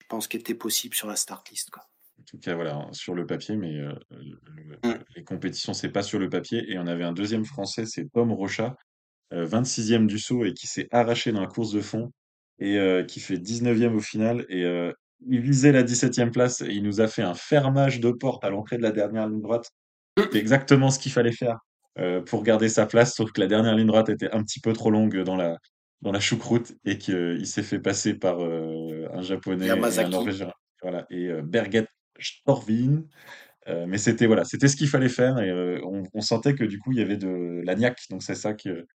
[0.00, 1.70] je pense, qui était possible sur la start list.
[1.70, 1.84] Quoi.
[2.20, 4.38] en tout cas, voilà, hein, sur le papier, mais euh, le-
[4.84, 4.98] Mm.
[5.16, 6.70] les compétitions, c'est pas sur le papier.
[6.70, 8.76] Et on avait un deuxième Français, c'est Tom Rochat,
[9.32, 12.12] euh, 26e du saut et qui s'est arraché dans la course de fond
[12.58, 12.78] et
[13.08, 14.46] qui fait 19e au final.
[14.48, 14.62] Et
[15.26, 18.50] il visait la 17e place et il nous a fait un fermage de porte à
[18.50, 19.68] l'entrée de la dernière ligne droite.
[20.16, 21.58] C'est exactement ce qu'il fallait faire
[21.98, 24.72] euh, pour garder sa place, sauf que la dernière ligne droite était un petit peu
[24.74, 25.58] trop longue dans la,
[26.02, 30.52] dans la choucroute et qu'il s'est fait passer par euh, un japonais et un norvégien.
[30.82, 31.86] Voilà, et euh, Berget
[32.18, 33.04] Storvin.
[33.68, 36.64] Euh, mais c'était voilà, c'était ce qu'il fallait faire et euh, on, on sentait que
[36.64, 38.88] du coup il y avait de la niaque, donc c'est ça que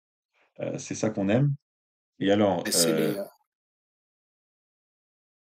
[0.59, 1.55] euh, c'est ça qu'on aime.
[2.19, 3.25] Et alors, euh, les, euh,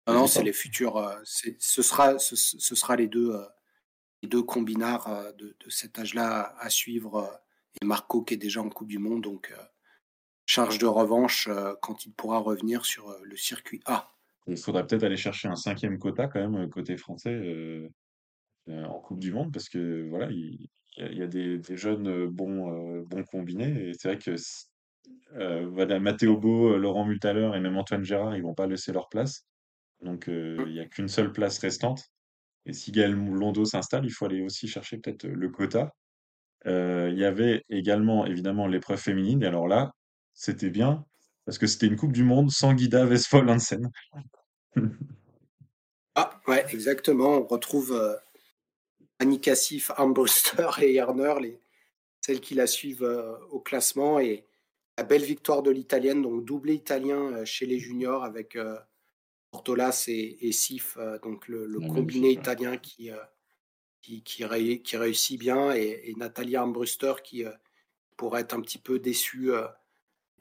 [0.08, 3.46] non, non, c'est les futurs, euh, ce sera, ce, ce sera les deux, euh,
[4.22, 7.16] les deux combinards euh, de, de cet âge-là à suivre.
[7.16, 7.36] euh,
[7.80, 9.62] et Marco qui est déjà en Coupe du Monde, donc euh,
[10.46, 14.10] charge de revanche euh, quand il pourra revenir sur euh, le circuit A.
[14.46, 17.88] Il faudrait peut-être aller chercher un cinquième quota quand même, côté français, euh,
[18.68, 20.68] en Coupe du Monde, parce que voilà, il,
[20.98, 23.88] il y a, des, des jeunes bons, bons combinés.
[23.88, 24.36] Et c'est vrai que
[25.36, 29.08] euh, voilà, Matteo Beau, Laurent Multaler et même Antoine Gérard, ils vont pas laisser leur
[29.08, 29.46] place.
[30.02, 32.04] Donc euh, il n'y a qu'une seule place restante.
[32.66, 35.92] Et si Gaël Londo s'installe, il faut aller aussi chercher peut-être le quota.
[36.66, 39.42] Euh, il y avait également évidemment l'épreuve féminine.
[39.42, 39.92] Et alors là,
[40.34, 41.04] c'était bien,
[41.46, 43.90] parce que c'était une Coupe du Monde sans Guida Westphal Hansen.
[46.16, 47.38] Ah, ouais, exactement.
[47.38, 48.14] On retrouve euh,
[49.18, 51.60] Annie Cassif, Armbruster et Erner, les,
[52.20, 54.20] celles qui la suivent euh, au classement.
[54.20, 54.44] Et
[54.96, 58.78] la belle victoire de l'italienne, donc doublé italien euh, chez les juniors avec euh,
[59.50, 62.34] Ortolas et, et Sif, euh, donc le, combiné ouais.
[62.34, 63.18] italien qui, euh,
[64.00, 65.74] qui, qui, ré- qui réussit bien.
[65.74, 67.50] Et, et Natalia Armbruster qui euh,
[68.16, 69.66] pourrait être un petit peu déçue, euh,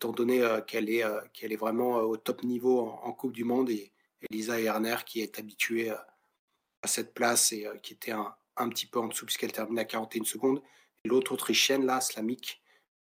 [0.04, 3.46] étant donné euh, qu'elle est, euh, est vraiment euh, au top niveau en, Coupe du
[3.46, 3.70] Monde.
[3.70, 3.94] Et
[4.30, 9.08] Elisa Erner qui est habituée à cette place et qui était un, petit peu en
[9.08, 10.62] dessous puisqu'elle termine à 41 secondes.
[11.06, 12.62] Et l'autre autrichienne, là, Slamik,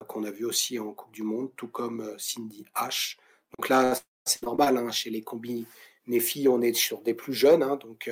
[0.09, 3.17] qu'on a vu aussi en Coupe du Monde, tout comme Cindy H.
[3.57, 5.67] Donc là, c'est normal, hein, chez les combinés
[6.21, 8.11] filles, on est sur des plus jeunes, hein, donc,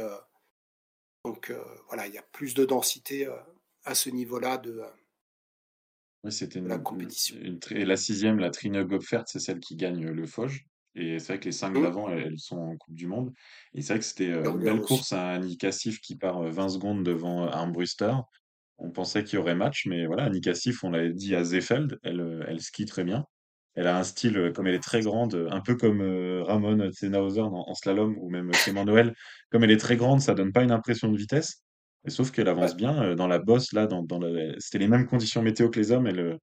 [1.88, 3.28] voilà, il y a plus de densité
[3.84, 4.82] à ce niveau-là de,
[6.24, 7.36] Oui, c'était de la une, compétition.
[7.40, 10.64] une et la sixième, la Trine Gopfert, c'est celle qui gagne le Foge.
[10.96, 13.32] Et c'est vrai que les cinq Hum, d'avant, elles, elles sont en Coupe du Monde.
[13.74, 16.50] Et c'est vrai que c'était euh, une belle course à Annie Cassif qui part euh,
[16.50, 18.14] 20 secondes devant euh, Armbruster.
[18.78, 21.98] On pensait qu'il y aurait match, mais voilà, Annie Cassif, on l'avait dit à Zefeld,
[22.02, 23.24] elle, euh, elle skie très bien.
[23.74, 26.42] Elle a un style, euh, comme elle est très grande, euh, un peu comme euh,
[26.44, 29.14] Ramon Tsenhauser en, en slalom, ou même Clément Noël.
[29.50, 31.64] Comme elle est très grande, ça donne pas une impression de vitesse.
[32.06, 32.76] Et sauf qu'elle avance Ouais.
[32.76, 34.54] bien euh, dans la bosse, là, dans, dans la...
[34.58, 36.06] c'était les mêmes conditions météo que les hommes.
[36.06, 36.38] Elle, euh,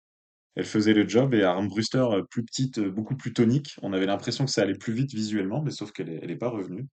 [0.55, 3.75] elle faisait le job et Armbruster, euh, plus petite, beaucoup plus tonique.
[3.81, 6.38] On avait l'impression que ça allait plus vite visuellement, mais sauf qu'elle est, elle est
[6.38, 6.88] pas revenue.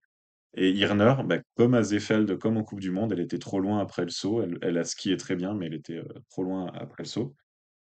[0.55, 3.81] Et Irner, bah, comme à Zefeld, comme en Coupe du Monde, elle était trop loin
[3.81, 4.43] après le saut.
[4.43, 7.35] Elle, elle a skié très bien, mais elle était euh, trop loin après le saut.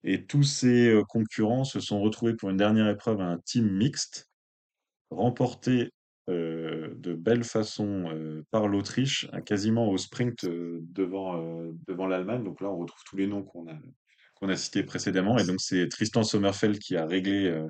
[0.03, 3.69] Et tous ses euh, concurrents se sont retrouvés pour une dernière épreuve à un team
[3.69, 4.30] mixte,
[5.10, 5.91] remporté
[7.06, 11.41] de belle façon euh, par l'Autriche, à quasiment au sprint euh, devant,
[11.88, 12.44] devant l'Allemagne.
[12.44, 13.77] Donc là, on retrouve tous les noms qu'on a,
[14.36, 15.38] qu'on a cités précédemment.
[15.38, 17.65] Et donc, c'est Tristan Sommerfeld qui a réglé.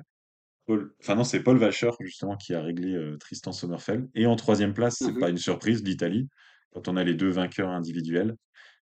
[0.66, 0.94] Paul...
[1.00, 4.08] Enfin, non, c'est Paul Vacher, justement, qui a réglé Tristan Sommerfeld.
[4.14, 5.32] Et en troisième place, c'est pas Mhm.
[5.32, 6.28] une surprise, l'Italie,
[6.72, 8.34] quand on a les deux vainqueurs individuels.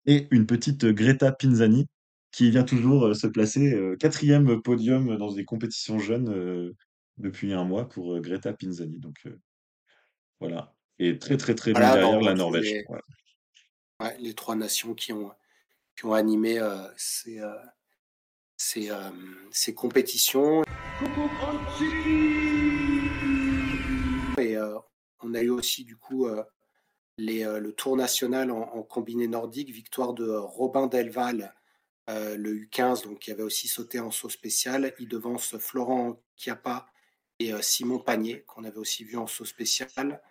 [0.05, 1.87] Et une petite Greta Pinzani,
[2.31, 6.73] qui vient toujours se placer quatrième podium dans des compétitions jeunes
[7.17, 8.99] depuis un mois pour Greta Pinzani.
[8.99, 9.27] Donc
[10.47, 10.73] voilà.
[10.99, 12.71] Et très très très Voilà, on derrière la Norvège.
[12.71, 13.03] les, Voilà.
[14.01, 15.31] ouais, les trois nations qui ont,
[15.97, 17.53] qui ont animé euh, ces, euh,
[18.57, 19.09] ces, euh,
[19.51, 20.63] ces compétitions.
[24.37, 24.57] Et
[25.21, 26.27] on a eu aussi du coup
[27.17, 31.53] les, le tour national en, en combiné nordique, victoire de Robin Delval,
[32.09, 34.93] euh, le U15, donc qui avait aussi sauté en saut spécial.
[34.99, 36.87] Il devance Florent Chiappa
[37.39, 40.21] et euh, Simon Panier, qu'on avait aussi vu en saut spécial.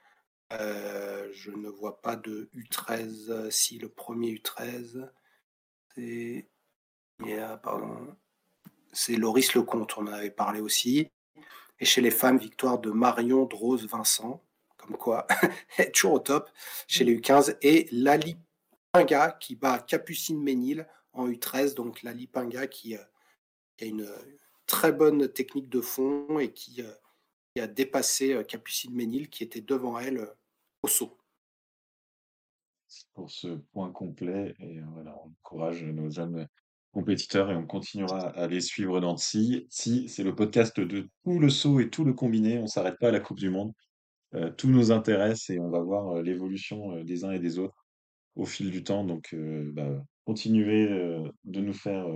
[0.61, 5.09] Euh, je ne vois pas de U13, euh, si le premier U13,
[5.95, 6.49] c'est
[8.93, 11.09] c'est Loris Lecomte, on en avait parlé aussi.
[11.79, 14.43] Et chez les femmes, victoire de Marion Drose Vincent,
[14.77, 15.27] comme quoi,
[15.95, 16.51] toujours au top,
[16.89, 17.57] chez les U15.
[17.63, 18.37] Et Lali
[18.93, 21.75] Pinga qui bat Capucine Ménil en U13.
[21.75, 22.97] Donc Lali Pinga qui,
[23.77, 24.09] qui a une
[24.67, 26.83] très bonne technique de fond et qui,
[27.55, 30.29] qui a dépassé Capucine Ménil qui était devant elle
[30.89, 31.17] saut
[33.15, 34.55] pour ce point complet.
[34.61, 36.47] Et euh, voilà, on encourage nos jeunes
[36.93, 39.67] compétiteurs et on continuera à les suivre dans TSI.
[39.71, 42.59] TSI, c'est le podcast de tout le saut et tout le combiné.
[42.59, 43.73] On s'arrête pas à la Coupe du Monde.
[44.35, 47.87] Euh, tout nous intéresse et on va voir euh, l'évolution des uns et des autres
[48.35, 49.05] au fil du temps.
[49.05, 49.35] Donc,
[49.75, 50.89] bah, continuez
[51.45, 52.07] de nous faire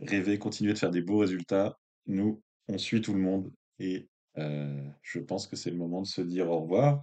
[0.00, 1.78] rêver, continuez de faire des beaux résultats.
[2.06, 6.22] Nous, on suit tout le monde et je pense que c'est le moment de se
[6.22, 7.02] dire au revoir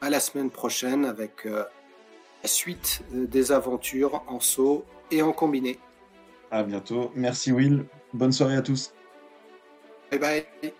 [0.00, 1.64] à la semaine prochaine avec euh,
[2.42, 5.78] la suite euh, des aventures en saut et en combiné.
[6.50, 7.10] À bientôt.
[7.14, 7.86] Merci Will.
[8.12, 8.92] Bonne soirée à tous.
[10.10, 10.72] Bye bye.